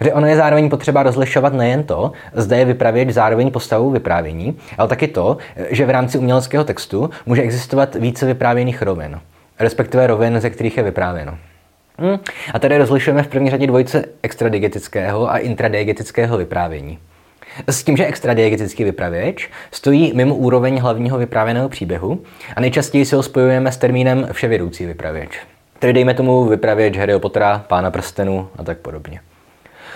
Že 0.00 0.12
ono 0.12 0.26
je 0.26 0.36
zároveň 0.36 0.70
potřeba 0.70 1.02
rozlišovat 1.02 1.52
nejen 1.52 1.82
to, 1.82 2.12
zda 2.32 2.56
je 2.56 2.64
vypravěč 2.64 3.10
zároveň 3.10 3.50
postavou 3.50 3.90
vyprávění, 3.90 4.58
ale 4.78 4.88
taky 4.88 5.08
to, 5.08 5.36
že 5.70 5.86
v 5.86 5.90
rámci 5.90 6.18
uměleckého 6.18 6.64
textu 6.64 7.10
může 7.26 7.42
existovat 7.42 7.94
více 7.94 8.26
vyprávěných 8.26 8.82
rovin, 8.82 9.20
respektive 9.58 10.06
rovin, 10.06 10.40
ze 10.40 10.50
kterých 10.50 10.76
je 10.76 10.82
vyprávěno. 10.82 11.38
Hmm. 11.98 12.18
A 12.54 12.58
tady 12.58 12.78
rozlišujeme 12.78 13.22
v 13.22 13.28
první 13.28 13.50
řadě 13.50 13.66
dvojice 13.66 14.04
extradiegetického 14.22 15.30
a 15.30 15.38
intradiegetického 15.38 16.38
vyprávění. 16.38 16.98
S 17.68 17.84
tím, 17.84 17.96
že 17.96 18.06
extradiegetický 18.06 18.84
vypravěč 18.84 19.50
stojí 19.70 20.12
mimo 20.14 20.34
úroveň 20.34 20.78
hlavního 20.78 21.18
vyprávěného 21.18 21.68
příběhu 21.68 22.20
a 22.56 22.60
nejčastěji 22.60 23.04
si 23.04 23.16
ho 23.16 23.22
spojujeme 23.22 23.72
s 23.72 23.76
termínem 23.76 24.28
vševědoucí 24.32 24.86
vypravěč. 24.86 25.38
Tedy 25.78 25.92
dejme 25.92 26.14
tomu 26.14 26.44
vypravěč 26.44 26.96
Harry 26.96 27.18
Pottera, 27.18 27.64
Pána 27.68 27.90
prstenu 27.90 28.48
a 28.58 28.64
tak 28.64 28.78
podobně. 28.78 29.20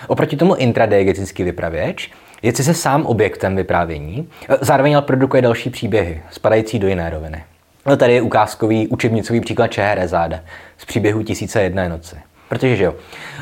Oproti 0.07 0.36
tomu 0.36 0.55
intradiegetický 0.55 1.44
vypravěč 1.44 2.11
je 2.42 2.53
se 2.53 2.74
sám 2.74 3.07
objektem 3.07 3.57
vyprávění, 3.57 4.28
zároveň 4.61 4.94
ale 4.94 5.03
produkuje 5.03 5.42
další 5.42 5.70
příběhy, 5.70 6.22
spadající 6.30 6.78
do 6.78 6.88
jiné 6.88 7.11
roviny. 7.11 7.44
No 7.86 7.96
tady 7.96 8.14
je 8.14 8.22
ukázkový 8.22 8.88
učebnicový 8.88 9.40
příklad 9.40 9.66
Čehrezáda 9.66 10.40
z 10.78 10.84
příběhu 10.84 11.22
Tisíce 11.22 11.62
jedné 11.62 11.88
noci. 11.88 12.16
Protože 12.48 12.76
že 12.76 12.84
jo, 12.84 12.94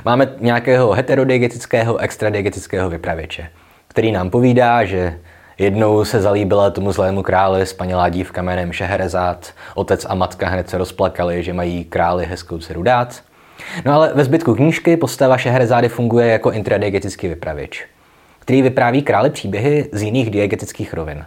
máme 0.04 0.28
nějakého 0.40 0.92
heterodiegetického, 0.92 1.96
extradiegetického 1.96 2.90
vypravěče, 2.90 3.48
který 3.88 4.12
nám 4.12 4.30
povídá, 4.30 4.84
že 4.84 5.18
jednou 5.58 6.04
se 6.04 6.20
zalíbila 6.20 6.70
tomu 6.70 6.92
zlému 6.92 7.22
králi 7.22 7.66
spanělá 7.66 8.08
dívka 8.08 8.42
jménem 8.42 8.72
Šeherezát, 8.72 9.52
otec 9.74 10.06
a 10.08 10.14
matka 10.14 10.48
hned 10.48 10.70
se 10.70 10.78
rozplakali, 10.78 11.42
že 11.42 11.52
mají 11.52 11.84
králi 11.84 12.26
hezkou 12.26 12.58
dceru 12.58 12.82
dát. 12.82 13.22
No 13.84 13.92
ale 13.92 14.12
ve 14.14 14.24
zbytku 14.24 14.54
knížky 14.54 14.96
postava 14.96 15.38
Šehrezády 15.38 15.88
funguje 15.88 16.26
jako 16.26 16.52
intradiegetický 16.52 17.28
vypravěč, 17.28 17.86
který 18.38 18.62
vypráví 18.62 19.02
králi 19.02 19.30
příběhy 19.30 19.88
z 19.92 20.02
jiných 20.02 20.30
diegetických 20.30 20.94
rovin, 20.94 21.24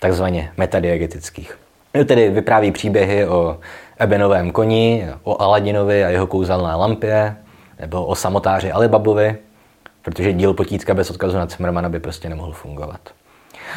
takzvaně 0.00 0.50
metadiegetických. 0.56 1.58
Tedy 2.04 2.30
vypráví 2.30 2.72
příběhy 2.72 3.26
o 3.26 3.58
Ebenovém 3.98 4.50
koni, 4.50 5.08
o 5.22 5.42
Aladinovi 5.42 6.04
a 6.04 6.08
jeho 6.08 6.26
kouzelné 6.26 6.74
lampě, 6.74 7.36
nebo 7.80 8.06
o 8.06 8.14
samotáři 8.14 8.72
Alibabovi, 8.72 9.36
protože 10.02 10.32
díl 10.32 10.54
potítka 10.54 10.94
bez 10.94 11.10
odkazu 11.10 11.36
na 11.36 11.46
Cimmermana 11.46 11.88
by 11.88 12.00
prostě 12.00 12.28
nemohl 12.28 12.52
fungovat. 12.52 13.00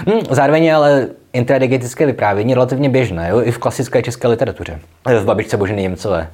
Hmm, 0.08 0.22
zároveň 0.30 0.64
je 0.64 0.74
ale 0.74 1.08
intradigetické 1.34 2.06
vyprávění 2.06 2.54
relativně 2.54 2.90
běžné, 2.90 3.30
jo, 3.30 3.42
i 3.42 3.52
v 3.52 3.58
klasické 3.58 4.02
české 4.02 4.28
literatuře. 4.28 4.80
V 5.06 5.26
Babičce 5.26 5.58
Boženy 5.58 5.82
Němcové. 5.82 6.28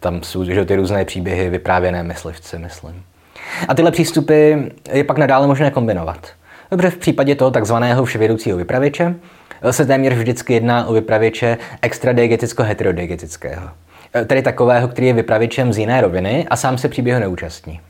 Tam 0.00 0.22
jsou 0.22 0.44
že, 0.44 0.64
ty 0.64 0.76
různé 0.76 1.04
příběhy 1.04 1.50
vyprávěné 1.50 2.02
myslivci, 2.02 2.58
myslím. 2.58 3.02
A 3.68 3.74
tyhle 3.74 3.90
přístupy 3.90 4.54
je 4.92 5.04
pak 5.04 5.18
nadále 5.18 5.46
možné 5.46 5.70
kombinovat. 5.70 6.28
Dobře, 6.70 6.90
v 6.90 6.96
případě 6.96 7.34
toho 7.34 7.50
takzvaného 7.50 8.04
vševědoucího 8.04 8.58
vypravěče 8.58 9.14
se 9.70 9.86
téměř 9.86 10.14
vždycky 10.14 10.54
jedná 10.54 10.86
o 10.86 10.92
vypravěče 10.92 11.58
extradiegeticko-heterodegetického. 11.82 13.70
Tedy 14.26 14.42
takového, 14.42 14.88
který 14.88 15.06
je 15.06 15.12
vypravěčem 15.12 15.72
z 15.72 15.78
jiné 15.78 16.00
roviny 16.00 16.46
a 16.50 16.56
sám 16.56 16.78
se 16.78 16.88
příběhu 16.88 17.20
neúčastní. 17.20 17.80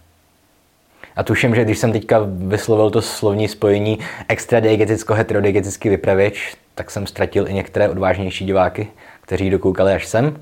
A 1.17 1.23
tuším, 1.23 1.55
že 1.55 1.65
když 1.65 1.79
jsem 1.79 1.93
teďka 1.93 2.21
vyslovil 2.27 2.91
to 2.91 3.03
slovní 3.03 3.49
spojení 3.49 3.99
extradiegeticko-heterodegetický 4.29 5.91
vypravěč, 5.91 6.57
tak 6.75 6.91
jsem 6.91 7.07
ztratil 7.07 7.49
i 7.49 7.55
některé 7.55 7.89
odvážnější 7.89 8.45
diváky, 8.45 8.89
kteří 9.21 9.51
dokoukali 9.51 9.93
až 9.93 10.07
sem. 10.07 10.41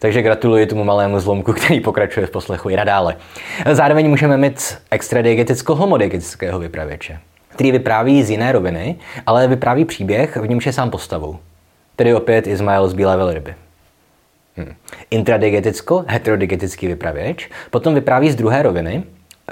Takže 0.00 0.22
gratuluji 0.22 0.66
tomu 0.66 0.84
malému 0.84 1.20
zlomku, 1.20 1.52
který 1.52 1.80
pokračuje 1.80 2.26
v 2.26 2.30
poslechu 2.30 2.68
i 2.68 2.76
nadále. 2.76 3.16
Zároveň 3.72 4.08
můžeme 4.08 4.36
mít 4.36 4.78
extradiegeticko-homodegetického 4.90 6.58
vypravěče 6.58 7.20
který 7.60 7.72
vypráví 7.72 8.22
z 8.22 8.30
jiné 8.30 8.52
roviny, 8.52 8.96
ale 9.26 9.48
vypráví 9.48 9.84
příběh, 9.84 10.36
v 10.36 10.48
němž 10.48 10.66
je 10.66 10.72
sám 10.72 10.90
postavou. 10.90 11.38
Tedy 11.96 12.14
opět 12.14 12.46
Ismail 12.46 12.88
z 12.88 12.94
Bílé 12.94 13.16
velryby. 13.16 13.54
Hmm. 14.56 14.74
Intradigeticko, 15.10 16.04
heterodigetický 16.08 16.86
vypravěč, 16.86 17.50
potom 17.70 17.94
vypráví 17.94 18.30
z 18.30 18.34
druhé 18.34 18.62
roviny, 18.62 19.02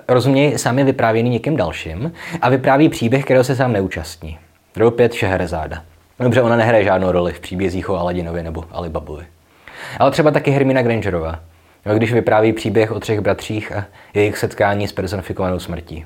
rozuměj, 0.08 0.58
sám 0.58 0.78
je 0.78 0.84
vyprávěný 0.84 1.30
někým 1.30 1.56
dalším 1.56 2.12
a 2.40 2.48
vypráví 2.48 2.88
příběh, 2.88 3.24
kterého 3.24 3.44
se 3.44 3.56
sám 3.56 3.72
neúčastní. 3.72 4.38
Tedy 4.72 4.86
opět 4.86 5.12
Šehrezáda. 5.12 5.82
Dobře, 6.20 6.42
ona 6.42 6.56
nehraje 6.56 6.84
žádnou 6.84 7.12
roli 7.12 7.32
v 7.32 7.40
příbězích 7.40 7.90
o 7.90 7.98
Aladinovi 7.98 8.42
nebo 8.42 8.64
Alibabovi. 8.70 9.24
Ale 9.98 10.10
třeba 10.10 10.30
taky 10.30 10.50
Hermina 10.50 10.82
Grangerová, 10.82 11.40
když 11.96 12.12
vypráví 12.12 12.52
příběh 12.52 12.92
o 12.92 13.00
třech 13.00 13.20
bratřích 13.20 13.72
a 13.72 13.84
jejich 14.14 14.38
setkání 14.38 14.88
s 14.88 14.92
personifikovanou 14.92 15.58
smrtí. 15.58 16.04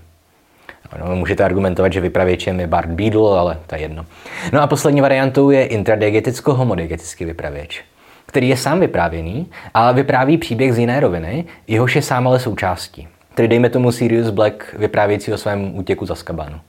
No, 0.98 1.16
můžete 1.16 1.44
argumentovat, 1.44 1.92
že 1.92 2.00
vypravěčem 2.00 2.60
je 2.60 2.66
Bart 2.66 2.88
Beadle, 2.88 3.38
ale 3.38 3.58
to 3.66 3.74
je 3.74 3.80
jedno. 3.80 4.06
No 4.52 4.62
a 4.62 4.66
poslední 4.66 5.00
variantou 5.00 5.50
je 5.50 5.66
intradegeticko-homodegetický 5.66 7.24
vypravěč, 7.24 7.84
který 8.26 8.48
je 8.48 8.56
sám 8.56 8.80
vyprávěný, 8.80 9.50
ale 9.74 9.94
vypráví 9.94 10.38
příběh 10.38 10.74
z 10.74 10.78
jiné 10.78 11.00
roviny, 11.00 11.44
jehož 11.66 11.96
je 11.96 12.02
sám 12.02 12.28
ale 12.28 12.38
součástí. 12.38 13.08
Tedy 13.34 13.48
dejme 13.48 13.70
tomu 13.70 13.92
Sirius 13.92 14.30
Black 14.30 14.74
vyprávějící 14.78 15.32
o 15.32 15.38
svém 15.38 15.78
útěku 15.78 16.06
za 16.06 16.14
Skabanu. 16.14 16.60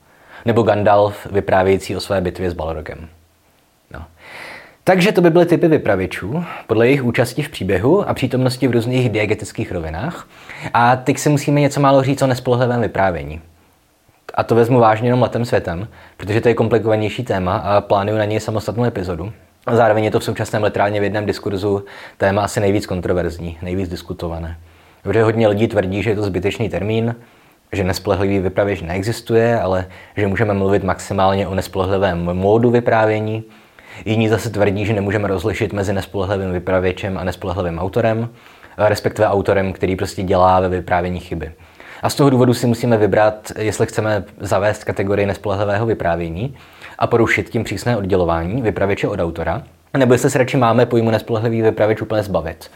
Nebo 0.46 0.64
Gandalf 0.64 1.28
vyprávějící 1.32 1.96
o 1.96 2.00
své 2.00 2.22
bitvě 2.22 2.52
s 2.52 2.54
Balrogem. 2.54 3.08
Takže 4.84 5.12
to 5.12 5.22
by 5.22 5.30
byly 5.30 5.46
typy 5.46 5.68
vypravěčů, 5.68 6.44
podle 6.68 6.88
jejich 6.88 7.04
účasti 7.04 7.42
v 7.42 7.50
příběhu 7.50 8.10
a 8.10 8.14
přítomnosti 8.14 8.68
v 8.68 8.72
různých 8.72 9.10
diegetických 9.10 9.72
rovinách. 9.72 10.28
A 10.74 10.96
teď 10.96 11.18
si 11.18 11.30
musíme 11.30 11.62
něco 11.62 11.80
málo 11.80 12.04
říct 12.04 12.22
o 12.22 12.28
nespolehlivém 12.28 12.82
vyprávění 12.82 13.42
a 14.34 14.44
to 14.44 14.56
vezmu 14.56 14.80
vážně 14.80 15.08
jenom 15.08 15.22
letem 15.22 15.46
světem, 15.46 15.88
protože 16.18 16.42
to 16.42 16.48
je 16.48 16.54
komplikovanější 16.54 17.24
téma 17.24 17.58
a 17.58 17.82
plánuju 17.82 18.18
na 18.18 18.26
něj 18.26 18.40
samostatnou 18.40 18.84
epizodu. 18.84 19.34
A 19.66 19.76
zároveň 19.76 20.04
je 20.04 20.12
to 20.12 20.20
v 20.20 20.24
současném 20.24 20.64
literálně 20.64 21.00
v 21.00 21.04
jednom 21.04 21.26
diskurzu 21.26 21.86
téma 22.18 22.44
asi 22.44 22.60
nejvíc 22.60 22.86
kontroverzní, 22.86 23.58
nejvíc 23.62 23.90
diskutované. 23.90 24.58
Protože 25.04 25.24
hodně 25.24 25.48
lidí 25.48 25.68
tvrdí, 25.68 26.04
že 26.04 26.10
je 26.10 26.16
to 26.16 26.24
zbytečný 26.24 26.70
termín, 26.70 27.16
že 27.72 27.84
nespolehlivý 27.84 28.40
vypravěč 28.40 28.82
neexistuje, 28.82 29.60
ale 29.60 29.86
že 30.18 30.28
můžeme 30.28 30.54
mluvit 30.54 30.84
maximálně 30.84 31.48
o 31.48 31.56
nespolehlivém 31.56 32.34
módu 32.34 32.70
vyprávění. 32.70 33.44
Jiní 34.06 34.30
zase 34.30 34.50
tvrdí, 34.50 34.86
že 34.86 34.94
nemůžeme 34.94 35.28
rozlišit 35.28 35.74
mezi 35.74 35.94
nespolehlivým 35.94 36.52
vypravěčem 36.52 37.18
a 37.18 37.24
nespolehlivým 37.24 37.80
autorem, 37.80 38.30
respektive 38.78 39.28
autorem, 39.28 39.74
který 39.74 39.96
prostě 39.96 40.24
dělá 40.24 40.60
ve 40.60 40.70
vyprávění 40.70 41.20
chyby. 41.20 41.52
A 42.02 42.10
z 42.10 42.16
toho 42.16 42.30
důvodu 42.30 42.54
si 42.54 42.68
musíme 42.68 42.98
vybrat, 42.98 43.52
jestli 43.58 43.86
chceme 43.86 44.24
zavést 44.40 44.84
kategorii 44.84 45.26
nespolehlivého 45.26 45.86
vyprávění 45.86 46.56
a 47.00 47.08
porušit 47.08 47.50
tím 47.50 47.64
přísné 47.64 47.98
oddělování 47.98 48.62
vypravěče 48.62 49.08
od 49.08 49.20
autora, 49.20 49.64
nebo 49.98 50.14
jestli 50.14 50.30
se 50.30 50.38
radši 50.38 50.58
máme 50.58 50.86
pojmu 50.86 51.12
nespolehlivý 51.12 51.62
vypravěč 51.62 52.02
úplně 52.02 52.24
zbavit, 52.24 52.72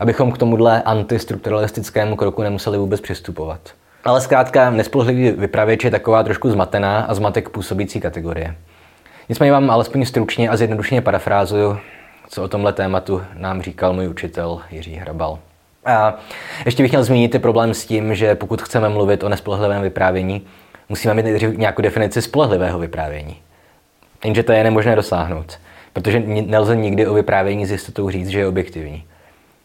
abychom 0.00 0.32
k 0.32 0.38
tomuhle 0.38 0.82
antistrukturalistickému 0.82 2.16
kroku 2.16 2.42
nemuseli 2.42 2.78
vůbec 2.78 3.00
přistupovat. 3.00 3.60
Ale 4.04 4.20
zkrátka, 4.20 4.70
nespolehlivý 4.70 5.30
vypravěč 5.30 5.84
je 5.84 5.90
taková 5.90 6.22
trošku 6.22 6.50
zmatená 6.50 7.00
a 7.00 7.14
zmatek 7.14 7.48
působící 7.48 8.00
kategorie. 8.00 8.54
Nicméně 9.28 9.52
vám 9.52 9.70
alespoň 9.70 10.04
stručně 10.04 10.48
a 10.48 10.56
zjednodušeně 10.56 11.02
parafrázuju, 11.02 11.78
co 12.28 12.42
o 12.42 12.48
tomhle 12.48 12.72
tématu 12.72 13.22
nám 13.34 13.62
říkal 13.62 13.92
můj 13.92 14.08
učitel 14.08 14.60
Jiří 14.70 14.94
Hrabal. 14.94 15.38
A 15.84 16.14
ještě 16.64 16.82
bych 16.82 16.92
měl 16.92 17.04
zmínit 17.04 17.28
ty 17.28 17.38
problém 17.38 17.74
s 17.74 17.86
tím, 17.86 18.14
že 18.14 18.34
pokud 18.34 18.62
chceme 18.62 18.88
mluvit 18.88 19.24
o 19.24 19.28
nespolehlivém 19.28 19.82
vyprávění, 19.82 20.46
musíme 20.88 21.14
mít 21.14 21.42
nějakou 21.56 21.82
definici 21.82 22.22
spolehlivého 22.22 22.78
vyprávění. 22.78 23.36
Jenže 24.24 24.42
to 24.42 24.52
je 24.52 24.64
nemožné 24.64 24.96
dosáhnout, 24.96 25.58
protože 25.92 26.20
nelze 26.26 26.76
nikdy 26.76 27.06
o 27.06 27.14
vyprávění 27.14 27.66
s 27.66 27.70
jistotou 27.70 28.10
říct, 28.10 28.28
že 28.28 28.38
je 28.38 28.48
objektivní. 28.48 29.04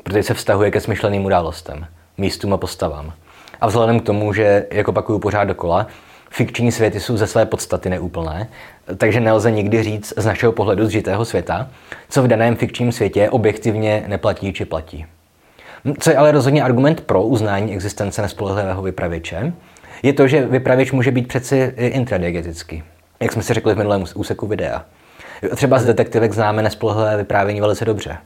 Protože 0.04 0.24
se 0.24 0.34
vztahuje 0.34 0.72
ke 0.72 0.82
smyšleným 0.82 1.26
událostem, 1.26 1.88
místům 2.18 2.54
a 2.54 2.58
postavám. 2.58 3.14
A 3.62 3.68
vzhledem 3.68 4.00
k 4.00 4.06
tomu, 4.06 4.34
že, 4.34 4.66
jako 4.72 4.92
opakuju 4.92 5.20
pořád 5.20 5.44
dokola, 5.44 5.88
fikční 6.30 6.72
světy 6.72 7.00
jsou 7.00 7.18
ze 7.18 7.28
své 7.28 7.46
podstaty 7.46 7.90
neúplné, 7.90 8.50
takže 8.98 9.20
nelze 9.20 9.52
nikdy 9.52 9.84
říct 9.84 10.14
z 10.18 10.26
našeho 10.26 10.52
pohledu 10.52 10.86
zžitého 10.86 11.26
světa, 11.26 11.70
co 12.10 12.24
v 12.24 12.28
daném 12.28 12.56
fikčním 12.56 12.92
světě 12.92 13.30
objektivně 13.30 14.04
neplatí 14.08 14.54
či 14.54 14.66
platí. 14.66 15.06
Co 16.00 16.10
je 16.10 16.18
ale 16.18 16.32
rozhodně 16.32 16.64
argument 16.64 17.02
pro 17.02 17.24
uznání 17.24 17.74
existence 17.74 18.22
nespolehlivého 18.22 18.82
vypravěče, 18.82 19.54
je 20.04 20.14
to, 20.14 20.28
že 20.28 20.46
vypravěč 20.46 20.92
může 20.92 21.12
být 21.12 21.28
přeci 21.28 21.74
intradiegetický, 21.78 22.84
jak 23.20 23.32
jsme 23.32 23.44
si 23.44 23.54
řekli 23.54 23.74
v 23.74 23.78
minulém 23.78 24.04
úseku 24.16 24.48
videa. 24.48 24.86
Třeba 25.56 25.80
z 25.80 25.86
detektivek 25.86 26.34
známe 26.34 26.62
nespolehlivé 26.62 27.18
vyprávění 27.18 27.62
velice 27.62 27.86
dobře. 27.86 28.18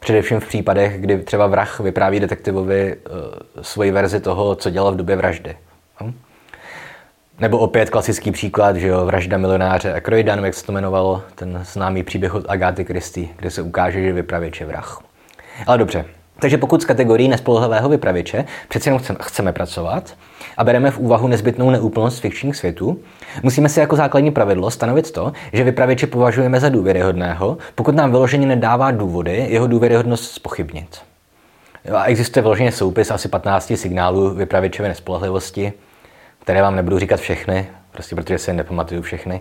Především 0.00 0.40
v 0.40 0.46
případech, 0.46 1.00
kdy 1.00 1.18
třeba 1.18 1.46
vrah 1.46 1.80
vypráví 1.80 2.20
detektivovi 2.20 2.96
uh, 2.96 3.62
svoji 3.62 3.90
verzi 3.90 4.20
toho, 4.20 4.54
co 4.54 4.70
dělal 4.70 4.92
v 4.92 4.96
době 4.96 5.16
vraždy. 5.16 5.56
Hm? 6.02 6.12
Nebo 7.40 7.58
opět 7.58 7.90
klasický 7.90 8.30
příklad, 8.30 8.76
že 8.76 8.88
jo, 8.88 9.04
vražda 9.04 9.38
milionáře 9.38 9.92
Akroidan, 9.92 10.44
jak 10.44 10.54
se 10.54 10.66
to 10.66 10.72
jmenovalo, 10.72 11.22
ten 11.34 11.60
známý 11.72 12.02
příběh 12.02 12.34
od 12.34 12.44
Agáty 12.48 12.84
Christy, 12.84 13.28
kde 13.36 13.50
se 13.50 13.62
ukáže, 13.62 14.02
že 14.02 14.12
vypravěč 14.12 14.60
je 14.60 14.66
vrah. 14.66 15.00
Ale 15.66 15.78
dobře, 15.78 16.04
takže 16.40 16.58
pokud 16.58 16.82
z 16.82 16.84
kategorii 16.84 17.28
nespolehlivého 17.28 17.88
vypravěče 17.88 18.44
přeci 18.68 18.88
jenom 18.88 19.00
chceme 19.22 19.52
pracovat 19.52 20.16
a 20.56 20.64
bereme 20.64 20.90
v 20.90 20.98
úvahu 20.98 21.28
nezbytnou 21.28 21.70
neúplnost 21.70 22.20
fikčních 22.20 22.56
světů, 22.56 22.98
musíme 23.42 23.68
si 23.68 23.80
jako 23.80 23.96
základní 23.96 24.30
pravidlo 24.30 24.70
stanovit 24.70 25.10
to, 25.10 25.32
že 25.52 25.64
vypravěče 25.64 26.06
považujeme 26.06 26.60
za 26.60 26.68
důvěryhodného, 26.68 27.58
pokud 27.74 27.94
nám 27.94 28.10
vyloženě 28.10 28.46
nedává 28.46 28.90
důvody 28.90 29.46
jeho 29.48 29.66
důvěryhodnost 29.66 30.34
spochybnit. 30.34 30.98
A 31.94 32.04
existuje 32.04 32.42
vyloženě 32.42 32.72
soupis 32.72 33.10
asi 33.10 33.28
15 33.28 33.72
signálů 33.76 34.34
vypravěčové 34.34 34.88
nespolehlivosti, 34.88 35.72
které 36.46 36.62
vám 36.62 36.76
nebudu 36.76 36.98
říkat 36.98 37.20
všechny, 37.20 37.66
prostě 37.92 38.16
protože 38.16 38.38
si 38.38 38.52
nepamatuju 38.52 39.02
všechny, 39.02 39.40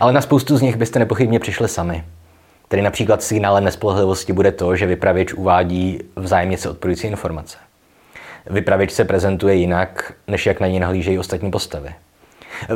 ale 0.00 0.12
na 0.12 0.20
spoustu 0.20 0.56
z 0.56 0.62
nich 0.62 0.76
byste 0.76 0.98
nepochybně 0.98 1.38
přišli 1.38 1.68
sami. 1.68 2.04
Tedy 2.68 2.82
například 2.82 3.22
signálem 3.22 3.64
nespolehlivosti 3.64 4.32
bude 4.32 4.52
to, 4.52 4.76
že 4.76 4.86
vypravěč 4.86 5.32
uvádí 5.32 6.00
vzájemně 6.16 6.58
se 6.58 6.70
odporující 6.70 7.06
informace. 7.06 7.58
Vypravěč 8.50 8.90
se 8.92 9.04
prezentuje 9.04 9.54
jinak, 9.54 10.12
než 10.28 10.46
jak 10.46 10.60
na 10.60 10.66
ní 10.66 10.80
nahlížejí 10.80 11.18
ostatní 11.18 11.50
postavy. 11.50 11.94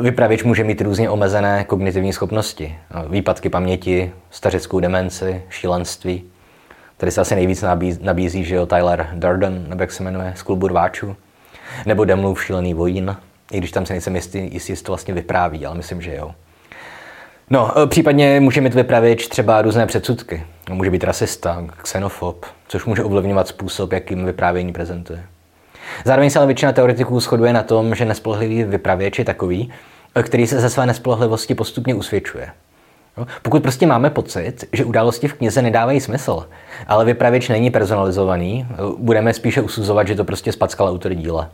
Vypravěč 0.01 0.43
může 0.43 0.63
mít 0.63 0.81
různě 0.81 1.09
omezené 1.09 1.63
kognitivní 1.63 2.13
schopnosti, 2.13 2.75
výpadky 3.09 3.49
paměti, 3.49 4.11
stařickou 4.31 4.79
demenci, 4.79 5.41
šílenství. 5.49 6.23
Tady 6.97 7.11
se 7.11 7.21
asi 7.21 7.35
nejvíc 7.35 7.61
nabízí, 7.61 7.99
nabízí 8.03 8.43
že 8.43 8.55
jo, 8.55 8.65
Tyler 8.65 9.09
Durden, 9.13 9.65
nebo 9.69 9.83
jak 9.83 9.91
se 9.91 10.03
jmenuje, 10.03 10.33
z 10.35 10.43
klubu 10.43 10.67
rváčů. 10.67 11.15
Nebo 11.85 12.05
Demlův 12.05 12.43
šílený 12.43 12.73
vojín, 12.73 13.17
i 13.51 13.57
když 13.57 13.71
tam 13.71 13.85
se 13.85 13.93
nejsem 13.93 14.15
jistý, 14.15 14.53
jestli 14.53 14.75
to 14.75 14.91
vlastně 14.91 15.13
vypráví, 15.13 15.65
ale 15.65 15.75
myslím, 15.75 16.01
že 16.01 16.15
jo. 16.15 16.31
No, 17.49 17.79
e, 17.79 17.87
případně 17.87 18.39
může 18.39 18.61
mít 18.61 18.73
vypravěč 18.73 19.27
třeba 19.27 19.61
různé 19.61 19.85
předsudky. 19.85 20.43
Může 20.69 20.91
být 20.91 21.03
rasista, 21.03 21.65
xenofob, 21.81 22.45
což 22.67 22.85
může 22.85 23.03
ovlivňovat 23.03 23.47
způsob, 23.47 23.91
jakým 23.91 24.25
vyprávění 24.25 24.73
prezentuje. 24.73 25.23
Zároveň 26.05 26.29
se 26.29 26.39
ale 26.39 26.45
většina 26.45 26.71
teoretiků 26.71 27.19
shoduje 27.19 27.53
na 27.53 27.63
tom, 27.63 27.95
že 27.95 28.05
nespolehlivý 28.05 28.63
vypravěč 28.63 29.19
je 29.19 29.25
takový, 29.25 29.73
e, 30.15 30.23
který 30.23 30.47
se 30.47 30.59
ze 30.59 30.69
své 30.69 30.85
nespolehlivosti 30.85 31.55
postupně 31.55 31.95
usvědčuje. 31.95 32.49
Pokud 33.41 33.63
prostě 33.63 33.87
máme 33.87 34.09
pocit, 34.09 34.65
že 34.73 34.85
události 34.85 35.27
v 35.27 35.33
knize 35.33 35.61
nedávají 35.61 35.99
smysl, 35.99 36.47
ale 36.87 37.05
vypravěč 37.05 37.49
není 37.49 37.71
personalizovaný, 37.71 38.67
e, 38.69 38.75
budeme 38.97 39.33
spíše 39.33 39.61
usuzovat, 39.61 40.07
že 40.07 40.15
to 40.15 40.23
prostě 40.23 40.51
spackal 40.51 40.87
autor 40.87 41.13
díla. 41.13 41.49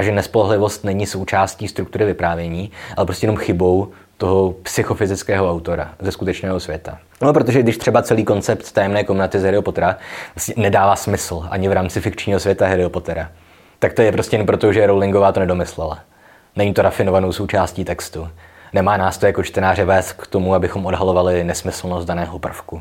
A 0.00 0.02
že 0.02 0.12
nespolehlivost 0.12 0.84
není 0.84 1.06
součástí 1.06 1.68
struktury 1.68 2.04
vyprávění, 2.04 2.70
ale 2.96 3.06
prostě 3.06 3.24
jenom 3.24 3.36
chybou 3.36 3.88
toho 4.16 4.52
psychofyzického 4.52 5.50
autora 5.50 5.94
ze 5.98 6.12
skutečného 6.12 6.60
světa. 6.60 6.98
No, 7.20 7.32
protože 7.32 7.62
když 7.62 7.78
třeba 7.78 8.02
celý 8.02 8.24
koncept 8.24 8.72
tajemné 8.72 9.04
komnaty 9.04 9.40
z 9.40 9.44
Harry 9.44 9.62
Pottera 9.62 9.96
vlastně 10.34 10.54
nedává 10.56 10.96
smysl 10.96 11.46
ani 11.50 11.68
v 11.68 11.72
rámci 11.72 12.00
fikčního 12.00 12.40
světa 12.40 12.66
Harry 12.66 12.88
Pottera, 12.88 13.28
tak 13.78 13.92
to 13.92 14.02
je 14.02 14.12
prostě 14.12 14.36
jen 14.36 14.46
proto, 14.46 14.72
že 14.72 14.86
Rowlingová 14.86 15.32
to 15.32 15.40
nedomyslela. 15.40 15.98
Není 16.56 16.74
to 16.74 16.82
rafinovanou 16.82 17.32
součástí 17.32 17.84
textu. 17.84 18.28
Nemá 18.72 18.96
nás 18.96 19.18
to 19.18 19.26
jako 19.26 19.42
čtenáře 19.42 19.84
vést 19.84 20.12
k 20.12 20.26
tomu, 20.26 20.54
abychom 20.54 20.86
odhalovali 20.86 21.44
nesmyslnost 21.44 22.08
daného 22.08 22.38
prvku. 22.38 22.80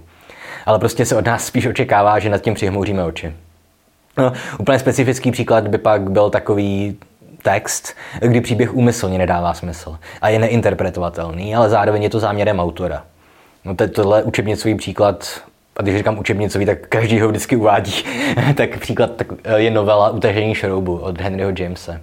Ale 0.66 0.80
prostě 0.80 1.06
se 1.06 1.16
od 1.16 1.26
nás 1.26 1.46
spíš 1.46 1.66
očekává, 1.66 2.20
že 2.20 2.30
nad 2.30 2.42
tím 2.42 2.54
přihmouříme 2.54 3.04
oči. 3.04 3.34
No, 4.18 4.34
úplně 4.60 4.80
specifický 4.80 5.32
příklad 5.32 5.68
by 5.68 5.78
pak 5.78 6.12
byl 6.12 6.30
takový 6.30 6.98
text, 7.44 7.96
kdy 8.22 8.42
příběh 8.42 8.74
úmyslně 8.74 9.18
nedává 9.18 9.54
smysl 9.54 9.98
a 10.22 10.30
je 10.30 10.40
neinterpretovatelný, 10.40 11.56
ale 11.56 11.70
zároveň 11.70 12.04
je 12.04 12.10
to 12.10 12.20
záměrem 12.20 12.60
autora. 12.60 13.04
No 13.66 13.76
to, 13.76 13.88
tohle 13.88 14.24
učebnicový 14.24 14.76
příklad, 14.76 15.42
a 15.78 15.82
když 15.82 15.98
říkám 15.98 16.18
učebnicový, 16.18 16.66
tak 16.66 16.88
každý 16.88 17.20
ho 17.20 17.30
vždycky 17.30 17.56
uvádí, 17.56 17.94
tak 18.56 18.80
příklad 18.80 19.16
tak 19.16 19.28
je 19.56 19.72
novela 19.72 20.10
Utažení 20.10 20.56
šroubu 20.56 20.98
od 20.98 21.22
Henryho 21.22 21.52
Jamesa. 21.60 21.94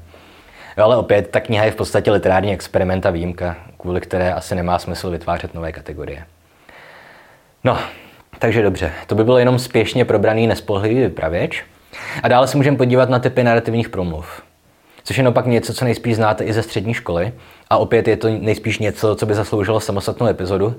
Jo, 0.78 0.84
ale 0.84 0.96
opět, 0.96 1.30
ta 1.30 1.40
kniha 1.40 1.64
je 1.64 1.70
v 1.70 1.76
podstatě 1.76 2.10
literární 2.10 2.52
experiment 2.52 3.06
a 3.06 3.10
výjimka, 3.10 3.56
kvůli 3.78 4.00
které 4.00 4.32
asi 4.32 4.54
nemá 4.54 4.78
smysl 4.78 5.10
vytvářet 5.10 5.54
nové 5.54 5.72
kategorie. 5.72 6.24
No, 7.64 7.78
takže 8.38 8.62
dobře, 8.62 8.92
to 9.06 9.14
by 9.14 9.24
bylo 9.24 9.38
jenom 9.38 9.58
spěšně 9.58 10.04
probraný 10.04 10.46
nespolehlivý 10.46 11.00
vypravěč. 11.00 11.64
A 12.22 12.28
dále 12.28 12.48
se 12.48 12.56
můžeme 12.56 12.76
podívat 12.76 13.08
na 13.08 13.18
typy 13.18 13.44
narrativních 13.44 13.88
promluv 13.88 14.42
což 15.06 15.16
je 15.16 15.22
naopak 15.22 15.46
něco, 15.46 15.74
co 15.74 15.84
nejspíš 15.84 16.16
znáte 16.16 16.44
i 16.44 16.52
ze 16.52 16.62
střední 16.62 16.94
školy. 16.94 17.32
A 17.70 17.76
opět 17.76 18.08
je 18.08 18.16
to 18.16 18.28
nejspíš 18.28 18.78
něco, 18.78 19.14
co 19.14 19.26
by 19.26 19.34
zasloužilo 19.34 19.80
samostatnou 19.80 20.26
epizodu, 20.26 20.74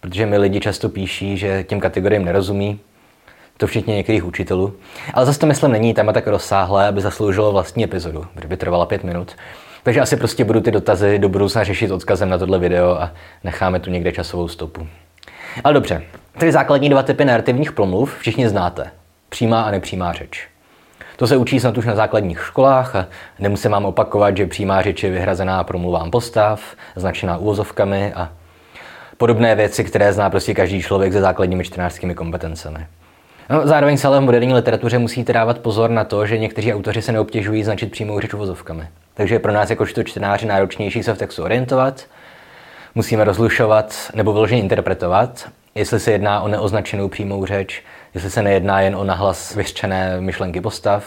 protože 0.00 0.26
mi 0.26 0.38
lidi 0.38 0.60
často 0.60 0.88
píší, 0.88 1.36
že 1.36 1.64
těm 1.64 1.80
kategoriím 1.80 2.24
nerozumí, 2.24 2.80
to 3.56 3.66
včetně 3.66 3.96
některých 3.96 4.24
učitelů. 4.24 4.74
Ale 5.14 5.26
zase 5.26 5.38
to 5.38 5.46
myslím 5.46 5.72
není 5.72 5.94
téma 5.94 6.12
tak 6.12 6.26
rozsáhlé, 6.26 6.88
aby 6.88 7.00
zasloužilo 7.00 7.52
vlastní 7.52 7.84
epizodu, 7.84 8.26
protože 8.34 8.48
by 8.48 8.56
trvala 8.56 8.86
pět 8.86 9.04
minut. 9.04 9.36
Takže 9.82 10.00
asi 10.00 10.16
prostě 10.16 10.44
budu 10.44 10.60
ty 10.60 10.70
dotazy 10.70 11.18
do 11.18 11.28
budoucna 11.28 11.64
řešit 11.64 11.90
odkazem 11.90 12.28
na 12.28 12.38
tohle 12.38 12.58
video 12.58 12.90
a 13.00 13.12
necháme 13.44 13.80
tu 13.80 13.90
někde 13.90 14.12
časovou 14.12 14.48
stopu. 14.48 14.86
Ale 15.64 15.74
dobře, 15.74 16.02
tedy 16.38 16.52
základní 16.52 16.88
dva 16.88 17.02
typy 17.02 17.24
narrativních 17.24 17.72
promluv 17.72 18.18
všichni 18.18 18.48
znáte. 18.48 18.90
Přímá 19.28 19.62
a 19.62 19.70
nepřímá 19.70 20.12
řeč. 20.12 20.48
To 21.16 21.26
se 21.26 21.36
učí 21.36 21.60
snad 21.60 21.78
už 21.78 21.86
na 21.86 21.94
základních 21.94 22.40
školách 22.40 22.96
a 22.96 23.06
nemusím 23.38 23.70
vám 23.70 23.84
opakovat, 23.84 24.36
že 24.36 24.46
přímá 24.46 24.82
řeč 24.82 25.02
je 25.02 25.10
vyhrazená 25.10 25.64
promluvám 25.64 26.10
postav, 26.10 26.60
značená 26.96 27.36
úvozovkami 27.36 28.12
a 28.14 28.32
podobné 29.16 29.54
věci, 29.54 29.84
které 29.84 30.12
zná 30.12 30.30
prostě 30.30 30.54
každý 30.54 30.82
člověk 30.82 31.12
se 31.12 31.20
základními 31.20 31.64
čtenářskými 31.64 32.14
kompetencemi. 32.14 32.86
No, 33.50 33.66
zároveň 33.66 33.96
se 33.96 34.06
ale 34.06 34.18
v 34.18 34.22
moderní 34.22 34.54
literatuře 34.54 34.98
musíte 34.98 35.32
dávat 35.32 35.58
pozor 35.58 35.90
na 35.90 36.04
to, 36.04 36.26
že 36.26 36.38
někteří 36.38 36.74
autoři 36.74 37.02
se 37.02 37.12
neobtěžují 37.12 37.64
značit 37.64 37.90
přímou 37.90 38.20
řeč 38.20 38.34
uvozovkami. 38.34 38.88
Takže 39.14 39.34
je 39.34 39.38
pro 39.38 39.52
nás 39.52 39.70
jakožto 39.70 40.02
čtenáři 40.02 40.46
náročnější 40.46 41.02
se 41.02 41.14
v 41.14 41.18
textu 41.18 41.42
orientovat, 41.42 42.04
musíme 42.94 43.24
rozlišovat 43.24 44.10
nebo 44.14 44.32
vyloženě 44.32 44.60
interpretovat, 44.60 45.48
jestli 45.74 46.00
se 46.00 46.12
jedná 46.12 46.40
o 46.40 46.48
neoznačenou 46.48 47.08
přímou 47.08 47.46
řeč, 47.46 47.82
jestli 48.16 48.30
se 48.30 48.42
nejedná 48.42 48.80
jen 48.80 48.96
o 48.96 49.04
nahlas 49.04 49.54
vyřčené 49.54 50.20
myšlenky 50.20 50.60
postav. 50.60 51.04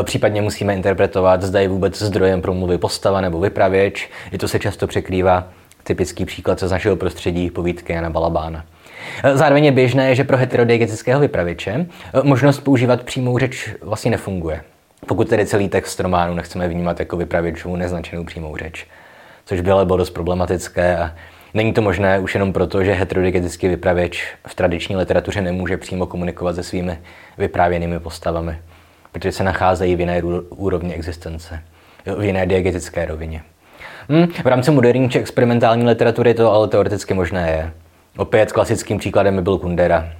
E, 0.00 0.04
případně 0.04 0.42
musíme 0.42 0.74
interpretovat, 0.74 1.42
zda 1.42 1.60
je 1.60 1.68
vůbec 1.68 2.02
zdrojem 2.02 2.42
promluvy 2.42 2.78
postava 2.78 3.20
nebo 3.20 3.40
vypravěč. 3.40 4.10
I 4.32 4.38
to 4.38 4.48
se 4.48 4.58
často 4.58 4.86
překrývá. 4.86 5.48
Typický 5.82 6.24
příklad 6.24 6.60
z 6.60 6.70
našeho 6.70 6.96
prostředí 6.96 7.50
povídky 7.50 7.92
Jana 7.92 8.10
Balabána. 8.10 8.64
E, 9.24 9.36
zároveň 9.36 9.64
je 9.64 9.72
běžné, 9.72 10.14
že 10.14 10.24
pro 10.24 10.36
heterodiegetického 10.36 11.20
vypravěče 11.20 11.70
e, 11.70 11.86
možnost 12.22 12.60
používat 12.60 13.02
přímou 13.02 13.38
řeč 13.38 13.74
vlastně 13.82 14.10
nefunguje. 14.10 14.60
Pokud 15.06 15.28
tedy 15.28 15.46
celý 15.46 15.68
text 15.68 16.00
románu 16.00 16.34
nechceme 16.34 16.68
vnímat 16.68 17.00
jako 17.00 17.16
vypravěčů 17.16 17.76
neznačenou 17.76 18.24
přímou 18.24 18.56
řeč. 18.56 18.86
Což 19.44 19.60
by 19.60 19.70
ale 19.70 19.86
bylo 19.86 19.98
dost 19.98 20.10
problematické 20.10 20.96
a 20.96 21.14
Není 21.56 21.72
to 21.72 21.82
možné 21.82 22.18
už 22.18 22.34
jenom 22.34 22.52
proto, 22.52 22.84
že 22.84 22.92
heterodigetický 22.92 23.68
vypravěč 23.68 24.34
v 24.46 24.54
tradiční 24.54 24.96
literatuře 24.96 25.40
nemůže 25.40 25.76
přímo 25.76 26.06
komunikovat 26.06 26.54
se 26.54 26.62
svými 26.62 26.98
vyprávěnými 27.38 28.00
postavami, 28.00 28.58
protože 29.12 29.32
se 29.32 29.44
nacházejí 29.44 29.96
v 29.96 30.00
jiné 30.00 30.22
úrovni 30.48 30.94
existence, 30.94 31.62
v 32.18 32.22
jiné 32.22 32.46
diegetické 32.46 33.06
rovině. 33.06 33.42
Hmm, 34.08 34.26
v 34.26 34.46
rámci 34.46 34.70
moderní 34.70 35.10
či 35.10 35.18
experimentální 35.18 35.84
literatury 35.84 36.34
to 36.34 36.52
ale 36.52 36.68
teoreticky 36.68 37.14
možné 37.14 37.50
je. 37.50 37.72
Opět 38.16 38.52
klasickým 38.52 38.98
příkladem 38.98 39.36
by 39.36 39.42
byl 39.42 39.58
Kundera. 39.58 40.12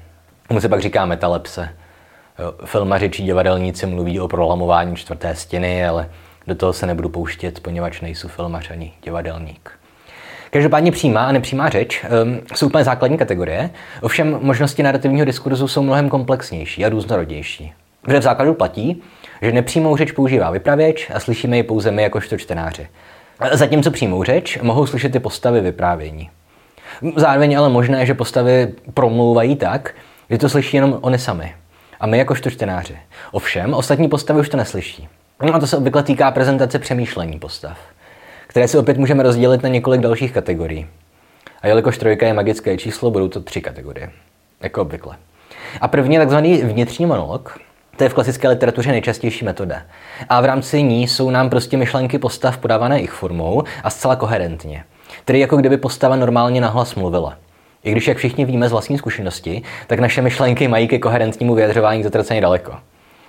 Mu 0.50 0.60
se 0.60 0.68
pak 0.68 0.80
říká 0.80 1.06
metalepse. 1.06 1.68
Filmaři 2.64 3.10
či 3.10 3.22
divadelníci 3.22 3.86
mluví 3.86 4.20
o 4.20 4.28
prolamování 4.28 4.96
čtvrté 4.96 5.34
stěny, 5.34 5.86
ale 5.86 6.10
do 6.46 6.54
toho 6.54 6.72
se 6.72 6.86
nebudu 6.86 7.08
pouštět, 7.08 7.60
poněvadž 7.60 8.00
nejsou 8.00 8.28
filmař 8.28 8.70
ani 8.70 8.92
divadelník. 9.04 9.70
Každopádně 10.50 10.92
přímá 10.92 11.24
a 11.24 11.32
nepřímá 11.32 11.68
řeč 11.68 12.04
um, 12.04 12.40
jsou 12.54 12.66
úplně 12.66 12.84
základní 12.84 13.18
kategorie, 13.18 13.70
ovšem 14.02 14.38
možnosti 14.42 14.82
narrativního 14.82 15.24
diskurzu 15.24 15.68
jsou 15.68 15.82
mnohem 15.82 16.08
komplexnější 16.08 16.84
a 16.84 16.88
různorodější. 16.88 17.72
Protože 18.02 18.18
v 18.18 18.22
základu 18.22 18.54
platí, 18.54 19.02
že 19.42 19.52
nepřímou 19.52 19.96
řeč 19.96 20.12
používá 20.12 20.50
vypravěč 20.50 21.10
a 21.14 21.20
slyšíme 21.20 21.56
ji 21.56 21.62
pouze 21.62 21.90
my 21.90 22.02
jakožto 22.02 22.38
čtenáři. 22.38 22.88
Zatímco 23.52 23.90
přímou 23.90 24.24
řeč 24.24 24.58
mohou 24.62 24.86
slyšet 24.86 25.12
ty 25.12 25.20
postavy 25.20 25.60
vyprávění. 25.60 26.30
Zároveň 27.16 27.58
ale 27.58 27.68
možné, 27.68 28.06
že 28.06 28.14
postavy 28.14 28.68
promlouvají 28.94 29.56
tak, 29.56 29.94
že 30.30 30.38
to 30.38 30.48
slyší 30.48 30.76
jenom 30.76 30.98
oni 31.00 31.18
sami. 31.18 31.54
A 32.00 32.06
my 32.06 32.18
jakožto 32.18 32.50
čtenáři. 32.50 32.98
Ovšem, 33.32 33.74
ostatní 33.74 34.08
postavy 34.08 34.40
už 34.40 34.48
to 34.48 34.56
neslyší. 34.56 35.08
No 35.42 35.54
a 35.54 35.58
to 35.58 35.66
se 35.66 35.76
obvykle 35.76 36.02
týká 36.02 36.30
prezentace 36.30 36.78
přemýšlení 36.78 37.38
postav, 37.38 37.78
které 38.56 38.68
si 38.68 38.78
opět 38.78 38.98
můžeme 38.98 39.22
rozdělit 39.22 39.62
na 39.62 39.68
několik 39.68 40.00
dalších 40.00 40.32
kategorií. 40.32 40.86
A 41.62 41.66
jelikož 41.66 41.98
trojka 41.98 42.26
je 42.26 42.32
magické 42.32 42.76
číslo, 42.76 43.10
budou 43.10 43.28
to 43.28 43.40
tři 43.40 43.60
kategorie. 43.60 44.10
Jako 44.60 44.82
obvykle. 44.82 45.16
A 45.80 45.88
první 45.88 46.14
je 46.14 46.20
takzvaný 46.20 46.62
vnitřní 46.62 47.06
monolog. 47.06 47.58
To 47.96 48.04
je 48.04 48.08
v 48.08 48.14
klasické 48.14 48.48
literatuře 48.48 48.90
nejčastější 48.90 49.44
metoda. 49.44 49.82
A 50.28 50.40
v 50.40 50.44
rámci 50.44 50.82
ní 50.82 51.08
jsou 51.08 51.30
nám 51.30 51.50
prostě 51.50 51.76
myšlenky 51.76 52.18
postav 52.18 52.58
podávané 52.58 52.96
jejich 52.96 53.10
formou 53.10 53.62
a 53.84 53.90
zcela 53.90 54.16
koherentně. 54.16 54.84
Tedy 55.24 55.40
jako 55.40 55.56
kdyby 55.56 55.76
postava 55.76 56.16
normálně 56.16 56.60
nahlas 56.60 56.94
mluvila. 56.94 57.36
I 57.84 57.92
když, 57.92 58.08
jak 58.08 58.16
všichni 58.16 58.44
víme 58.44 58.68
z 58.68 58.72
vlastní 58.72 58.98
zkušenosti, 58.98 59.62
tak 59.86 59.98
naše 59.98 60.22
myšlenky 60.22 60.68
mají 60.68 60.88
ke 60.88 60.98
koherentnímu 60.98 61.54
vyjadřování 61.54 62.02
zatraceně 62.02 62.40
daleko. 62.40 62.74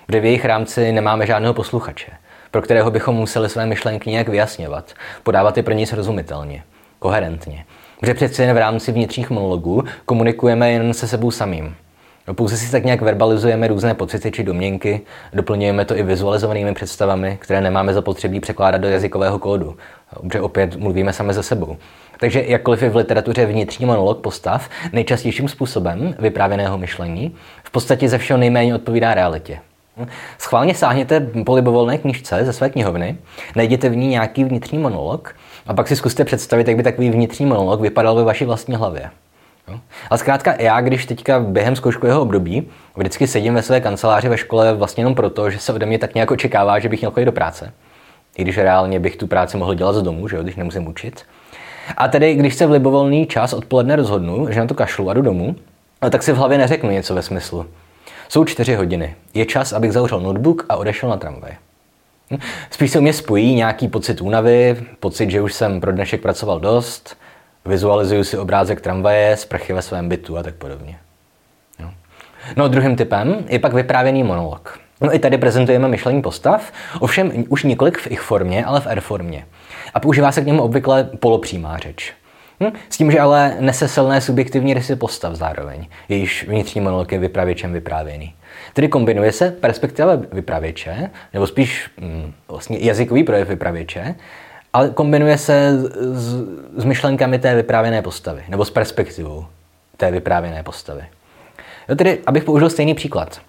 Protože 0.06 0.20
v 0.20 0.24
jejich 0.24 0.44
rámci 0.44 0.92
nemáme 0.92 1.26
žádného 1.26 1.54
posluchače, 1.54 2.12
pro 2.50 2.62
kterého 2.62 2.90
bychom 2.90 3.14
museli 3.14 3.48
své 3.48 3.66
myšlenky 3.66 4.10
nějak 4.10 4.28
vyjasňovat, 4.28 4.92
podávat 5.22 5.56
je 5.56 5.62
pro 5.62 5.74
něj 5.74 5.86
srozumitelně, 5.86 6.62
koherentně. 6.98 7.64
Protože 8.00 8.14
přeci 8.14 8.42
jen 8.42 8.54
v 8.54 8.58
rámci 8.58 8.92
vnitřních 8.92 9.30
monologů 9.30 9.84
komunikujeme 10.04 10.72
jen 10.72 10.94
se 10.94 11.08
sebou 11.08 11.30
samým. 11.30 11.74
Pouze 12.34 12.56
si 12.56 12.70
tak 12.70 12.84
nějak 12.84 13.00
verbalizujeme 13.00 13.68
různé 13.68 13.94
pocity 13.94 14.30
či 14.30 14.44
domněnky, 14.44 15.00
doplňujeme 15.32 15.84
to 15.84 15.96
i 15.96 16.02
vizualizovanými 16.02 16.74
představami, 16.74 17.38
které 17.40 17.60
nemáme 17.60 17.94
zapotřebí 17.94 18.40
překládat 18.40 18.80
do 18.80 18.88
jazykového 18.88 19.38
kódu. 19.38 19.76
Protože 20.22 20.40
opět 20.40 20.76
mluvíme 20.76 21.12
sami 21.12 21.34
ze 21.34 21.42
sebou. 21.42 21.76
Takže 22.20 22.44
jakkoliv 22.46 22.82
je 22.82 22.90
v 22.90 22.96
literatuře 22.96 23.46
vnitřní 23.46 23.86
monolog 23.86 24.20
postav 24.20 24.68
nejčastějším 24.92 25.48
způsobem 25.48 26.14
vyprávěného 26.18 26.78
myšlení, 26.78 27.36
v 27.64 27.70
podstatě 27.70 28.08
ze 28.08 28.18
všeho 28.18 28.38
nejméně 28.38 28.74
odpovídá 28.74 29.14
realitě. 29.14 29.58
Schválně 30.38 30.74
sáhněte 30.74 31.20
po 31.20 31.54
libovolné 31.54 31.98
knižce 31.98 32.44
ze 32.44 32.52
své 32.52 32.70
knihovny, 32.70 33.16
najděte 33.56 33.88
v 33.88 33.96
ní 33.96 34.08
nějaký 34.08 34.44
vnitřní 34.44 34.78
monolog 34.78 35.34
a 35.66 35.74
pak 35.74 35.88
si 35.88 35.96
zkuste 35.96 36.24
představit, 36.24 36.68
jak 36.68 36.76
by 36.76 36.82
takový 36.82 37.10
vnitřní 37.10 37.46
monolog 37.46 37.80
vypadal 37.80 38.14
ve 38.14 38.24
vaší 38.24 38.44
vlastní 38.44 38.74
hlavě. 38.74 39.10
Ale 40.10 40.18
zkrátka 40.18 40.54
já, 40.58 40.80
když 40.80 41.06
teďka 41.06 41.40
během 41.40 41.76
zkouškového 41.76 42.20
období 42.20 42.68
vždycky 42.96 43.26
sedím 43.26 43.54
ve 43.54 43.62
své 43.62 43.80
kanceláři 43.80 44.28
ve 44.28 44.38
škole 44.38 44.74
vlastně 44.74 45.00
jenom 45.00 45.14
proto, 45.14 45.50
že 45.50 45.58
se 45.58 45.72
ode 45.72 45.86
mě 45.86 45.98
tak 45.98 46.14
nějak 46.14 46.30
očekává, 46.30 46.78
že 46.78 46.88
bych 46.88 47.00
měl 47.00 47.10
chodit 47.10 47.24
do 47.24 47.32
práce. 47.32 47.72
I 48.36 48.42
když 48.42 48.58
reálně 48.58 49.00
bych 49.00 49.16
tu 49.16 49.26
práci 49.26 49.56
mohl 49.56 49.74
dělat 49.74 49.92
z 49.92 50.02
domu, 50.02 50.28
že 50.28 50.36
jo, 50.36 50.42
když 50.42 50.56
nemusím 50.56 50.88
učit. 50.88 51.22
A 51.96 52.08
tedy, 52.08 52.34
když 52.34 52.54
se 52.54 52.66
v 52.66 52.70
libovolný 52.70 53.26
čas 53.26 53.52
odpoledne 53.52 53.96
rozhodnu, 53.96 54.46
že 54.50 54.60
na 54.60 54.66
to 54.66 54.74
kašlu 54.74 55.10
a 55.10 55.14
jdu 55.14 55.22
domů, 55.22 55.56
tak 56.10 56.22
si 56.22 56.32
v 56.32 56.36
hlavě 56.36 56.58
neřeknu 56.58 56.90
něco 56.90 57.14
ve 57.14 57.22
smyslu. 57.22 57.66
Jsou 58.28 58.44
čtyři 58.44 58.74
hodiny. 58.74 59.14
Je 59.34 59.46
čas, 59.46 59.72
abych 59.72 59.92
zavřel 59.92 60.20
notebook 60.20 60.66
a 60.68 60.76
odešel 60.76 61.08
na 61.08 61.16
tramvaj. 61.16 61.56
Hm? 62.30 62.38
Spíš 62.70 62.90
se 62.90 62.98
u 62.98 63.02
mě 63.02 63.12
spojí 63.12 63.54
nějaký 63.54 63.88
pocit 63.88 64.20
únavy, 64.20 64.76
pocit, 65.00 65.30
že 65.30 65.40
už 65.40 65.54
jsem 65.54 65.80
pro 65.80 65.92
dnešek 65.92 66.22
pracoval 66.22 66.60
dost, 66.60 67.16
vizualizuju 67.64 68.24
si 68.24 68.38
obrázek 68.38 68.80
tramvaje, 68.80 69.36
sprchy 69.36 69.72
ve 69.72 69.82
svém 69.82 70.08
bytu 70.08 70.38
a 70.38 70.42
tak 70.42 70.54
podobně. 70.54 70.98
No. 71.80 71.94
no 72.56 72.68
druhým 72.68 72.96
typem 72.96 73.44
je 73.48 73.58
pak 73.58 73.72
vyprávěný 73.72 74.22
monolog. 74.22 74.78
No 75.00 75.14
i 75.14 75.18
tady 75.18 75.38
prezentujeme 75.38 75.88
myšlení 75.88 76.22
postav, 76.22 76.72
ovšem 77.00 77.44
už 77.48 77.64
několik 77.64 77.98
v 77.98 78.10
ich 78.10 78.20
formě, 78.20 78.64
ale 78.64 78.80
v 78.80 78.86
R 78.86 79.00
formě. 79.00 79.46
A 79.94 80.00
používá 80.00 80.32
se 80.32 80.42
k 80.42 80.46
němu 80.46 80.62
obvykle 80.62 81.04
polopřímá 81.04 81.78
řeč. 81.78 82.14
Hm? 82.60 82.72
S 82.88 82.96
tím, 82.96 83.10
že 83.10 83.20
ale 83.20 83.56
nese 83.60 83.88
silné 83.88 84.20
subjektivní 84.20 84.74
rysy 84.74 84.96
postav 84.96 85.34
zároveň, 85.34 85.86
jejíž 86.08 86.48
vnitřní 86.48 86.80
monolog 86.80 87.12
je 87.12 87.18
vypravěčem 87.18 87.72
vyprávěný. 87.72 88.34
Tedy 88.72 88.88
kombinuje 88.88 89.32
se 89.32 89.50
perspektiva 89.50 90.12
vypravěče, 90.32 91.10
nebo 91.34 91.46
spíš 91.46 91.90
hm, 92.00 92.32
vlastně 92.48 92.78
jazykový 92.80 93.24
projev 93.24 93.48
vypravěče, 93.48 94.14
ale 94.72 94.90
kombinuje 94.90 95.38
se 95.38 95.78
s, 96.12 96.36
s 96.76 96.84
myšlenkami 96.84 97.38
té 97.38 97.54
vyprávěné 97.54 98.02
postavy, 98.02 98.42
nebo 98.48 98.64
s 98.64 98.70
perspektivou 98.70 99.46
té 99.96 100.10
vyprávěné 100.10 100.62
postavy. 100.62 101.02
Jo, 101.88 101.94
tedy, 101.94 102.18
abych 102.26 102.44
použil 102.44 102.70
stejný 102.70 102.94
příklad. 102.94 103.40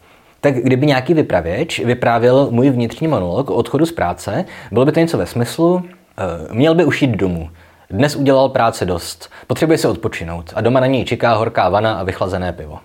Tak 0.42 0.56
kdyby 0.56 0.86
nějaký 0.86 1.14
vypravěč 1.14 1.80
vyprávěl 1.80 2.48
můj 2.52 2.70
vnitřní 2.70 3.08
monolog 3.08 3.50
o 3.50 3.54
odchodu 3.54 3.86
z 3.86 3.92
práce, 3.92 4.46
bylo 4.72 4.86
by 4.86 4.92
to 4.92 5.00
něco 5.00 5.18
ve 5.18 5.26
smyslu, 5.26 5.84
e, 5.84 6.54
měl 6.54 6.76
by 6.76 6.86
už 6.86 7.02
jít 7.02 7.12
domů. 7.12 7.50
Dnes 7.92 8.16
udělal 8.16 8.50
práce 8.50 8.86
dost, 8.86 9.32
potřebuje 9.48 9.78
se 9.78 9.88
odpočinout 9.88 10.54
a 10.56 10.62
doma 10.62 10.80
na 10.80 10.86
něj 10.86 11.06
čeká 11.06 11.34
horká 11.34 11.70
vana 11.70 11.94
a 11.94 12.04
vychlazené 12.04 12.54
pivo. 12.54 12.80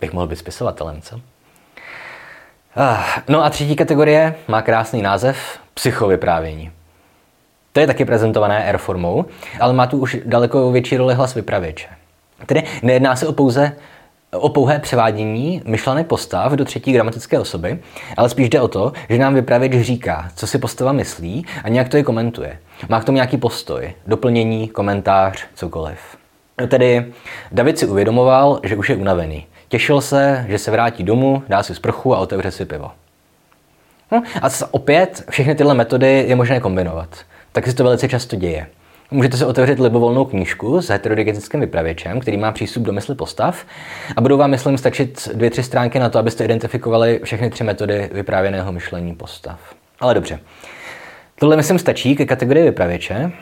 Bych 0.00 0.12
mohl 0.12 0.26
být 0.26 0.36
spisovatelem, 0.36 1.02
co? 1.02 1.20
Ah, 2.76 3.04
no 3.28 3.44
a 3.44 3.50
třetí 3.50 3.76
kategorie 3.76 4.34
má 4.48 4.62
krásný 4.62 5.02
název 5.02 5.58
psychovyprávění. 5.74 6.70
To 7.72 7.80
je 7.80 7.86
taky 7.86 8.04
prezentované 8.04 8.64
R 8.64 8.78
formou, 8.78 9.24
ale 9.60 9.72
má 9.72 9.86
tu 9.86 9.98
už 9.98 10.16
daleko 10.24 10.72
větší 10.72 10.96
roli 10.96 11.14
hlas 11.14 11.34
vypravěče. 11.34 11.88
Tedy 12.46 12.62
nejedná 12.82 13.16
se 13.16 13.26
o 13.26 13.32
pouze 13.32 13.76
o 14.32 14.48
pouhé 14.48 14.78
převádění 14.78 15.62
myšlenek 15.64 16.06
postav 16.06 16.52
do 16.52 16.64
třetí 16.64 16.92
gramatické 16.92 17.38
osoby, 17.38 17.78
ale 18.16 18.28
spíš 18.28 18.48
jde 18.48 18.60
o 18.60 18.68
to, 18.68 18.92
že 19.08 19.18
nám 19.18 19.34
vypravěč 19.34 19.72
říká, 19.72 20.30
co 20.34 20.46
si 20.46 20.58
postava 20.58 20.92
myslí 20.92 21.46
a 21.64 21.68
nějak 21.68 21.88
to 21.88 21.96
je 21.96 22.02
komentuje. 22.02 22.58
Má 22.88 23.00
k 23.00 23.04
tomu 23.04 23.16
nějaký 23.16 23.36
postoj, 23.36 23.92
doplnění, 24.06 24.68
komentář, 24.68 25.44
cokoliv. 25.54 25.98
Tedy 26.68 27.12
David 27.52 27.78
si 27.78 27.86
uvědomoval, 27.86 28.60
že 28.62 28.76
už 28.76 28.90
je 28.90 28.96
unavený. 28.96 29.46
Těšil 29.68 30.00
se, 30.00 30.46
že 30.48 30.58
se 30.58 30.70
vrátí 30.70 31.02
domů, 31.02 31.42
dá 31.48 31.62
si 31.62 31.74
sprchu 31.74 32.14
a 32.14 32.18
otevře 32.18 32.50
si 32.50 32.64
pivo. 32.64 32.90
No, 34.12 34.22
a 34.42 34.48
opět 34.70 35.24
všechny 35.30 35.54
tyhle 35.54 35.74
metody 35.74 36.24
je 36.28 36.36
možné 36.36 36.60
kombinovat 36.60 37.08
tak 37.52 37.66
se 37.66 37.74
to 37.74 37.84
velice 37.84 38.08
často 38.08 38.36
děje. 38.36 38.66
Můžete 39.12 39.36
si 39.36 39.44
otevřít 39.44 39.78
libovolnou 39.78 40.24
knížku 40.24 40.82
s 40.82 40.88
heterodigetickým 40.88 41.60
vypravěčem, 41.60 42.20
který 42.20 42.36
má 42.36 42.52
přístup 42.52 42.82
do 42.82 42.92
mysli 42.92 43.14
postav 43.14 43.66
a 44.16 44.20
budou 44.20 44.36
vám, 44.36 44.50
myslím, 44.50 44.78
stačit 44.78 45.28
dvě, 45.34 45.50
tři 45.50 45.62
stránky 45.62 45.98
na 45.98 46.08
to, 46.08 46.18
abyste 46.18 46.44
identifikovali 46.44 47.20
všechny 47.24 47.50
tři 47.50 47.64
metody 47.64 48.10
vyprávěného 48.12 48.72
myšlení 48.72 49.14
postav. 49.14 49.74
Ale 50.00 50.14
dobře. 50.14 50.40
Tohle, 51.38 51.56
myslím, 51.56 51.78
stačí 51.78 52.16
ke 52.16 52.26
kategorii 52.26 52.64
vypravěče. 52.64 53.32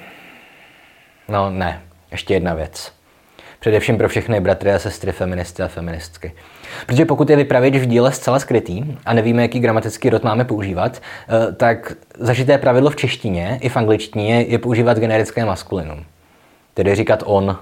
No 1.29 1.51
ne, 1.51 1.83
ještě 2.11 2.35
jedna 2.35 2.55
věc. 2.55 2.93
Především 3.61 3.99
pro 3.99 4.09
všechny 4.09 4.41
bratry 4.41 4.73
a 4.73 4.79
sestry 4.79 5.13
feministy 5.13 5.63
a 5.63 5.69
feministky. 5.69 6.33
Protože 6.87 7.05
pokud 7.05 7.31
je 7.31 7.37
vypravěč 7.37 7.77
v 7.77 7.87
díle 7.87 8.13
zcela 8.13 8.39
skrytý 8.39 8.85
a 9.07 9.13
nevíme, 9.13 9.43
jaký 9.43 9.61
gramatický 9.61 10.11
rod 10.11 10.25
máme 10.25 10.45
používat, 10.45 11.03
eh, 11.03 11.53
tak 11.53 11.93
zažité 12.19 12.59
pravidlo 12.59 12.91
v 12.91 12.97
češtině 12.97 13.59
i 13.63 13.69
v 13.69 13.77
angličtině 13.77 14.43
je 14.49 14.59
používat 14.59 14.99
generické 14.99 15.45
maskulinum. 15.45 16.05
Tedy 16.75 16.95
říkat 16.95 17.23
on 17.27 17.59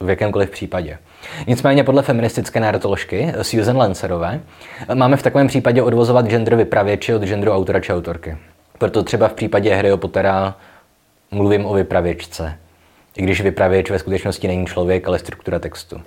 v 0.00 0.10
jakémkoliv 0.10 0.50
případě. 0.50 0.98
Nicméně 1.46 1.84
podle 1.84 2.02
feministické 2.02 2.60
narratoložky 2.60 3.32
Susan 3.42 3.76
Lancerové 3.76 4.40
máme 4.94 5.16
v 5.16 5.22
takovém 5.22 5.46
případě 5.46 5.82
odvozovat 5.82 6.26
gender 6.26 6.56
vypravěči 6.56 7.14
od 7.14 7.22
genderu 7.22 7.52
autora 7.52 7.80
či 7.80 7.92
autorky. 7.92 8.36
Proto 8.78 9.02
třeba 9.02 9.28
v 9.28 9.32
případě 9.32 9.74
Harryho 9.74 9.96
Pottera 9.96 10.54
mluvím 11.30 11.66
o 11.66 11.74
vypravěčce, 11.74 12.58
i 13.16 13.22
když 13.22 13.40
vypravěč 13.40 13.90
ve 13.90 13.98
skutečnosti 13.98 14.48
není 14.48 14.66
člověk, 14.66 15.08
ale 15.08 15.18
struktura 15.18 15.58
textu. 15.58 16.00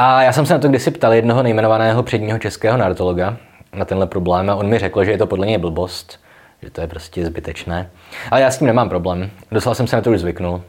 A 0.00 0.22
já 0.22 0.32
jsem 0.32 0.46
se 0.46 0.52
na 0.52 0.58
to 0.58 0.68
kdysi 0.68 0.90
ptal 0.90 1.12
jednoho 1.12 1.42
nejmenovaného 1.42 2.02
předního 2.02 2.38
českého 2.38 2.76
narratologa 2.76 3.36
na 3.72 3.84
tenhle 3.84 4.06
problém 4.06 4.50
a 4.50 4.54
on 4.54 4.68
mi 4.68 4.78
řekl, 4.78 5.04
že 5.04 5.10
je 5.10 5.18
to 5.18 5.26
podle 5.26 5.46
něj 5.46 5.58
blbost, 5.58 6.20
že 6.62 6.70
to 6.70 6.80
je 6.80 6.86
prostě 6.86 7.26
zbytečné. 7.26 7.90
Ale 8.30 8.40
já 8.40 8.50
s 8.50 8.58
tím 8.58 8.66
nemám 8.66 8.88
problém. 8.88 9.30
Doslova 9.52 9.74
jsem 9.74 9.86
se 9.86 9.96
na 9.96 10.02
to 10.02 10.10
už 10.10 10.20
zvyknul. 10.20 10.62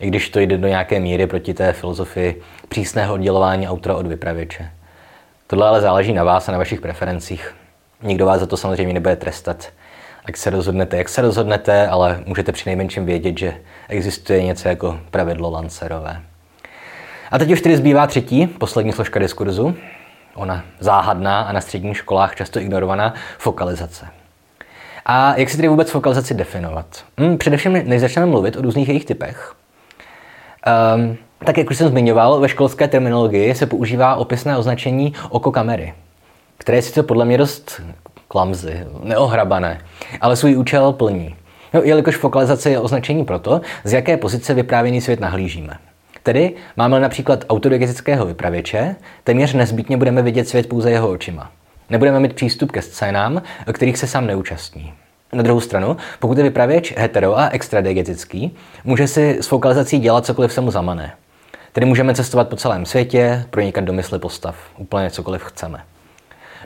I 0.00 0.06
když 0.06 0.28
to 0.28 0.40
jde 0.40 0.58
do 0.58 0.68
nějaké 0.68 1.00
míry 1.00 1.26
proti 1.26 1.54
té 1.54 1.72
filozofii 1.72 2.42
přísného 2.68 3.14
oddělování 3.14 3.68
autora 3.68 3.96
od 3.96 4.06
vypravěče. 4.06 4.70
Tohle 5.46 5.68
ale 5.68 5.80
záleží 5.80 6.12
na 6.12 6.24
vás 6.24 6.48
a 6.48 6.52
na 6.52 6.58
vašich 6.58 6.80
preferencích. 6.80 7.54
Nikdo 8.02 8.26
vás 8.26 8.40
za 8.40 8.46
to 8.46 8.56
samozřejmě 8.56 8.94
nebude 8.94 9.16
trestat. 9.16 9.68
Ať 10.24 10.36
se 10.36 10.50
rozhodnete, 10.50 10.96
jak 10.96 11.08
se 11.08 11.22
rozhodnete, 11.22 11.88
ale 11.88 12.22
můžete 12.26 12.52
při 12.52 12.68
nejmenším 12.68 13.06
vědět, 13.06 13.38
že 13.38 13.54
existuje 13.88 14.42
něco 14.42 14.68
jako 14.68 15.00
pravidlo 15.10 15.50
Lancerové. 15.50 16.22
A 17.30 17.38
teď 17.38 17.52
už 17.52 17.60
tedy 17.60 17.76
zbývá 17.76 18.06
třetí, 18.06 18.46
poslední 18.46 18.92
složka 18.92 19.20
diskurzu. 19.20 19.74
Ona 20.34 20.64
záhadná 20.80 21.40
a 21.40 21.52
na 21.52 21.60
středních 21.60 21.96
školách 21.96 22.36
často 22.36 22.60
ignorovaná 22.60 23.14
fokalizace. 23.38 24.06
A 25.06 25.36
jak 25.36 25.50
si 25.50 25.56
tedy 25.56 25.68
vůbec 25.68 25.90
fokalizaci 25.90 26.34
definovat? 26.34 27.04
Hmm, 27.18 27.38
především, 27.38 27.72
než 27.72 28.00
začneme 28.00 28.26
mluvit 28.26 28.56
o 28.56 28.62
různých 28.62 28.88
jejich 28.88 29.04
typech, 29.04 29.54
um, 30.96 31.16
tak 31.44 31.58
jak 31.58 31.70
už 31.70 31.76
jsem 31.76 31.88
zmiňoval, 31.88 32.40
ve 32.40 32.48
školské 32.48 32.88
terminologii 32.88 33.54
se 33.54 33.66
používá 33.66 34.14
opisné 34.14 34.56
označení 34.56 35.12
oko 35.30 35.52
kamery, 35.52 35.94
které 36.58 36.78
je 36.78 36.82
sice 36.82 37.02
podle 37.02 37.24
mě 37.24 37.38
dost 37.38 37.82
klamzy, 38.28 38.86
neohrabané, 39.02 39.80
ale 40.20 40.36
svůj 40.36 40.56
účel 40.56 40.92
plní. 40.92 41.36
No, 41.74 41.82
jelikož 41.82 42.16
fokalizace 42.16 42.70
je 42.70 42.80
označení 42.80 43.24
pro 43.24 43.38
to, 43.38 43.60
z 43.84 43.92
jaké 43.92 44.16
pozice 44.16 44.54
vyprávěný 44.54 45.00
svět 45.00 45.20
nahlížíme. 45.20 45.78
Tedy 46.26 46.54
máme 46.76 47.00
například 47.00 47.44
autodiegetického 47.48 48.26
vypravěče, 48.26 48.96
téměř 49.24 49.52
nezbytně 49.54 49.96
budeme 49.96 50.22
vidět 50.22 50.48
svět 50.48 50.68
pouze 50.68 50.90
jeho 50.90 51.10
očima. 51.10 51.52
Nebudeme 51.90 52.20
mít 52.20 52.32
přístup 52.32 52.72
ke 52.72 52.82
scénám, 52.82 53.42
kterých 53.72 53.98
se 53.98 54.06
sám 54.06 54.26
neúčastní. 54.26 54.92
Na 55.32 55.42
druhou 55.42 55.60
stranu, 55.60 55.96
pokud 56.18 56.38
je 56.38 56.44
vypravěč 56.44 56.94
hetero 56.96 57.38
a 57.38 57.48
extradiegetický, 57.48 58.56
může 58.84 59.08
si 59.08 59.38
s 59.40 59.46
fokalizací 59.46 59.98
dělat 59.98 60.26
cokoliv 60.26 60.52
se 60.52 60.60
mu 60.60 60.70
zamane. 60.70 61.12
Tedy 61.72 61.86
můžeme 61.86 62.14
cestovat 62.14 62.48
po 62.48 62.56
celém 62.56 62.86
světě, 62.86 63.44
pronikat 63.50 63.84
do 63.84 63.92
mysli 63.92 64.18
postav, 64.18 64.56
úplně 64.76 65.10
cokoliv 65.10 65.42
chceme. 65.42 65.80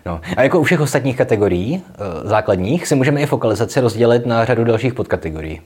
No. 0.07 0.21
A 0.37 0.43
jako 0.43 0.61
u 0.61 0.63
všech 0.63 0.81
ostatních 0.81 1.17
kategorií 1.17 1.75
e, 1.75 2.29
základních 2.29 2.87
si 2.87 2.95
můžeme 2.95 3.21
i 3.21 3.27
fokalizaci 3.27 3.81
rozdělit 3.81 4.27
na 4.27 4.45
řadu 4.45 4.65
dalších 4.65 4.95
podkategorií. 4.95 5.61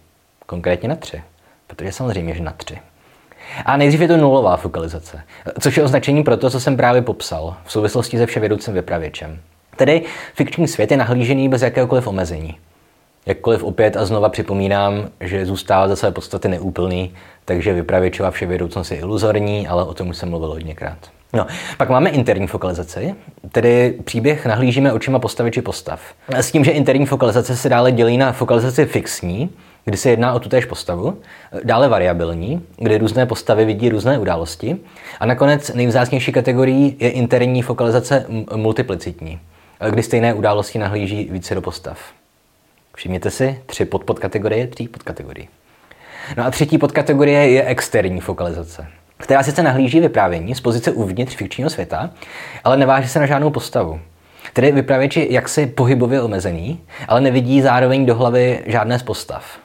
Konkrétně 0.47 0.89
na 0.89 0.97
tři. 0.97 1.23
Protože 1.67 1.93
samozřejmě, 1.93 2.35
že 2.35 2.43
na 2.43 2.53
tři. 2.53 2.79
A 3.65 3.77
nejdřív 3.77 4.01
je 4.01 4.09
to 4.09 4.17
nulová 4.17 4.57
fokalizace, 4.57 5.21
což 5.61 5.77
je 5.77 5.83
označení 5.83 6.23
pro 6.23 6.37
to, 6.37 6.51
co 6.51 6.61
jsem 6.61 6.77
právě 6.77 7.03
popsal 7.03 7.57
v 7.65 7.73
souvislosti 7.73 8.19
se 8.19 8.27
vševědoucím 8.27 8.75
vypravěčem. 8.75 9.39
Tedy 9.77 10.03
fikční 10.35 10.69
svět 10.69 10.91
je 10.91 10.97
nahlížený 10.97 11.49
bez 11.49 11.63
jakéhokoliv 11.63 12.07
omezení. 12.07 12.57
Jakkoliv 13.27 13.63
opět 13.63 13.97
a 13.97 14.05
znova 14.05 14.29
připomínám, 14.29 15.09
že 15.21 15.47
zůstává 15.47 15.89
za 15.89 15.97
své 15.97 16.11
podstaty 16.11 16.49
neúplný, 16.49 17.15
takže 17.45 17.75
vypravěčová 17.75 18.31
vševědoucnost 18.31 18.91
je 18.91 18.97
iluzorní, 18.97 19.69
ale 19.69 19.85
o 19.85 19.95
tom 19.95 20.09
už 20.09 20.17
jsem 20.17 20.31
mluvil 20.31 20.49
hodněkrát. 20.49 20.99
No, 21.33 21.47
pak 21.77 21.89
máme 21.89 22.11
interní 22.11 22.47
fokalizaci, 22.47 23.15
tedy 23.53 23.95
příběh 24.05 24.47
nahlížíme 24.47 24.93
očima 24.93 25.19
postavy 25.19 25.51
či 25.51 25.63
postav. 25.63 26.01
S 26.29 26.53
tím, 26.53 26.65
že 26.65 26.71
interní 26.71 27.07
fokalizace 27.07 27.57
se 27.57 27.69
dále 27.69 27.93
dělí 27.93 28.19
na 28.19 28.33
fokalizaci 28.33 28.87
fixní, 28.87 29.51
kdy 29.85 29.97
se 29.97 30.11
jedná 30.11 30.33
o 30.33 30.41
tutéž 30.41 30.65
postavu, 30.65 31.19
dále 31.65 31.89
variabilní, 31.89 32.63
kdy 32.77 32.99
různé 32.99 33.27
postavy 33.27 33.65
vidí 33.65 33.89
různé 33.89 34.19
události 34.19 34.77
a 35.21 35.27
nakonec 35.27 35.75
nejvzácnější 35.75 36.33
kategorií 36.33 36.97
je 36.99 37.11
interní 37.11 37.63
fokalizace 37.63 38.27
multiplicitní, 38.57 39.41
kdy 39.91 40.03
stejné 40.03 40.35
události 40.35 40.79
nahlíží 40.79 41.29
více 41.31 41.55
do 41.55 41.61
postav. 41.61 41.99
Všimněte 42.97 43.31
si, 43.31 43.61
tři 43.67 43.85
podpodkategorie, 43.85 44.67
tří 44.67 44.89
podkategorie. 44.89 45.47
No 46.37 46.47
a 46.47 46.51
třetí 46.51 46.79
podkategorie 46.79 47.51
je 47.51 47.65
externí 47.65 48.21
fokalizace, 48.21 48.87
která 49.17 49.43
sice 49.43 49.63
nahlíží 49.63 50.01
vyprávění 50.01 50.55
z 50.55 50.61
pozice 50.61 50.93
uvnitř 50.93 51.37
fikčního 51.37 51.71
světa, 51.71 52.11
ale 52.65 52.77
neváží 52.77 53.09
se 53.09 53.21
na 53.21 53.27
žádnou 53.27 53.51
postavu. 53.51 54.01
Tedy 54.53 54.73
vypravěč 54.73 55.17
je 55.17 55.33
jaksi 55.33 55.67
pohybově 55.67 56.23
omezený, 56.23 56.81
ale 57.09 57.21
nevidí 57.21 57.63
zároveň 57.63 58.07
do 58.07 58.15
hlavy 58.15 58.63
žádné 58.67 58.99
z 58.99 59.03
postav. 59.03 59.64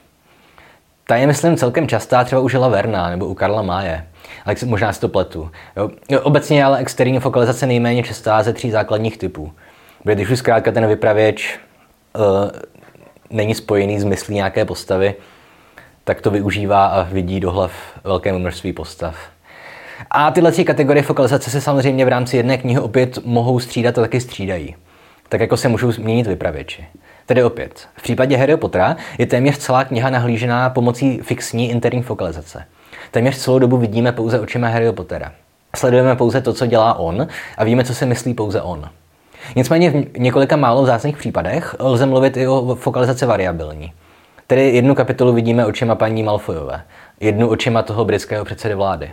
Ta 1.10 1.16
je, 1.16 1.26
myslím, 1.26 1.56
celkem 1.56 1.88
častá 1.88 2.24
třeba 2.24 2.40
u 2.40 2.48
Žila 2.48 2.68
Verna 2.68 3.10
nebo 3.10 3.26
u 3.26 3.34
Karla 3.34 3.62
Máje. 3.62 4.06
Ale 4.44 4.56
možná 4.64 4.92
si 4.92 5.00
to 5.00 5.08
pletu. 5.08 5.50
Jo. 5.76 6.20
Obecně 6.22 6.58
je 6.58 6.64
ale 6.64 6.78
externí 6.78 7.20
fokalizace 7.20 7.66
nejméně 7.66 8.02
častá 8.02 8.42
ze 8.42 8.52
tří 8.52 8.70
základních 8.70 9.18
typů. 9.18 9.52
Protože 10.02 10.14
když 10.14 10.30
už 10.30 10.38
zkrátka 10.38 10.72
ten 10.72 10.86
vypravěč 10.86 11.58
uh, 12.18 12.22
není 13.30 13.54
spojený 13.54 14.00
s 14.00 14.04
myslí 14.04 14.34
nějaké 14.34 14.64
postavy, 14.64 15.14
tak 16.04 16.20
to 16.20 16.30
využívá 16.30 16.86
a 16.86 17.02
vidí 17.02 17.40
do 17.40 17.50
hlav 17.50 17.72
velké 18.04 18.32
množství 18.32 18.72
postav. 18.72 19.16
A 20.10 20.30
tyhle 20.30 20.52
tři 20.52 20.64
kategorie 20.64 21.02
fokalizace 21.02 21.50
se 21.50 21.60
samozřejmě 21.60 22.04
v 22.04 22.08
rámci 22.08 22.36
jedné 22.36 22.58
knihy 22.58 22.80
opět 22.80 23.18
mohou 23.24 23.60
střídat 23.60 23.98
a 23.98 24.00
taky 24.00 24.20
střídají. 24.20 24.76
Tak 25.28 25.40
jako 25.40 25.56
se 25.56 25.68
můžou 25.68 25.92
změnit 25.92 26.26
vypravěči. 26.26 26.86
Tedy 27.30 27.44
opět, 27.44 27.88
v 27.96 28.02
případě 28.02 28.36
Harry 28.36 28.56
Pottera 28.56 28.96
je 29.18 29.26
téměř 29.26 29.58
celá 29.58 29.84
kniha 29.84 30.10
nahlížená 30.10 30.70
pomocí 30.70 31.18
fixní 31.18 31.70
interní 31.70 32.02
fokalizace. 32.02 32.64
Téměř 33.10 33.36
celou 33.36 33.58
dobu 33.58 33.76
vidíme 33.76 34.12
pouze 34.12 34.40
očima 34.40 34.68
Harry 34.68 34.92
Pottera. 34.92 35.32
Sledujeme 35.76 36.16
pouze 36.16 36.40
to, 36.40 36.52
co 36.52 36.66
dělá 36.66 36.94
on 36.94 37.26
a 37.56 37.64
víme, 37.64 37.84
co 37.84 37.94
si 37.94 38.06
myslí 38.06 38.34
pouze 38.34 38.62
on. 38.62 38.88
Nicméně 39.56 39.90
v 39.90 40.18
několika 40.18 40.56
málo 40.56 40.82
vzácných 40.82 41.16
případech 41.16 41.76
lze 41.78 42.06
mluvit 42.06 42.36
i 42.36 42.48
o 42.48 42.74
fokalizaci 42.74 43.26
variabilní. 43.26 43.92
Tedy 44.46 44.70
jednu 44.70 44.94
kapitolu 44.94 45.32
vidíme 45.32 45.66
očima 45.66 45.94
paní 45.94 46.22
Malfoyové, 46.22 46.82
jednu 47.20 47.48
očima 47.48 47.82
toho 47.82 48.04
britského 48.04 48.44
předsedy 48.44 48.74
vlády. 48.74 49.10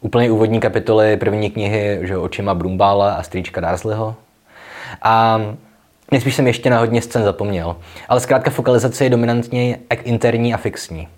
Úplně 0.00 0.30
úvodní 0.30 0.60
kapitoly 0.60 1.16
první 1.16 1.50
knihy 1.50 1.98
že 2.02 2.18
očima 2.18 2.54
Brumbála 2.54 3.14
a 3.14 3.22
strýčka 3.22 3.60
Dursleyho. 3.60 4.14
A 5.02 5.40
nejspíš 6.12 6.34
jsem 6.34 6.46
ještě 6.46 6.70
na 6.70 6.78
hodně 6.78 7.02
scén 7.02 7.22
zapomněl. 7.22 7.76
Ale 8.08 8.20
zkrátka 8.20 8.50
fokalizace 8.50 9.04
je 9.04 9.10
dominantně 9.10 9.78
interní 10.04 10.54
a 10.54 10.56
fixní. 10.56 11.08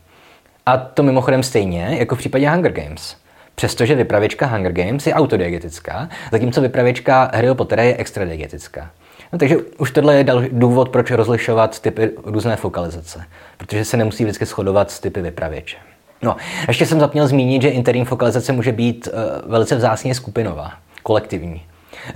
A 0.66 0.76
to 0.76 1.02
mimochodem 1.02 1.42
stejně 1.42 1.96
jako 1.98 2.14
v 2.14 2.18
případě 2.18 2.50
Hunger 2.50 2.72
Games. 2.72 3.16
Přestože 3.54 3.94
vypravěčka 3.94 4.46
Hunger 4.46 4.72
Games 4.72 5.06
je 5.06 5.14
autodiegetická, 5.14 6.08
zatímco 6.32 6.60
vypravěčka 6.60 7.30
Harry 7.34 7.54
Pottera 7.54 7.82
je 7.82 7.96
extradiegetická. 7.96 8.90
No, 9.32 9.38
takže 9.38 9.56
už 9.78 9.90
tohle 9.90 10.16
je 10.16 10.24
další 10.24 10.48
důvod, 10.52 10.88
proč 10.88 11.10
rozlišovat 11.10 11.80
typy 11.80 12.10
různé 12.24 12.56
fokalizace, 12.56 13.24
protože 13.56 13.84
se 13.84 13.96
nemusí 13.96 14.24
vždycky 14.24 14.44
shodovat 14.44 14.90
s 14.90 15.00
typy 15.00 15.22
vypravěče. 15.22 15.76
No, 16.22 16.36
ještě 16.68 16.86
jsem 16.86 17.00
zapněl 17.00 17.26
zmínit, 17.26 17.62
že 17.62 17.68
interní 17.68 18.04
fokalizace 18.04 18.52
může 18.52 18.72
být 18.72 19.08
uh, 19.12 19.50
velice 19.50 19.76
vzácně 19.76 20.14
skupinová, 20.14 20.72
kolektivní, 21.02 21.62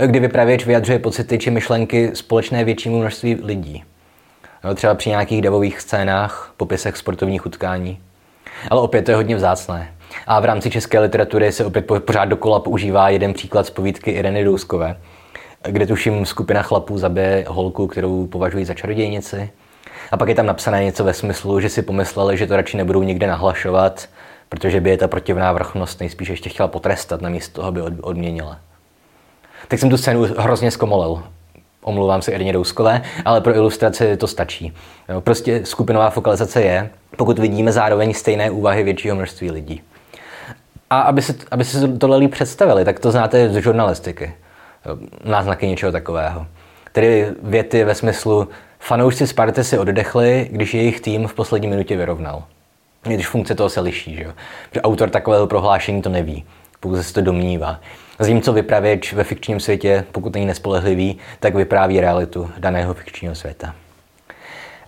kdy 0.06 0.20
vypravěč 0.20 0.66
vyjadřuje 0.66 0.98
pocity 0.98 1.38
či 1.38 1.50
myšlenky 1.50 2.10
společné 2.14 2.64
většímu 2.64 2.98
množství 2.98 3.34
lidí. 3.42 3.84
No, 4.64 4.74
třeba 4.74 4.94
při 4.94 5.10
nějakých 5.10 5.42
davových 5.42 5.80
scénách, 5.80 6.52
popisech 6.56 6.96
sportovních 6.96 7.46
utkání. 7.46 8.00
Ale 8.70 8.80
opět 8.80 9.02
to 9.02 9.10
je 9.10 9.16
hodně 9.16 9.36
vzácné. 9.36 9.94
A 10.26 10.40
v 10.40 10.44
rámci 10.44 10.70
české 10.70 11.00
literatury 11.00 11.52
se 11.52 11.64
opět 11.64 11.86
pořád 11.86 12.24
dokola 12.24 12.60
používá 12.60 13.08
jeden 13.08 13.32
příklad 13.32 13.66
z 13.66 13.70
povídky 13.70 14.10
Ireny 14.10 14.44
Douskové, 14.44 14.96
kde 15.62 15.86
tuším 15.86 16.26
skupina 16.26 16.62
chlapů 16.62 16.98
zabije 16.98 17.44
holku, 17.48 17.86
kterou 17.86 18.26
považují 18.26 18.64
za 18.64 18.74
čarodějnici. 18.74 19.50
A 20.10 20.16
pak 20.16 20.28
je 20.28 20.34
tam 20.34 20.46
napsané 20.46 20.84
něco 20.84 21.04
ve 21.04 21.14
smyslu, 21.14 21.60
že 21.60 21.68
si 21.68 21.82
pomysleli, 21.82 22.36
že 22.36 22.46
to 22.46 22.56
radši 22.56 22.76
nebudou 22.76 23.02
nikde 23.02 23.26
nahlašovat, 23.26 24.08
protože 24.48 24.80
by 24.80 24.90
je 24.90 24.96
ta 24.96 25.08
protivná 25.08 25.52
vrchnost 25.52 26.00
nejspíš 26.00 26.28
ještě 26.28 26.48
chtěla 26.50 26.68
potrestat, 26.68 27.20
namísto 27.20 27.60
toho 27.60 27.72
by 27.72 27.80
odměnila. 28.00 28.58
Tak 29.68 29.78
jsem 29.78 29.90
tu 29.90 29.96
scénu 29.96 30.26
hrozně 30.38 30.70
zkomolil. 30.70 31.22
Omlouvám 31.82 32.22
se 32.22 32.32
Irně 32.32 32.52
Douskové, 32.52 33.02
ale 33.24 33.40
pro 33.40 33.54
ilustraci 33.54 34.16
to 34.16 34.26
stačí. 34.26 34.74
Prostě 35.20 35.66
skupinová 35.66 36.10
fokalizace 36.10 36.62
je, 36.62 36.90
pokud 37.16 37.38
vidíme 37.38 37.72
zároveň 37.72 38.14
stejné 38.14 38.50
úvahy 38.50 38.82
většího 38.82 39.16
množství 39.16 39.50
lidí. 39.50 39.82
A 40.90 41.00
aby 41.00 41.22
si, 41.22 41.34
aby 41.50 41.64
si 41.64 41.88
tohle 41.98 42.16
líp 42.16 42.30
představili, 42.30 42.84
tak 42.84 43.00
to 43.00 43.10
znáte 43.10 43.48
z 43.48 43.62
žurnalistiky. 43.62 44.32
Náznaky 45.24 45.66
něčeho 45.66 45.92
takového. 45.92 46.46
Tedy 46.92 47.26
věty 47.42 47.84
ve 47.84 47.94
smyslu 47.94 48.48
fanoušci 48.78 49.26
Sparty 49.26 49.64
si 49.64 49.78
oddechli, 49.78 50.48
když 50.52 50.74
jejich 50.74 51.00
tým 51.00 51.26
v 51.28 51.34
poslední 51.34 51.68
minutě 51.68 51.96
vyrovnal. 51.96 52.42
Když 53.02 53.26
funkce 53.26 53.54
toho 53.54 53.68
se 53.68 53.80
liší, 53.80 54.16
že 54.16 54.22
jo? 54.22 54.32
Protože 54.70 54.82
autor 54.82 55.10
takového 55.10 55.46
prohlášení 55.46 56.02
to 56.02 56.08
neví, 56.08 56.44
pouze 56.80 57.04
se 57.04 57.14
to 57.14 57.20
domnívá. 57.20 57.80
Zatímco 58.18 58.52
vypravěč 58.52 59.12
ve 59.12 59.24
fikčním 59.24 59.60
světě, 59.60 60.04
pokud 60.12 60.34
není 60.34 60.46
nespolehlivý, 60.46 61.18
tak 61.40 61.54
vypráví 61.54 62.00
realitu 62.00 62.50
daného 62.58 62.94
fikčního 62.94 63.34
světa. 63.34 63.74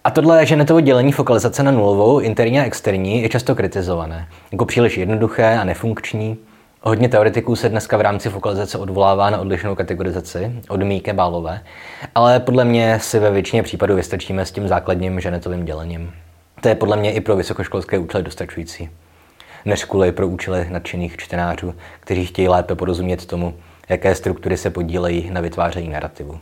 A 0.04 0.10
tohle 0.10 0.46
ženetovo 0.46 0.80
dělení 0.80 1.12
fokalizace 1.12 1.62
na 1.62 1.70
nulovou, 1.70 2.18
interní 2.18 2.60
a 2.60 2.64
externí, 2.64 3.22
je 3.22 3.28
často 3.28 3.54
kritizované. 3.54 4.28
Jako 4.52 4.64
příliš 4.64 4.98
jednoduché 4.98 5.58
a 5.58 5.64
nefunkční. 5.64 6.36
Hodně 6.82 7.08
teoretiků 7.08 7.56
se 7.56 7.68
dneska 7.68 7.96
v 7.96 8.00
rámci 8.00 8.28
fokalizace 8.28 8.78
odvolává 8.78 9.30
na 9.30 9.38
odlišnou 9.38 9.74
kategorizaci 9.74 10.52
od 10.68 10.82
Míke 10.82 11.12
Bálové, 11.12 11.60
ale 12.14 12.40
podle 12.40 12.64
mě 12.64 12.98
si 13.00 13.18
ve 13.18 13.30
většině 13.30 13.62
případů 13.62 13.96
vystačíme 13.96 14.46
s 14.46 14.52
tím 14.52 14.68
základním 14.68 15.20
ženetovým 15.20 15.64
dělením. 15.64 16.12
To 16.60 16.68
je 16.68 16.74
podle 16.74 16.96
mě 16.96 17.12
i 17.12 17.20
pro 17.20 17.36
vysokoškolské 17.36 17.98
účely 17.98 18.22
dostačující. 18.22 18.90
Než 19.64 19.84
kvůli 19.84 20.12
pro 20.12 20.28
účely 20.28 20.66
nadšených 20.70 21.16
čtenářů, 21.16 21.74
kteří 22.00 22.26
chtějí 22.26 22.48
lépe 22.48 22.74
porozumět 22.74 23.26
tomu, 23.26 23.54
jaké 23.88 24.14
struktury 24.14 24.56
se 24.56 24.70
podílejí 24.70 25.30
na 25.30 25.40
vytváření 25.40 25.88
narrativu. 25.88 26.38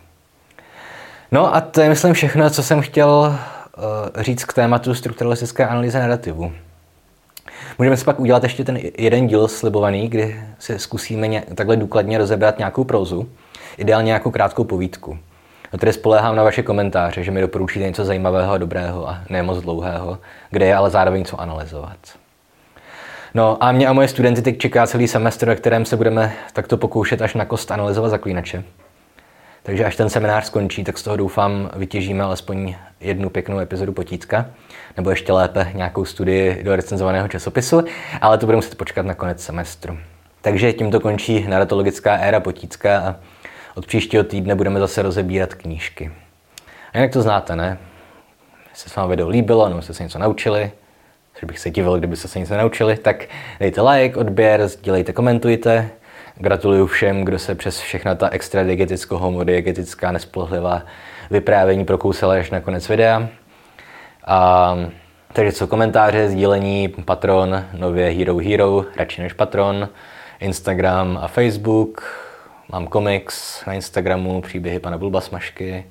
No 1.33 1.55
a 1.55 1.61
to 1.61 1.81
je, 1.81 1.89
myslím, 1.89 2.15
všechno, 2.15 2.51
co 2.51 2.63
jsem 2.63 2.81
chtěl 2.81 3.09
uh, 3.09 4.23
říct 4.23 4.45
k 4.45 4.53
tématu 4.53 4.95
strukturalistické 4.95 5.67
analýzy 5.67 5.99
narrativu. 5.99 6.53
Můžeme 7.79 7.97
si 7.97 8.05
pak 8.05 8.21
udělat 8.21 8.43
ještě 8.43 8.65
ten 8.65 8.79
jeden 8.99 9.27
díl 9.27 9.49
slibovaný, 9.49 10.09
kdy 10.09 10.43
si 10.59 10.79
zkusíme 10.79 11.41
takhle 11.55 11.77
důkladně 11.77 12.19
rozebrat 12.19 12.59
nějakou 12.59 12.85
prózu, 12.85 13.29
ideálně 13.79 14.07
nějakou 14.07 14.31
krátkou 14.31 14.65
povídku. 14.65 15.19
No 15.73 15.79
tedy 15.79 15.93
spoléhám 15.93 16.37
na 16.37 16.43
vaše 16.43 16.63
komentáře, 16.63 17.25
že 17.25 17.31
mi 17.31 17.41
doporučíte 17.41 17.85
něco 17.85 18.05
zajímavého 18.05 18.53
a 18.53 18.59
dobrého 18.59 19.09
a 19.09 19.21
ne 19.29 19.43
moc 19.43 19.63
dlouhého, 19.63 20.19
kde 20.51 20.67
je 20.67 20.75
ale 20.75 20.91
zároveň 20.91 21.25
co 21.25 21.41
analyzovat. 21.41 21.99
No 23.35 23.65
a 23.65 23.73
mě 23.73 23.87
a 23.87 23.93
moje 23.93 24.09
studenty 24.09 24.43
teď 24.43 24.59
čeká 24.59 24.87
celý 24.87 25.09
semestr, 25.09 25.47
ve 25.47 25.57
kterém 25.57 25.85
se 25.85 25.97
budeme 25.97 26.33
takto 26.53 26.77
pokoušet 26.77 27.23
až 27.23 27.35
na 27.35 27.45
kost 27.45 27.71
analyzovat 27.71 28.09
zaklínače. 28.09 28.65
Takže 29.63 29.85
až 29.85 29.97
ten 29.97 30.11
seminář 30.11 30.45
skončí, 30.45 30.85
tak 30.85 30.99
z 30.99 31.03
toho 31.03 31.17
doufám 31.17 31.71
vytěžíme 31.77 32.25
alespoň 32.25 32.75
jednu 33.01 33.31
pěknou 33.31 33.59
epizodu 33.59 33.93
potítka. 33.93 34.47
nebo 34.97 35.11
ještě 35.11 35.33
lépe 35.33 35.71
nějakou 35.75 36.05
studii 36.05 36.63
do 36.63 36.77
recenzovaného 36.77 37.29
časopisu, 37.29 37.85
ale 38.21 38.39
to 38.39 38.47
bude 38.47 38.57
muset 38.57 38.75
počkat 38.75 39.07
na 39.07 39.15
konec 39.15 39.43
semestru. 39.43 39.99
Takže 40.41 40.73
tímto 40.73 41.01
končí 41.01 41.47
naratologická 41.49 42.17
éra 42.17 42.41
potícká 42.41 42.99
a 42.99 43.17
od 43.75 43.87
příštího 43.87 44.25
týdne 44.25 44.55
budeme 44.55 44.81
zase 44.81 45.03
rozebírat 45.03 45.55
knížky. 45.55 46.13
A 46.93 46.99
jinak 46.99 47.13
to 47.13 47.23
znáte, 47.23 47.57
ne? 47.57 47.79
Jestli 48.71 48.91
se 48.91 49.01
vám 49.01 49.11
video 49.11 49.29
líbilo, 49.29 49.69
nebo 49.69 49.83
jste 49.83 49.95
se 49.95 50.03
něco 50.03 50.19
naučili, 50.19 50.71
že 51.41 51.47
bych 51.47 51.59
se 51.59 51.71
divil, 51.71 51.99
kdybyste 51.99 52.29
se 52.29 52.39
nic 52.39 52.51
nenaučili, 52.51 52.97
tak 52.97 53.25
dejte 53.61 53.83
like, 53.83 54.17
odběr, 54.17 54.69
sdílejte, 54.69 55.13
komentujte. 55.13 55.91
Gratuluju 56.35 56.87
všem, 56.87 57.25
kdo 57.25 57.39
se 57.39 57.55
přes 57.55 57.81
všechna 57.81 58.15
ta 58.15 58.29
extra 58.29 58.63
diegeticko-homodiegetická 58.63 60.13
nespolehlivá 60.13 60.83
vyprávění 61.31 61.85
prokousala 61.85 62.35
až 62.35 62.51
na 62.51 62.61
konec 62.61 62.89
videa. 62.89 63.29
A, 64.27 64.77
takže 65.33 65.53
co 65.53 65.67
komentáře, 65.67 66.29
sdílení, 66.29 66.89
Patron, 66.89 67.65
nově 67.79 68.11
Hero 68.11 68.37
Hero, 68.37 68.85
radši 68.97 69.23
než 69.23 69.33
Patron, 69.33 69.89
Instagram 70.41 71.19
a 71.23 71.29
Facebook, 71.29 72.03
mám 72.73 72.87
komiks 72.87 73.65
na 73.67 73.73
Instagramu, 73.73 74.41
příběhy 74.41 74.79
pana 74.79 74.99
Bulbasmašky, 74.99 75.85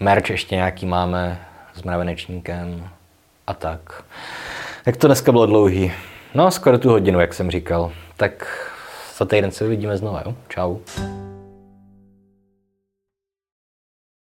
merch 0.00 0.30
ještě 0.30 0.54
nějaký 0.54 0.86
máme 0.86 1.38
s 1.74 1.82
mravenečníkem 1.82 2.88
a 3.46 3.54
tak. 3.54 4.04
Jak 4.86 4.96
to 4.96 5.06
dneska 5.06 5.32
bylo 5.32 5.46
dlouhý? 5.46 5.92
No, 6.34 6.50
skoro 6.50 6.78
tu 6.78 6.90
hodinu, 6.90 7.20
jak 7.20 7.34
jsem 7.34 7.50
říkal. 7.50 7.92
Tak 8.16 8.46
za 9.16 9.24
týden 9.24 9.50
se 9.50 9.64
uvidíme 9.64 9.96
znovu, 9.96 10.18
jo? 10.26 10.34
Čau. 10.48 10.76